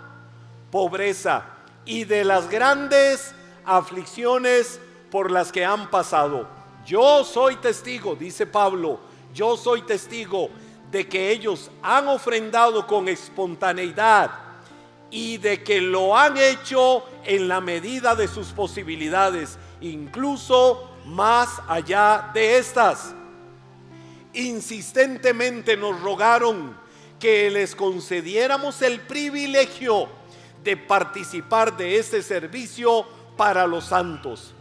pobreza 0.70 1.44
y 1.84 2.04
de 2.04 2.24
las 2.24 2.48
grandes 2.48 3.34
aflicciones 3.64 4.80
por 5.10 5.30
las 5.30 5.52
que 5.52 5.64
han 5.64 5.90
pasado. 5.90 6.48
Yo 6.86 7.24
soy 7.24 7.56
testigo, 7.56 8.14
dice 8.14 8.46
Pablo, 8.46 9.00
yo 9.34 9.56
soy 9.56 9.82
testigo 9.82 10.50
de 10.90 11.08
que 11.08 11.30
ellos 11.30 11.70
han 11.82 12.08
ofrendado 12.08 12.86
con 12.86 13.08
espontaneidad 13.08 14.30
y 15.10 15.36
de 15.38 15.62
que 15.62 15.80
lo 15.80 16.16
han 16.16 16.36
hecho 16.36 17.04
en 17.24 17.48
la 17.48 17.60
medida 17.60 18.14
de 18.14 18.28
sus 18.28 18.48
posibilidades, 18.48 19.58
incluso 19.80 20.90
más 21.04 21.60
allá 21.68 22.30
de 22.32 22.58
estas 22.58 23.14
insistentemente 24.34 25.76
nos 25.76 26.00
rogaron 26.00 26.76
que 27.18 27.50
les 27.50 27.74
concediéramos 27.76 28.82
el 28.82 29.00
privilegio 29.00 30.08
de 30.64 30.76
participar 30.76 31.76
de 31.76 31.98
este 31.98 32.22
servicio 32.22 33.06
para 33.36 33.66
los 33.66 33.84
santos. 33.86 34.54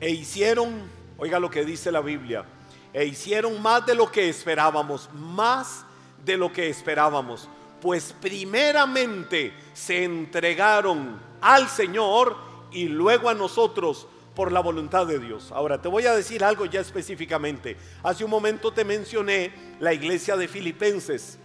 E 0.00 0.10
hicieron, 0.10 0.82
oiga 1.18 1.38
lo 1.38 1.50
que 1.50 1.64
dice 1.64 1.92
la 1.92 2.00
Biblia, 2.00 2.44
e 2.92 3.04
hicieron 3.04 3.60
más 3.62 3.86
de 3.86 3.94
lo 3.94 4.10
que 4.10 4.28
esperábamos, 4.28 5.08
más 5.12 5.84
de 6.24 6.36
lo 6.36 6.52
que 6.52 6.68
esperábamos, 6.68 7.48
pues 7.80 8.14
primeramente 8.20 9.52
se 9.72 10.04
entregaron 10.04 11.20
al 11.40 11.68
Señor 11.68 12.36
y 12.70 12.84
luego 12.84 13.28
a 13.28 13.34
nosotros 13.34 14.06
por 14.34 14.52
la 14.52 14.60
voluntad 14.60 15.06
de 15.06 15.18
Dios. 15.18 15.52
Ahora 15.52 15.80
te 15.80 15.88
voy 15.88 16.06
a 16.06 16.14
decir 16.14 16.42
algo 16.44 16.66
ya 16.66 16.80
específicamente. 16.80 17.76
Hace 18.02 18.24
un 18.24 18.30
momento 18.30 18.72
te 18.72 18.84
mencioné 18.84 19.52
la 19.80 19.92
iglesia 19.92 20.36
de 20.36 20.48
Filipenses. 20.48 21.38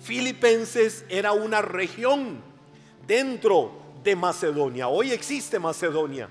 Filipenses 0.00 1.04
era 1.08 1.32
una 1.32 1.62
región 1.62 2.42
dentro 3.06 3.72
de 4.02 4.16
Macedonia. 4.16 4.88
Hoy 4.88 5.12
existe 5.12 5.58
Macedonia. 5.58 6.28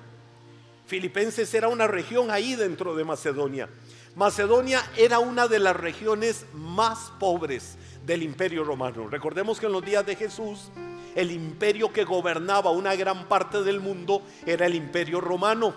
Filipenses 0.86 1.54
era 1.54 1.70
una 1.70 1.88
región 1.88 2.30
ahí 2.30 2.56
dentro 2.56 2.96
de 2.96 3.04
Macedonia. 3.04 3.70
Macedonia 4.16 4.84
era 4.96 5.20
una 5.20 5.48
de 5.48 5.58
las 5.58 5.76
regiones 5.76 6.46
más 6.54 7.12
pobres 7.20 7.78
del 8.06 8.22
imperio 8.22 8.64
romano. 8.64 9.08
Recordemos 9.08 9.60
que 9.60 9.66
en 9.66 9.72
los 9.72 9.84
días 9.84 10.06
de 10.06 10.16
Jesús 10.16 10.70
el 11.16 11.32
imperio 11.32 11.92
que 11.92 12.04
gobernaba 12.04 12.72
una 12.72 12.96
gran 12.96 13.26
parte 13.28 13.64
del 13.64 13.80
mundo 13.80 14.22
era 14.46 14.66
el 14.66 14.76
imperio 14.76 15.22
romano. 15.22 15.74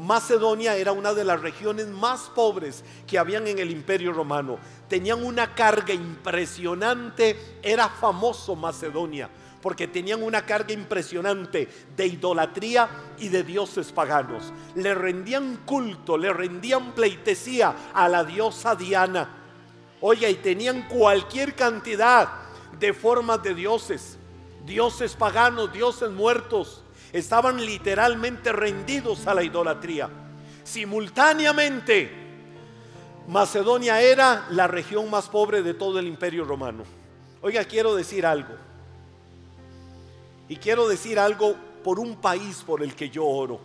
Macedonia 0.00 0.76
era 0.76 0.92
una 0.92 1.12
de 1.12 1.24
las 1.24 1.42
regiones 1.42 1.86
más 1.86 2.30
pobres 2.34 2.82
que 3.06 3.18
habían 3.18 3.46
en 3.46 3.58
el 3.58 3.70
imperio 3.70 4.14
romano. 4.14 4.58
Tenían 4.88 5.22
una 5.22 5.54
carga 5.54 5.92
impresionante, 5.92 7.58
era 7.62 7.86
famoso 7.86 8.56
Macedonia, 8.56 9.28
porque 9.60 9.88
tenían 9.88 10.22
una 10.22 10.46
carga 10.46 10.72
impresionante 10.72 11.68
de 11.94 12.06
idolatría 12.06 12.88
y 13.18 13.28
de 13.28 13.42
dioses 13.42 13.92
paganos. 13.92 14.54
Le 14.74 14.94
rendían 14.94 15.58
culto, 15.66 16.16
le 16.16 16.32
rendían 16.32 16.92
pleitesía 16.92 17.90
a 17.92 18.08
la 18.08 18.24
diosa 18.24 18.74
Diana. 18.74 19.28
Oye, 20.00 20.30
y 20.30 20.36
tenían 20.36 20.88
cualquier 20.88 21.54
cantidad 21.54 22.26
de 22.78 22.94
formas 22.94 23.42
de 23.42 23.54
dioses, 23.54 24.16
dioses 24.64 25.14
paganos, 25.14 25.70
dioses 25.74 26.10
muertos 26.10 26.84
estaban 27.12 27.64
literalmente 27.64 28.52
rendidos 28.52 29.26
a 29.26 29.34
la 29.34 29.42
idolatría. 29.42 30.08
Simultáneamente, 30.62 32.10
Macedonia 33.28 34.00
era 34.00 34.46
la 34.50 34.66
región 34.66 35.10
más 35.10 35.28
pobre 35.28 35.62
de 35.62 35.74
todo 35.74 35.98
el 35.98 36.06
imperio 36.06 36.44
romano. 36.44 36.84
Oiga, 37.42 37.64
quiero 37.64 37.94
decir 37.94 38.26
algo. 38.26 38.54
Y 40.48 40.56
quiero 40.56 40.88
decir 40.88 41.18
algo 41.18 41.56
por 41.84 41.98
un 41.98 42.16
país 42.16 42.62
por 42.66 42.82
el 42.82 42.94
que 42.94 43.08
yo 43.08 43.24
oro. 43.24 43.60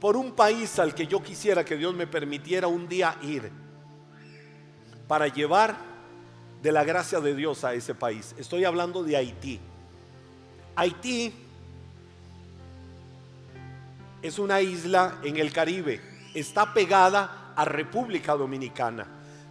Por 0.00 0.16
un 0.16 0.32
país 0.32 0.78
al 0.78 0.94
que 0.94 1.06
yo 1.06 1.22
quisiera 1.22 1.64
que 1.64 1.76
Dios 1.76 1.94
me 1.94 2.06
permitiera 2.06 2.68
un 2.68 2.88
día 2.88 3.16
ir. 3.22 3.50
Para 5.06 5.28
llevar 5.28 5.76
de 6.62 6.72
la 6.72 6.84
gracia 6.84 7.20
de 7.20 7.34
Dios 7.34 7.64
a 7.64 7.74
ese 7.74 7.94
país. 7.94 8.34
Estoy 8.38 8.64
hablando 8.64 9.02
de 9.02 9.16
Haití. 9.16 9.60
Haití 10.76 11.34
es 14.22 14.38
una 14.38 14.60
isla 14.60 15.18
en 15.22 15.36
el 15.36 15.52
Caribe, 15.52 16.00
está 16.34 16.72
pegada 16.72 17.52
a 17.56 17.64
República 17.64 18.34
Dominicana. 18.34 19.06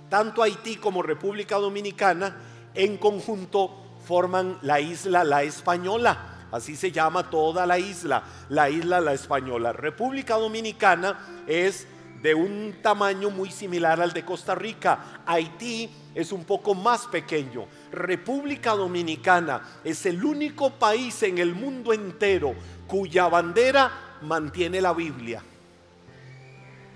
Tanto 0.10 0.42
Haití 0.42 0.78
como 0.78 1.04
República 1.04 1.58
Dominicana 1.58 2.36
en 2.74 2.98
conjunto 2.98 3.98
forman 4.06 4.58
la 4.62 4.80
isla 4.80 5.24
La 5.24 5.44
Española. 5.44 6.48
Así 6.52 6.76
se 6.76 6.92
llama 6.92 7.30
toda 7.30 7.66
la 7.66 7.78
isla, 7.78 8.24
la 8.50 8.70
isla 8.70 9.00
La 9.00 9.14
Española. 9.14 9.72
República 9.72 10.36
Dominicana 10.36 11.44
es 11.46 11.88
de 12.24 12.34
un 12.34 12.78
tamaño 12.82 13.30
muy 13.30 13.52
similar 13.52 14.02
al 14.02 14.14
de 14.14 14.26
Costa 14.26 14.56
Rica. 14.56 15.22
Haití 15.26 15.90
es 16.16 16.32
un 16.32 16.44
poco 16.44 16.74
más 16.74 17.06
pequeño. 17.08 17.66
República 17.92 18.72
Dominicana 18.72 19.62
es 19.84 20.06
el 20.06 20.24
único 20.24 20.72
país 20.72 21.22
en 21.24 21.38
el 21.38 21.54
mundo 21.54 21.94
entero 21.94 22.56
cuya 22.88 23.28
bandera 23.28 24.09
mantiene 24.22 24.82
la 24.82 24.94
Biblia. 24.94 25.42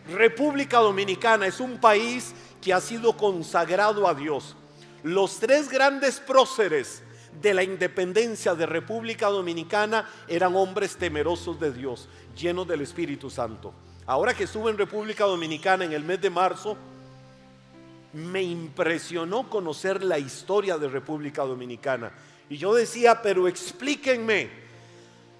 República 0.09 0.79
Dominicana 0.79 1.47
es 1.47 1.59
un 1.59 1.79
país 1.79 2.33
que 2.61 2.73
ha 2.73 2.81
sido 2.81 3.15
consagrado 3.15 4.07
a 4.07 4.13
Dios. 4.13 4.55
Los 5.03 5.39
tres 5.39 5.69
grandes 5.69 6.19
próceres 6.19 7.03
de 7.41 7.53
la 7.53 7.63
independencia 7.63 8.55
de 8.55 8.65
República 8.65 9.27
Dominicana 9.27 10.09
eran 10.27 10.55
hombres 10.55 10.95
temerosos 10.97 11.59
de 11.59 11.73
Dios, 11.73 12.07
llenos 12.37 12.67
del 12.67 12.81
Espíritu 12.81 13.29
Santo. 13.29 13.73
Ahora 14.05 14.33
que 14.33 14.43
estuve 14.43 14.71
en 14.71 14.77
República 14.77 15.25
Dominicana 15.25 15.85
en 15.85 15.93
el 15.93 16.03
mes 16.03 16.21
de 16.21 16.29
marzo, 16.29 16.77
me 18.13 18.43
impresionó 18.43 19.49
conocer 19.49 20.03
la 20.03 20.19
historia 20.19 20.77
de 20.77 20.87
República 20.87 21.43
Dominicana. 21.43 22.11
Y 22.49 22.57
yo 22.57 22.73
decía, 22.73 23.21
pero 23.21 23.47
explíquenme, 23.47 24.62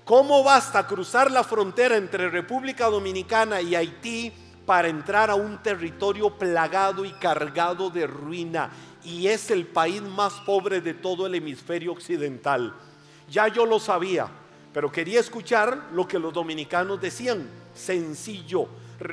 ¿Cómo 0.05 0.43
basta 0.43 0.85
cruzar 0.85 1.31
la 1.31 1.45
frontera 1.45 1.95
entre 1.95 2.29
República 2.29 2.87
Dominicana 2.87 3.61
y 3.61 3.73
Haití 3.73 4.33
para 4.65 4.89
entrar 4.89 5.29
a 5.29 5.35
un 5.35 5.63
territorio 5.63 6.37
plagado 6.37 7.05
y 7.05 7.11
cargado 7.13 7.89
de 7.89 8.05
ruina 8.05 8.69
y 9.05 9.27
es 9.27 9.49
el 9.49 9.65
país 9.65 10.01
más 10.01 10.33
pobre 10.41 10.81
de 10.81 10.93
todo 10.93 11.25
el 11.25 11.35
hemisferio 11.35 11.93
occidental. 11.93 12.73
Ya 13.29 13.47
yo 13.47 13.65
lo 13.65 13.79
sabía, 13.79 14.27
pero 14.73 14.91
quería 14.91 15.21
escuchar 15.21 15.87
lo 15.93 16.05
que 16.05 16.19
los 16.19 16.33
dominicanos 16.33 16.99
decían. 16.99 17.47
Sencillo, 17.73 18.67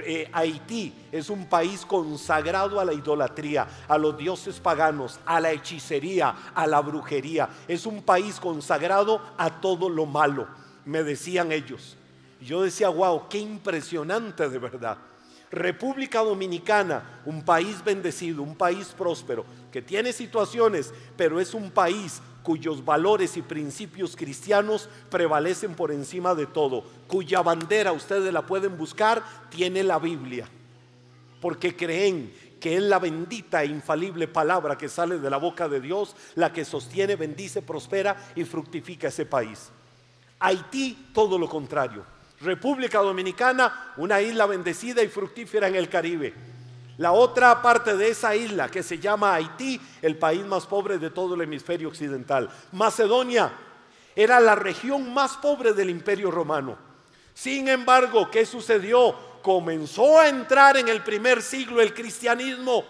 eh, 0.05 0.28
Haití 0.32 0.93
es 1.12 1.30
un 1.30 1.47
país 1.47 1.86
consagrado 1.86 2.80
a 2.80 2.84
la 2.84 2.93
idolatría, 2.93 3.66
a 3.86 3.97
los 3.97 4.18
dioses 4.18 4.59
paganos, 4.59 5.20
a 5.24 5.38
la 5.38 5.53
hechicería, 5.53 6.34
a 6.53 6.66
la 6.66 6.80
brujería. 6.80 7.49
Es 7.68 7.86
un 7.86 8.03
país 8.03 8.41
consagrado 8.41 9.20
a 9.38 9.61
todo 9.61 9.88
lo 9.88 10.05
malo, 10.05 10.49
me 10.85 11.03
decían 11.03 11.53
ellos. 11.53 11.97
Yo 12.41 12.62
decía, 12.62 12.89
wow, 12.89 13.28
qué 13.28 13.39
impresionante 13.39 14.49
de 14.49 14.59
verdad. 14.59 14.99
República 15.51 16.20
Dominicana, 16.20 17.22
un 17.24 17.45
país 17.45 17.83
bendecido, 17.85 18.43
un 18.43 18.55
país 18.55 18.95
próspero, 18.97 19.45
que 19.72 19.83
tiene 19.83 20.12
situaciones, 20.12 20.95
pero 21.16 21.41
es 21.41 21.55
un 21.55 21.70
país 21.70 22.22
cuyos 22.43 22.85
valores 22.85 23.37
y 23.37 23.43
principios 23.43 24.16
cristianos 24.16 24.89
prevalecen 25.11 25.74
por 25.74 25.91
encima 25.91 26.35
de 26.35 26.47
todo, 26.47 26.85
cuya 27.09 27.43
bandera 27.43 27.93
ustedes 27.93 28.33
la 28.33 28.47
pueden 28.47 28.78
buscar, 28.78 29.22
tiene 29.51 29.83
la 29.83 29.99
Biblia, 29.99 30.49
porque 31.41 31.76
creen 31.76 32.33
que 32.61 32.76
es 32.76 32.83
la 32.83 32.99
bendita 32.99 33.64
e 33.64 33.66
infalible 33.66 34.28
palabra 34.28 34.78
que 34.78 34.89
sale 34.89 35.18
de 35.18 35.31
la 35.31 35.39
boca 35.39 35.68
de 35.68 35.81
Dios, 35.81 36.14
la 36.37 36.53
que 36.53 36.64
sostiene, 36.64 37.16
bendice, 37.16 37.62
prospera 37.62 38.16
y 38.37 38.45
fructifica 38.45 39.09
ese 39.09 39.26
país. 39.26 39.70
Haití, 40.41 41.11
todo 41.12 41.38
lo 41.38 41.49
contrario. 41.49 42.05
República 42.41 42.99
Dominicana, 43.01 43.93
una 43.99 44.20
isla 44.20 44.47
bendecida 44.47 45.03
y 45.03 45.09
fructífera 45.09 45.68
en 45.68 45.76
el 45.76 45.88
Caribe. 45.88 46.34
La 46.97 47.12
otra 47.12 47.62
parte 47.62 47.97
de 47.97 48.09
esa 48.09 48.34
isla 48.34 48.70
que 48.70 48.82
se 48.82 48.99
llama 48.99 49.34
Haití, 49.34 49.80
el 50.03 50.16
país 50.16 50.45
más 50.45 50.66
pobre 50.66 50.99
de 50.99 51.11
todo 51.11 51.34
el 51.34 51.43
hemisferio 51.43 51.88
occidental. 51.88 52.51
Macedonia 52.72 53.53
era 54.16 54.41
la 54.41 54.55
región 54.55 55.12
más 55.12 55.36
pobre 55.36 55.72
del 55.72 55.91
imperio 55.91 56.30
romano. 56.30 56.76
Sin 57.34 57.68
embargo, 57.68 58.30
¿qué 58.30 58.45
sucedió? 58.45 59.14
Comenzó 59.43 60.20
a 60.20 60.28
entrar 60.28 60.76
en 60.76 60.88
el 60.88 61.03
primer 61.03 61.41
siglo 61.41 61.80
el 61.80 61.95
cristianismo, 61.95 62.84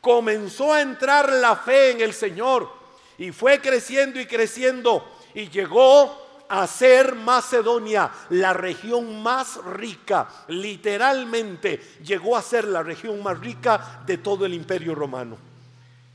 comenzó 0.00 0.72
a 0.72 0.80
entrar 0.80 1.32
la 1.32 1.56
fe 1.56 1.90
en 1.90 2.00
el 2.00 2.12
Señor 2.12 2.70
y 3.18 3.32
fue 3.32 3.60
creciendo 3.60 4.20
y 4.20 4.26
creciendo 4.26 5.04
y 5.34 5.48
llegó 5.48 6.21
hacer 6.60 7.14
Macedonia 7.14 8.10
la 8.30 8.52
región 8.52 9.22
más 9.22 9.56
rica, 9.64 10.28
literalmente 10.48 11.80
llegó 12.04 12.36
a 12.36 12.42
ser 12.42 12.66
la 12.66 12.82
región 12.82 13.22
más 13.22 13.38
rica 13.40 14.02
de 14.04 14.18
todo 14.18 14.44
el 14.44 14.52
imperio 14.52 14.94
romano. 14.94 15.51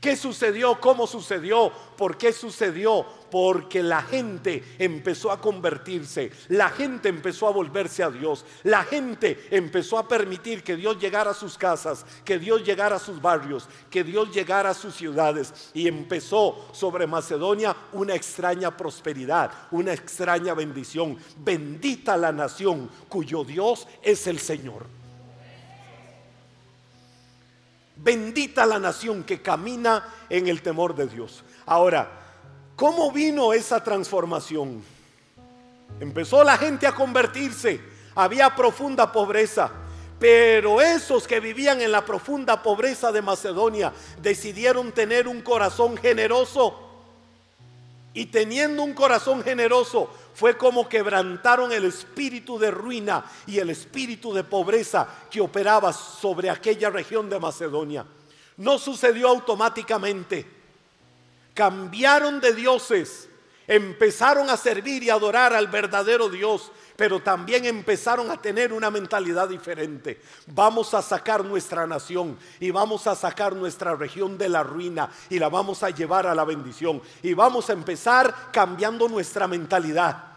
¿Qué 0.00 0.14
sucedió? 0.14 0.78
¿Cómo 0.80 1.08
sucedió? 1.08 1.72
¿Por 1.96 2.16
qué 2.16 2.32
sucedió? 2.32 3.04
Porque 3.32 3.82
la 3.82 4.00
gente 4.00 4.62
empezó 4.78 5.32
a 5.32 5.40
convertirse, 5.40 6.30
la 6.48 6.68
gente 6.70 7.08
empezó 7.08 7.48
a 7.48 7.50
volverse 7.50 8.04
a 8.04 8.10
Dios, 8.10 8.44
la 8.62 8.84
gente 8.84 9.48
empezó 9.50 9.98
a 9.98 10.06
permitir 10.06 10.62
que 10.62 10.76
Dios 10.76 11.00
llegara 11.00 11.32
a 11.32 11.34
sus 11.34 11.58
casas, 11.58 12.06
que 12.24 12.38
Dios 12.38 12.64
llegara 12.64 12.96
a 12.96 13.00
sus 13.00 13.20
barrios, 13.20 13.68
que 13.90 14.04
Dios 14.04 14.32
llegara 14.32 14.70
a 14.70 14.74
sus 14.74 14.94
ciudades 14.94 15.70
y 15.74 15.88
empezó 15.88 16.68
sobre 16.72 17.08
Macedonia 17.08 17.76
una 17.92 18.14
extraña 18.14 18.76
prosperidad, 18.76 19.50
una 19.72 19.92
extraña 19.92 20.54
bendición. 20.54 21.18
Bendita 21.38 22.16
la 22.16 22.30
nación 22.30 22.88
cuyo 23.08 23.42
Dios 23.42 23.88
es 24.00 24.28
el 24.28 24.38
Señor. 24.38 24.97
Bendita 28.00 28.64
la 28.64 28.78
nación 28.78 29.24
que 29.24 29.42
camina 29.42 30.08
en 30.30 30.46
el 30.46 30.62
temor 30.62 30.94
de 30.94 31.08
Dios. 31.08 31.42
Ahora, 31.66 32.08
¿cómo 32.76 33.10
vino 33.10 33.52
esa 33.52 33.82
transformación? 33.82 34.82
Empezó 35.98 36.44
la 36.44 36.56
gente 36.56 36.86
a 36.86 36.94
convertirse, 36.94 37.80
había 38.14 38.54
profunda 38.54 39.10
pobreza, 39.10 39.70
pero 40.18 40.80
esos 40.80 41.26
que 41.26 41.40
vivían 41.40 41.80
en 41.80 41.90
la 41.90 42.04
profunda 42.04 42.62
pobreza 42.62 43.10
de 43.10 43.20
Macedonia 43.20 43.92
decidieron 44.22 44.92
tener 44.92 45.26
un 45.26 45.42
corazón 45.42 45.96
generoso. 45.96 46.84
Y 48.14 48.26
teniendo 48.26 48.82
un 48.82 48.94
corazón 48.94 49.42
generoso, 49.42 50.10
fue 50.38 50.56
como 50.56 50.88
quebrantaron 50.88 51.72
el 51.72 51.86
espíritu 51.86 52.60
de 52.60 52.70
ruina 52.70 53.24
y 53.44 53.58
el 53.58 53.70
espíritu 53.70 54.32
de 54.32 54.44
pobreza 54.44 55.08
que 55.28 55.40
operaba 55.40 55.92
sobre 55.92 56.48
aquella 56.48 56.90
región 56.90 57.28
de 57.28 57.40
Macedonia. 57.40 58.06
No 58.58 58.78
sucedió 58.78 59.30
automáticamente. 59.30 60.46
Cambiaron 61.54 62.38
de 62.38 62.54
dioses, 62.54 63.28
empezaron 63.66 64.48
a 64.48 64.56
servir 64.56 65.02
y 65.02 65.10
adorar 65.10 65.54
al 65.54 65.66
verdadero 65.66 66.28
Dios, 66.28 66.70
pero 66.94 67.18
también 67.18 67.64
empezaron 67.64 68.30
a 68.30 68.40
tener 68.40 68.72
una 68.72 68.92
mentalidad 68.92 69.48
diferente. 69.48 70.22
Vamos 70.46 70.94
a 70.94 71.02
sacar 71.02 71.44
nuestra 71.44 71.84
nación 71.84 72.38
y 72.60 72.70
vamos 72.70 73.08
a 73.08 73.16
sacar 73.16 73.56
nuestra 73.56 73.96
región 73.96 74.38
de 74.38 74.48
la 74.48 74.62
ruina 74.62 75.10
y 75.30 75.40
la 75.40 75.48
vamos 75.48 75.82
a 75.82 75.90
llevar 75.90 76.28
a 76.28 76.34
la 76.36 76.44
bendición. 76.44 77.02
Y 77.24 77.34
vamos 77.34 77.70
a 77.70 77.72
empezar 77.72 78.52
cambiando 78.52 79.08
nuestra 79.08 79.48
mentalidad 79.48 80.27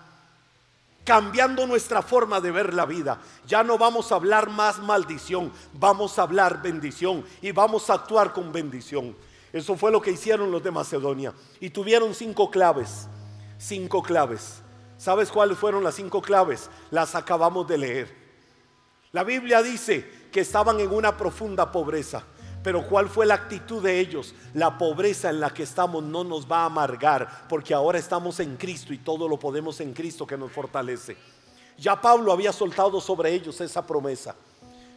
cambiando 1.03 1.65
nuestra 1.65 2.01
forma 2.01 2.39
de 2.39 2.51
ver 2.51 2.73
la 2.73 2.85
vida. 2.85 3.19
Ya 3.47 3.63
no 3.63 3.77
vamos 3.77 4.11
a 4.11 4.15
hablar 4.15 4.49
más 4.49 4.79
maldición, 4.79 5.51
vamos 5.73 6.19
a 6.19 6.23
hablar 6.23 6.61
bendición 6.61 7.25
y 7.41 7.51
vamos 7.51 7.89
a 7.89 7.95
actuar 7.95 8.33
con 8.33 8.51
bendición. 8.51 9.15
Eso 9.53 9.75
fue 9.75 9.91
lo 9.91 10.01
que 10.01 10.11
hicieron 10.11 10.51
los 10.51 10.63
de 10.63 10.71
Macedonia. 10.71 11.33
Y 11.59 11.69
tuvieron 11.69 12.13
cinco 12.13 12.49
claves, 12.49 13.07
cinco 13.57 14.01
claves. 14.01 14.61
¿Sabes 14.97 15.31
cuáles 15.31 15.57
fueron 15.57 15.83
las 15.83 15.95
cinco 15.95 16.21
claves? 16.21 16.69
Las 16.91 17.15
acabamos 17.15 17.67
de 17.67 17.77
leer. 17.77 18.21
La 19.11 19.23
Biblia 19.23 19.61
dice 19.61 20.29
que 20.31 20.41
estaban 20.41 20.79
en 20.79 20.91
una 20.91 21.17
profunda 21.17 21.71
pobreza. 21.71 22.23
Pero 22.63 22.87
¿cuál 22.87 23.09
fue 23.09 23.25
la 23.25 23.33
actitud 23.33 23.81
de 23.81 23.99
ellos? 23.99 24.35
La 24.53 24.77
pobreza 24.77 25.29
en 25.29 25.39
la 25.39 25.51
que 25.51 25.63
estamos 25.63 26.03
no 26.03 26.23
nos 26.23 26.49
va 26.49 26.63
a 26.63 26.65
amargar 26.65 27.47
porque 27.49 27.73
ahora 27.73 27.97
estamos 27.97 28.39
en 28.39 28.55
Cristo 28.55 28.93
y 28.93 28.99
todo 28.99 29.27
lo 29.27 29.39
podemos 29.39 29.79
en 29.81 29.93
Cristo 29.93 30.27
que 30.27 30.37
nos 30.37 30.51
fortalece. 30.51 31.17
Ya 31.77 31.99
Pablo 31.99 32.31
había 32.31 32.53
soltado 32.53 33.01
sobre 33.01 33.33
ellos 33.33 33.59
esa 33.61 33.85
promesa. 33.85 34.35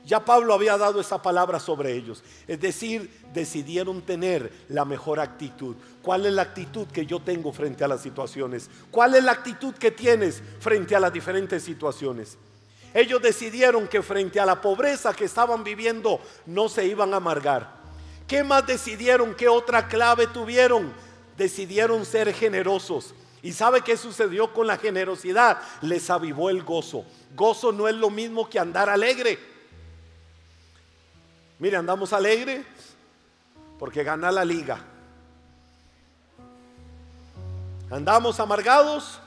Ya 0.04 0.22
Pablo 0.22 0.52
había 0.52 0.76
dado 0.76 1.00
esa 1.00 1.22
palabra 1.22 1.58
sobre 1.58 1.94
ellos. 1.94 2.22
Es 2.46 2.60
decir, 2.60 3.10
decidieron 3.32 4.02
tener 4.02 4.52
la 4.68 4.84
mejor 4.84 5.18
actitud. 5.18 5.76
¿Cuál 6.02 6.26
es 6.26 6.34
la 6.34 6.42
actitud 6.42 6.86
que 6.88 7.06
yo 7.06 7.20
tengo 7.20 7.52
frente 7.52 7.84
a 7.84 7.88
las 7.88 8.02
situaciones? 8.02 8.68
¿Cuál 8.90 9.14
es 9.14 9.24
la 9.24 9.32
actitud 9.32 9.72
que 9.74 9.90
tienes 9.90 10.42
frente 10.60 10.94
a 10.94 11.00
las 11.00 11.12
diferentes 11.12 11.62
situaciones? 11.62 12.36
Ellos 12.94 13.20
decidieron 13.20 13.88
que 13.88 14.02
frente 14.02 14.38
a 14.38 14.46
la 14.46 14.60
pobreza 14.60 15.12
que 15.12 15.24
estaban 15.24 15.64
viviendo 15.64 16.20
no 16.46 16.68
se 16.68 16.86
iban 16.86 17.12
a 17.12 17.16
amargar. 17.16 17.68
¿Qué 18.28 18.44
más 18.44 18.64
decidieron? 18.64 19.34
¿Qué 19.34 19.48
otra 19.48 19.88
clave 19.88 20.28
tuvieron? 20.28 20.92
Decidieron 21.36 22.06
ser 22.06 22.32
generosos. 22.32 23.12
¿Y 23.42 23.52
sabe 23.52 23.82
qué 23.82 23.96
sucedió 23.96 24.54
con 24.54 24.68
la 24.68 24.78
generosidad? 24.78 25.58
Les 25.82 26.08
avivó 26.08 26.48
el 26.50 26.62
gozo. 26.62 27.04
Gozo 27.34 27.72
no 27.72 27.88
es 27.88 27.96
lo 27.96 28.10
mismo 28.10 28.48
que 28.48 28.60
andar 28.60 28.88
alegre. 28.88 29.40
Mire, 31.58 31.76
andamos 31.76 32.12
alegres 32.12 32.64
porque 33.76 34.04
gana 34.04 34.30
la 34.30 34.44
liga. 34.44 34.78
Andamos 37.90 38.38
amargados 38.38 39.18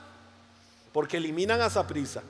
porque 0.92 1.18
eliminan 1.18 1.60
a 1.60 1.86
prisa. 1.86 2.22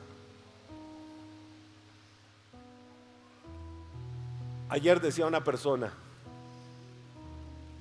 Ayer 4.70 5.00
decía 5.00 5.26
una 5.26 5.42
persona, 5.42 5.92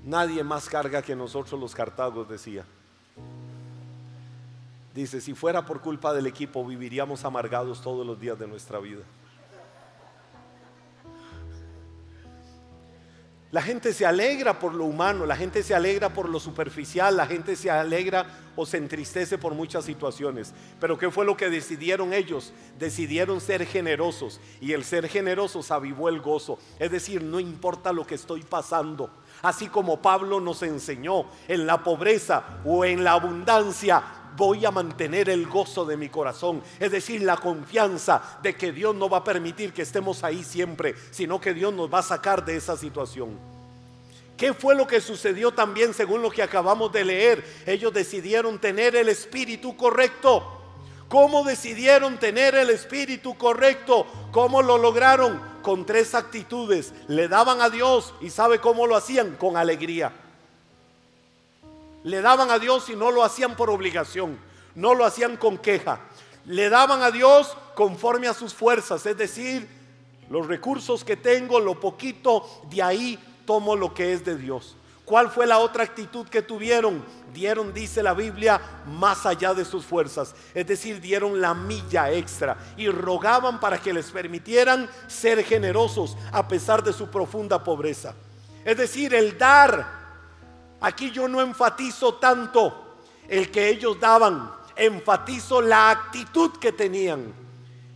nadie 0.06 0.44
más 0.44 0.70
carga 0.70 1.02
que 1.02 1.16
nosotros 1.16 1.60
los 1.60 1.76
cartagos, 1.76 2.30
decía. 2.30 2.66
Dice, 4.96 5.20
si 5.20 5.34
fuera 5.34 5.66
por 5.66 5.82
culpa 5.82 6.14
del 6.14 6.28
equipo, 6.28 6.66
viviríamos 6.66 7.26
amargados 7.26 7.82
todos 7.82 8.08
los 8.08 8.20
días 8.20 8.40
de 8.40 8.48
nuestra 8.48 8.80
vida. 8.80 9.04
La 13.50 13.62
gente 13.62 13.94
se 13.94 14.06
alegra 14.06 14.60
por 14.60 14.74
lo 14.74 14.84
humano, 14.84 15.26
la 15.26 15.38
gente 15.38 15.64
se 15.64 15.74
alegra 15.74 16.10
por 16.10 16.28
lo 16.28 16.38
superficial, 16.38 17.16
la 17.16 17.26
gente 17.26 17.56
se 17.56 17.72
alegra 17.72 18.26
o 18.58 18.66
se 18.66 18.76
entristece 18.76 19.38
por 19.38 19.54
muchas 19.54 19.86
situaciones. 19.86 20.54
Pero 20.82 20.98
¿qué 20.98 21.10
fue 21.10 21.24
lo 21.24 21.38
que 21.38 21.50
decidieron 21.50 22.12
ellos? 22.12 22.52
Decidieron 22.78 23.40
ser 23.40 23.66
generosos 23.66 24.42
y 24.60 24.74
el 24.74 24.84
ser 24.84 25.08
generosos 25.08 25.72
avivó 25.72 26.10
el 26.10 26.20
gozo. 26.20 26.60
Es 26.78 26.92
decir, 26.92 27.24
no 27.24 27.40
importa 27.40 27.94
lo 27.94 28.06
que 28.06 28.16
estoy 28.16 28.44
pasando. 28.44 29.10
Así 29.42 29.68
como 29.68 30.02
Pablo 30.02 30.42
nos 30.42 30.62
enseñó, 30.64 31.26
en 31.48 31.66
la 31.66 31.84
pobreza 31.84 32.60
o 32.66 32.84
en 32.84 33.06
la 33.06 33.14
abundancia, 33.14 34.04
voy 34.38 34.66
a 34.66 34.72
mantener 34.72 35.30
el 35.30 35.48
gozo 35.48 35.84
de 35.84 35.98
mi 35.98 36.08
corazón. 36.08 36.62
Es 36.80 36.92
decir, 36.92 37.24
la 37.24 37.36
confianza 37.38 38.22
de 38.44 38.56
que 38.56 38.72
Dios 38.72 38.96
no 38.96 39.10
va 39.10 39.18
a 39.18 39.24
permitir 39.24 39.74
que 39.74 39.82
estemos 39.82 40.24
ahí 40.24 40.44
siempre, 40.44 40.96
sino 41.12 41.42
que 41.42 41.54
Dios 41.54 41.74
nos 41.74 41.92
va 41.92 42.00
a 42.00 42.04
sacar 42.04 42.46
de 42.46 42.56
esa 42.56 42.78
situación. 42.78 43.38
¿Qué 44.38 44.54
fue 44.54 44.76
lo 44.76 44.86
que 44.86 45.02
sucedió 45.02 45.52
también 45.52 45.96
según 45.96 46.22
lo 46.22 46.30
que 46.30 46.44
acabamos 46.44 46.94
de 46.94 47.04
leer? 47.04 47.44
Ellos 47.66 47.92
decidieron 47.92 48.60
tener 48.60 48.96
el 48.96 49.10
espíritu 49.10 49.76
correcto. 49.76 50.54
¿Cómo 51.10 51.44
decidieron 51.44 52.20
tener 52.20 52.54
el 52.54 52.70
espíritu 52.70 53.36
correcto? 53.36 54.06
¿Cómo 54.32 54.62
lo 54.62 54.78
lograron? 54.78 55.42
Con 55.64 55.88
tres 55.88 56.14
actitudes. 56.14 56.94
Le 57.08 57.28
daban 57.28 57.62
a 57.62 57.72
Dios 57.72 58.14
y 58.22 58.30
¿sabe 58.30 58.60
cómo 58.60 58.86
lo 58.86 58.96
hacían? 58.96 59.36
Con 59.38 59.58
alegría. 59.58 60.14
Le 62.04 62.22
daban 62.22 62.52
a 62.52 62.60
Dios 62.60 62.90
y 62.90 62.96
no 62.96 63.12
lo 63.12 63.24
hacían 63.24 63.56
por 63.56 63.70
obligación, 63.70 64.40
no 64.76 64.94
lo 64.94 65.06
hacían 65.06 65.38
con 65.38 65.58
queja. 65.58 66.00
Le 66.46 66.70
daban 66.70 67.02
a 67.02 67.12
Dios 67.12 67.58
conforme 67.76 68.28
a 68.28 68.34
sus 68.34 68.54
fuerzas, 68.54 69.06
es 69.06 69.18
decir, 69.18 69.68
los 70.30 70.48
recursos 70.48 71.04
que 71.04 71.18
tengo, 71.18 71.60
lo 71.60 71.80
poquito, 71.80 72.46
de 72.70 72.82
ahí 72.82 73.20
tomo 73.46 73.76
lo 73.76 73.94
que 73.94 74.14
es 74.14 74.24
de 74.26 74.38
Dios. 74.38 74.76
¿Cuál 75.08 75.32
fue 75.32 75.48
la 75.48 75.60
otra 75.60 75.86
actitud 75.86 76.28
que 76.28 76.42
tuvieron? 76.42 77.02
Dieron, 77.34 77.74
dice 77.74 78.04
la 78.04 78.14
Biblia, 78.14 78.60
más 78.86 79.26
allá 79.26 79.54
de 79.54 79.64
sus 79.64 79.86
fuerzas. 79.86 80.36
Es 80.54 80.68
decir, 80.68 81.00
dieron 81.00 81.40
la 81.40 81.54
milla 81.54 82.12
extra 82.12 82.58
y 82.76 82.90
rogaban 82.90 83.62
para 83.62 83.78
que 83.78 83.94
les 83.94 84.12
permitieran 84.12 84.90
ser 85.08 85.46
generosos 85.46 86.18
a 86.34 86.46
pesar 86.50 86.84
de 86.84 86.92
su 86.92 87.08
profunda 87.08 87.64
pobreza. 87.64 88.16
Es 88.66 88.76
decir, 88.76 89.14
el 89.14 89.38
dar. 89.38 89.97
Aquí 90.80 91.12
yo 91.12 91.28
no 91.28 91.42
enfatizo 91.42 92.16
tanto 92.16 92.86
el 93.28 93.50
que 93.52 93.70
ellos 93.70 94.00
daban, 94.00 94.52
enfatizo 94.76 95.62
la 95.62 95.90
actitud 95.90 96.52
que 96.60 96.72
tenían. 96.72 97.34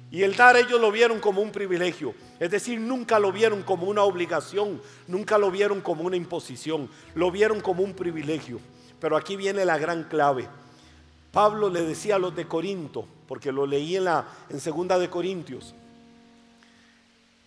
Y 0.09 0.23
el 0.23 0.35
dar 0.35 0.57
ellos 0.57 0.81
lo 0.81 0.91
vieron 0.91 1.19
como 1.19 1.41
un 1.41 1.51
privilegio. 1.51 2.13
Es 2.39 2.51
decir, 2.51 2.79
nunca 2.79 3.17
lo 3.17 3.31
vieron 3.31 3.63
como 3.63 3.87
una 3.87 4.03
obligación, 4.03 4.81
nunca 5.07 5.37
lo 5.37 5.51
vieron 5.51 5.79
como 5.79 6.03
una 6.03 6.17
imposición, 6.17 6.89
lo 7.15 7.31
vieron 7.31 7.61
como 7.61 7.83
un 7.83 7.93
privilegio. 7.93 8.59
Pero 8.99 9.15
aquí 9.15 9.35
viene 9.35 9.63
la 9.63 9.77
gran 9.77 10.03
clave. 10.03 10.49
Pablo 11.31 11.69
le 11.69 11.83
decía 11.83 12.15
a 12.15 12.19
los 12.19 12.35
de 12.35 12.45
Corinto, 12.45 13.05
porque 13.27 13.51
lo 13.51 13.65
leí 13.65 13.95
en 13.95 14.05
la 14.05 14.27
en 14.49 14.59
segunda 14.59 14.99
de 14.99 15.09
Corintios, 15.09 15.73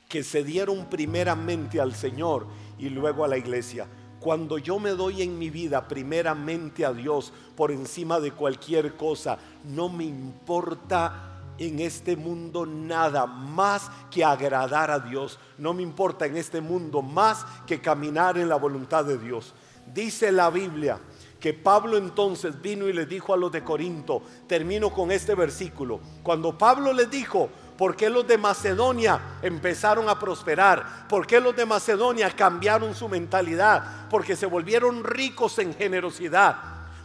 que 0.09 0.23
se 0.23 0.43
dieron 0.43 0.87
primeramente 0.87 1.81
al 1.81 1.95
Señor 1.95 2.47
y 2.79 2.89
luego 2.89 3.25
a 3.25 3.29
la 3.29 3.37
iglesia. 3.37 3.87
Cuando 4.25 4.57
yo 4.57 4.79
me 4.79 4.93
doy 4.93 5.21
en 5.21 5.39
mi 5.39 5.51
vida 5.51 5.87
primeramente 5.87 6.87
a 6.87 6.95
Dios 6.95 7.31
por 7.55 7.71
encima 7.71 8.21
de 8.21 8.33
cualquier 8.33 8.97
cosa, 8.97 9.37
no 9.65 9.91
me 9.91 10.05
importa 10.05 11.43
en 11.59 11.79
este 11.79 12.17
mundo 12.17 12.65
nada 12.65 13.27
más 13.27 13.91
que 14.11 14.25
agradar 14.25 14.91
a 14.91 14.99
Dios. 14.99 15.39
No 15.59 15.75
me 15.75 15.83
importa 15.83 16.25
en 16.25 16.39
este 16.39 16.63
mundo 16.63 17.03
más 17.03 17.45
que 17.67 17.83
caminar 17.83 18.39
en 18.39 18.49
la 18.49 18.57
voluntad 18.57 19.05
de 19.05 19.19
Dios. 19.19 19.53
Dice 19.93 20.33
la 20.33 20.49
Biblia 20.49 20.99
que 21.39 21.53
Pablo 21.53 21.99
entonces 21.99 22.63
vino 22.63 22.89
y 22.89 22.95
le 22.95 23.05
dijo 23.05 23.35
a 23.35 23.37
los 23.37 23.53
de 23.53 23.63
Corinto, 23.63 24.23
termino 24.47 24.89
con 24.89 25.11
este 25.11 25.35
versículo, 25.35 26.01
cuando 26.23 26.57
Pablo 26.57 26.95
les 26.95 27.11
dijo, 27.11 27.51
¿por 27.77 27.97
qué 27.97 28.09
los 28.09 28.27
de 28.27 28.39
Macedonia 28.39 29.21
empezaron 29.43 30.09
a 30.09 30.19
prosperar? 30.19 31.07
¿Por 31.09 31.27
qué 31.27 31.41
los 31.41 31.55
de 31.57 31.67
Macedonia 31.67 32.31
cambiaron 32.31 32.95
su 32.95 33.09
mentalidad? 33.09 34.09
Porque 34.11 34.37
se 34.37 34.47
volvieron 34.47 35.05
ricos 35.05 35.59
en 35.59 35.75
generosidad, 35.75 36.57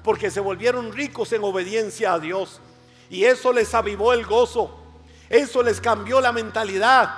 porque 0.03 0.31
se 0.31 0.39
volvieron 0.39 0.91
ricos 0.91 1.31
en 1.33 1.43
obediencia 1.43 2.13
a 2.13 2.19
Dios. 2.19 2.61
Y 3.09 3.25
eso 3.25 3.51
les 3.51 3.73
avivó 3.73 4.13
el 4.13 4.25
gozo. 4.25 4.75
Eso 5.29 5.61
les 5.63 5.79
cambió 5.81 6.21
la 6.21 6.31
mentalidad. 6.31 7.09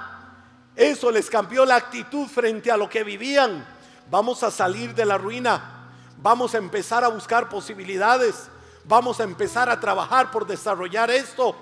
Eso 0.76 1.12
les 1.12 1.30
cambió 1.30 1.66
la 1.66 1.76
actitud 1.76 2.28
frente 2.28 2.72
a 2.72 2.78
lo 2.78 2.89
que 2.89 3.04
vivían. 3.04 3.66
Vamos 4.10 4.43
a 4.43 4.52
salir 4.52 4.93
de 4.93 5.06
la 5.06 5.18
ruina. 5.18 5.89
Vamos 6.18 6.54
a 6.56 6.58
empezar 6.58 7.04
a 7.04 7.10
buscar 7.10 7.49
posibilidades. 7.49 8.49
Vamos 8.86 9.20
a 9.20 9.24
empezar 9.24 9.70
a 9.70 9.80
trabajar 9.80 10.32
por 10.32 10.45
desarrollar 10.45 11.12
esto. 11.12 11.56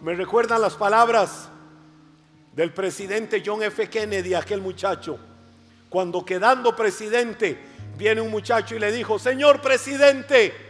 Me 0.00 0.14
recuerdan 0.14 0.60
las 0.60 0.74
palabras 0.74 1.48
del 2.54 2.72
presidente 2.72 3.42
John 3.44 3.62
F. 3.62 3.88
Kennedy, 3.88 4.34
aquel 4.34 4.60
muchacho. 4.60 5.18
Cuando 5.88 6.24
quedando 6.24 6.76
presidente, 6.76 7.58
viene 7.96 8.20
un 8.20 8.30
muchacho 8.30 8.76
y 8.76 8.78
le 8.78 8.92
dijo, 8.92 9.18
Señor 9.18 9.60
presidente, 9.60 10.68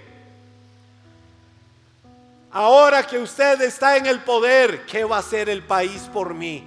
Ahora 2.50 3.06
que 3.06 3.18
usted 3.18 3.60
está 3.60 3.98
en 3.98 4.06
el 4.06 4.20
poder, 4.20 4.86
¿qué 4.86 5.04
va 5.04 5.16
a 5.16 5.20
hacer 5.20 5.50
el 5.50 5.62
país 5.62 6.08
por 6.12 6.32
mí? 6.32 6.66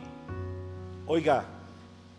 Oiga, 1.07 1.45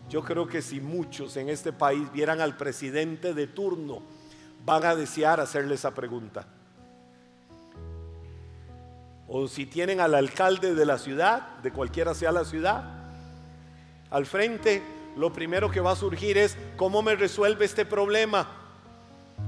yo 0.09 0.21
creo 0.21 0.45
que 0.45 0.61
si 0.61 0.81
muchos 0.81 1.37
en 1.37 1.47
este 1.47 1.71
país 1.71 2.11
vieran 2.11 2.41
al 2.41 2.57
presidente 2.57 3.33
de 3.33 3.47
turno, 3.47 4.01
van 4.65 4.83
a 4.85 4.95
desear 4.95 5.39
hacerle 5.39 5.75
esa 5.75 5.91
pregunta. 5.91 6.45
O 9.35 9.47
si 9.47 9.65
tienen 9.65 9.99
al 9.99 10.13
alcalde 10.13 10.75
de 10.75 10.85
la 10.85 10.99
ciudad, 10.99 11.57
de 11.63 11.71
cualquiera 11.71 12.13
sea 12.13 12.31
la 12.31 12.45
ciudad, 12.45 12.83
al 14.11 14.27
frente, 14.27 14.83
lo 15.17 15.33
primero 15.33 15.71
que 15.71 15.79
va 15.79 15.93
a 15.93 15.95
surgir 15.95 16.37
es, 16.37 16.55
¿cómo 16.77 17.01
me 17.01 17.15
resuelve 17.15 17.65
este 17.65 17.83
problema? 17.83 18.47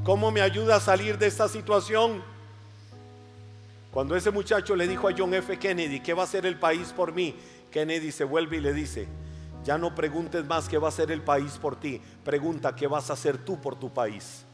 ¿Cómo 0.03 0.31
me 0.31 0.41
ayuda 0.41 0.77
a 0.77 0.79
salir 0.79 1.19
de 1.19 1.27
esta 1.27 1.47
situación? 1.47 2.23
Cuando 3.91 4.15
ese 4.15 4.31
muchacho 4.31 4.75
le 4.75 4.87
dijo 4.87 5.07
a 5.07 5.13
John 5.15 5.35
F. 5.35 5.59
Kennedy, 5.59 5.99
¿qué 5.99 6.15
va 6.15 6.23
a 6.23 6.25
hacer 6.25 6.47
el 6.47 6.57
país 6.57 6.91
por 6.91 7.13
mí? 7.13 7.35
Kennedy 7.69 8.11
se 8.11 8.23
vuelve 8.23 8.57
y 8.57 8.61
le 8.61 8.73
dice, 8.73 9.07
ya 9.63 9.77
no 9.77 9.93
preguntes 9.93 10.43
más 10.45 10.67
qué 10.67 10.79
va 10.79 10.87
a 10.87 10.89
hacer 10.89 11.11
el 11.11 11.21
país 11.21 11.59
por 11.61 11.79
ti, 11.79 12.01
pregunta 12.23 12.75
qué 12.75 12.87
vas 12.87 13.11
a 13.11 13.13
hacer 13.13 13.37
tú 13.37 13.61
por 13.61 13.75
tu 13.75 13.93
país. 13.93 14.45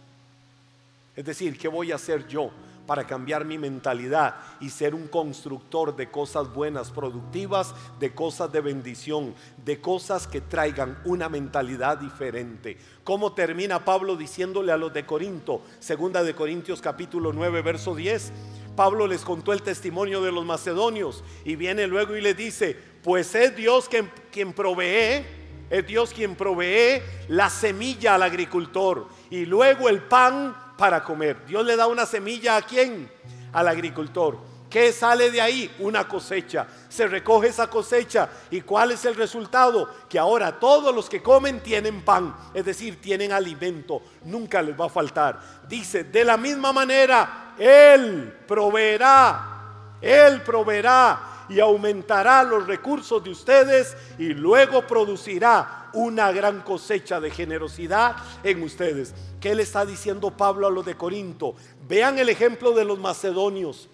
Es 1.15 1.23
decir, 1.23 1.57
¿qué 1.57 1.69
voy 1.69 1.93
a 1.93 1.95
hacer 1.95 2.27
yo 2.27 2.51
para 2.86 3.05
cambiar 3.05 3.45
mi 3.45 3.57
mentalidad 3.57 4.36
y 4.59 4.69
ser 4.69 4.95
un 4.95 5.07
constructor 5.07 5.95
de 5.95 6.09
cosas 6.09 6.53
buenas, 6.53 6.91
productivas, 6.91 7.73
de 7.99 8.13
cosas 8.13 8.51
de 8.51 8.61
bendición, 8.61 9.34
de 9.63 9.79
cosas 9.79 10.27
que 10.27 10.41
traigan 10.41 10.97
una 11.05 11.29
mentalidad 11.29 11.97
diferente? 11.97 12.77
¿Cómo 13.03 13.34
termina 13.34 13.86
Pablo 13.86 14.15
diciéndole 14.15 14.71
a 14.71 14.77
los 14.77 14.93
de 14.93 15.05
Corinto, 15.05 15.61
segunda 15.79 16.23
de 16.23 16.36
Corintios 16.36 16.82
capítulo 16.82 17.34
9, 17.34 17.61
verso 17.61 17.95
10? 17.95 18.32
Pablo 18.75 19.07
les 19.07 19.21
contó 19.21 19.53
el 19.53 19.61
testimonio 19.61 20.21
de 20.21 20.32
los 20.32 20.45
macedonios 20.45 21.23
y 21.43 21.55
viene 21.55 21.88
luego 21.88 22.15
y 22.15 22.21
le 22.21 22.34
dice, 22.34 22.77
pues 23.03 23.36
es 23.36 23.55
Dios 23.55 23.89
quien, 23.89 24.09
quien 24.32 24.53
provee, 24.53 25.25
es 25.69 25.88
Dios 25.88 26.13
quien 26.13 26.36
provee 26.36 27.01
la 27.27 27.49
semilla 27.49 28.15
al 28.15 28.23
agricultor 28.23 29.07
y 29.29 29.45
luego 29.45 29.89
el 29.89 30.01
pan 30.01 30.55
para 30.78 31.03
comer. 31.03 31.45
Dios 31.45 31.65
le 31.65 31.76
da 31.76 31.88
una 31.88 32.05
semilla 32.05 32.57
a 32.57 32.61
quién? 32.61 33.11
Al 33.53 33.67
agricultor. 33.67 34.51
¿Qué 34.72 34.93
sale 34.93 35.30
de 35.32 35.41
ahí? 35.41 35.69
Una 35.80 36.07
cosecha. 36.07 36.65
Se 36.88 37.05
recoge 37.05 37.49
esa 37.49 37.69
cosecha. 37.69 38.30
¿Y 38.49 38.61
cuál 38.61 38.91
es 38.91 39.03
el 39.03 39.15
resultado? 39.15 39.89
Que 40.07 40.17
ahora 40.17 40.59
todos 40.59 40.95
los 40.95 41.09
que 41.09 41.22
comen 41.22 41.59
tienen 41.59 42.05
pan, 42.05 42.34
es 42.53 42.63
decir, 42.63 43.01
tienen 43.01 43.34
alimento. 43.34 44.01
Nunca 44.24 44.61
les 44.61 44.80
va 44.80 44.86
a 44.86 44.89
faltar. 44.89 45.41
Dice, 45.67 46.05
de 46.05 46.24
la 46.24 46.38
misma 46.38 46.72
manera, 46.72 47.53
Él 47.59 48.34
proveerá, 48.47 49.97
Él 50.01 50.41
proveerá 50.41 51.30
y 51.50 51.60
aumentará 51.60 52.44
los 52.44 52.68
recursos 52.68 53.24
de 53.24 53.30
ustedes 53.30 53.96
y 54.18 54.34
luego 54.34 54.86
producirá 54.88 55.89
una 55.94 56.32
gran 56.32 56.62
cosecha 56.62 57.20
de 57.20 57.32
generosidad 57.32 58.16
en 58.44 58.64
ustedes. 58.64 59.14
¿Qué 59.39 59.56
le 59.56 59.64
está 59.64 59.86
diciendo 59.86 60.32
Pablo 60.32 60.68
a 60.68 60.72
los 60.72 60.86
de 60.86 60.96
Corinto? 60.96 61.56
Vean 61.88 62.20
el 62.20 62.30
ejemplo 62.30 62.72
de 62.72 62.86
los 62.86 63.00
macedonios. 63.00 63.89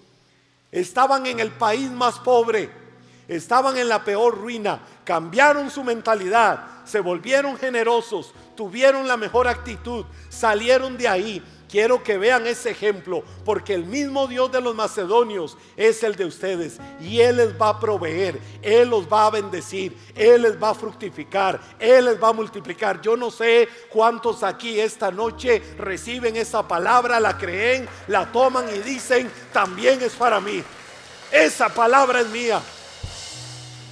Estaban 0.71 1.25
en 1.25 1.39
el 1.39 1.51
país 1.51 1.89
más 1.89 2.19
pobre, 2.19 2.69
estaban 3.27 3.77
en 3.77 3.87
la 3.87 4.03
peor 4.03 4.37
ruina, 4.37 4.81
cambiaron 5.03 5.71
su 5.71 5.83
mentalidad, 5.83 6.83
se 6.85 6.99
volvieron 6.99 7.57
generosos, 7.57 8.33
tuvieron 8.55 9.07
la 9.07 9.17
mejor 9.17 9.47
actitud, 9.47 10.05
salieron 10.29 10.97
de 10.97 11.07
ahí 11.07 11.43
Quiero 11.69 12.01
que 12.01 12.17
vean 12.17 12.47
ese 12.47 12.69
ejemplo, 12.69 13.23
porque 13.43 13.73
el 13.73 13.83
mismo 13.83 14.27
Dios 14.27 14.49
de 14.51 14.61
los 14.61 14.73
macedonios 14.73 15.57
es 15.75 16.01
el 16.01 16.15
de 16.15 16.23
ustedes 16.23 16.77
y 17.01 17.19
Él 17.19 17.37
les 17.37 17.61
va 17.61 17.69
a 17.69 17.79
proveer, 17.79 18.39
Él 18.61 18.89
los 18.89 19.05
va 19.11 19.25
a 19.25 19.31
bendecir, 19.31 19.97
Él 20.15 20.43
les 20.43 20.61
va 20.61 20.69
a 20.69 20.75
fructificar, 20.75 21.59
Él 21.77 22.05
les 22.05 22.23
va 22.23 22.29
a 22.29 22.33
multiplicar. 22.33 23.01
Yo 23.01 23.17
no 23.17 23.29
sé 23.29 23.67
cuántos 23.89 24.43
aquí 24.43 24.79
esta 24.79 25.11
noche 25.11 25.61
reciben 25.77 26.37
esa 26.37 26.65
palabra, 26.65 27.19
la 27.19 27.37
creen, 27.37 27.85
la 28.07 28.31
toman 28.31 28.73
y 28.73 28.79
dicen, 28.79 29.29
también 29.51 30.01
es 30.01 30.13
para 30.13 30.39
mí. 30.39 30.63
Esa 31.33 31.67
palabra 31.67 32.21
es 32.21 32.27
mía. 32.29 32.61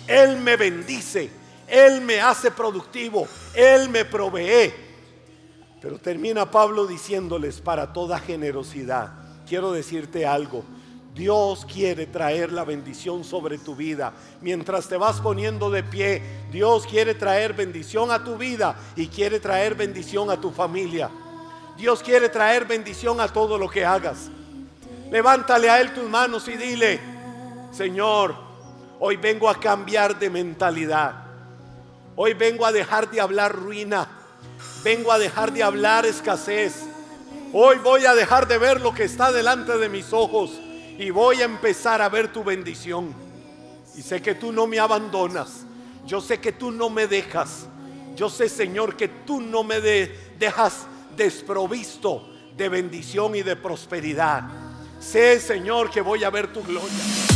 Él 0.07 0.38
me 0.38 0.55
bendice, 0.55 1.30
Él 1.67 1.99
me 1.99 2.21
hace 2.21 2.51
productivo, 2.51 3.28
Él 3.53 3.89
me 3.89 4.05
provee. 4.05 4.84
Pero 5.86 5.99
termina 5.99 6.49
Pablo 6.49 6.88
diciéndoles 6.88 7.61
para 7.61 7.93
toda 7.93 8.17
generosidad. 8.17 9.11
Quiero 9.47 9.71
decirte 9.71 10.25
algo. 10.25 10.65
Dios 11.13 11.63
quiere 11.71 12.07
traer 12.07 12.51
la 12.51 12.63
bendición 12.63 13.23
sobre 13.23 13.59
tu 13.59 13.75
vida. 13.75 14.11
Mientras 14.41 14.88
te 14.88 14.97
vas 14.97 15.21
poniendo 15.21 15.69
de 15.69 15.83
pie, 15.83 16.23
Dios 16.51 16.88
quiere 16.88 17.13
traer 17.13 17.53
bendición 17.53 18.09
a 18.09 18.23
tu 18.23 18.36
vida 18.36 18.75
y 18.95 19.09
quiere 19.09 19.39
traer 19.39 19.75
bendición 19.75 20.31
a 20.31 20.41
tu 20.41 20.49
familia. 20.49 21.11
Dios 21.77 22.01
quiere 22.01 22.29
traer 22.29 22.65
bendición 22.65 23.21
a 23.21 23.27
todo 23.27 23.55
lo 23.55 23.69
que 23.69 23.86
hagas. 23.86 24.31
Levántale 25.11 25.69
a 25.69 25.79
Él 25.79 25.93
tus 25.93 26.09
manos 26.09 26.47
y 26.47 26.57
dile, 26.57 26.99
Señor, 27.71 28.33
hoy 28.99 29.17
vengo 29.17 29.47
a 29.47 29.59
cambiar 29.59 30.17
de 30.17 30.31
mentalidad. 30.31 31.25
Hoy 32.15 32.33
vengo 32.33 32.65
a 32.65 32.71
dejar 32.71 33.07
de 33.11 33.21
hablar 33.21 33.53
ruina. 33.53 34.24
Vengo 34.84 35.11
a 35.11 35.18
dejar 35.18 35.51
de 35.51 35.63
hablar 35.63 36.05
escasez. 36.05 36.84
Hoy 37.53 37.78
voy 37.78 38.05
a 38.05 38.13
dejar 38.16 38.47
de 38.47 38.57
ver 38.57 38.82
lo 38.82 38.93
que 38.93 39.03
está 39.03 39.32
delante 39.32 39.78
de 39.78 39.89
mis 39.89 40.13
ojos 40.13 40.51
y 40.97 41.09
voy 41.09 41.41
a 41.41 41.45
empezar 41.45 42.01
a 42.01 42.09
ver 42.09 42.32
tu 42.32 42.43
bendición. 42.43 43.13
Y 43.95 44.01
sé 44.01 44.22
que 44.22 44.36
tú 44.36 44.51
no 44.51 44.68
me 44.68 44.80
abandonas. 44.80 45.66
Yo 46.05 46.22
sé 46.22 46.39
que 46.39 46.51
tú 46.51 46.72
no 46.72 46.89
me 46.89 47.07
dejas. 47.07 47.68
Yo 48.16 48.30
sé, 48.30 48.47
Señor, 48.49 48.95
que 48.95 49.07
tú 49.07 49.41
no 49.41 49.63
me 49.63 49.82
dejas 49.82 50.88
desprovisto 51.16 52.30
de 52.55 52.70
bendición 52.70 53.36
y 53.36 53.41
de 53.41 53.55
prosperidad. 53.55 54.43
Sé, 54.99 55.39
Señor, 55.39 55.89
que 55.89 56.01
voy 56.01 56.24
a 56.24 56.30
ver 56.30 56.51
tu 56.51 56.63
gloria. 56.63 57.34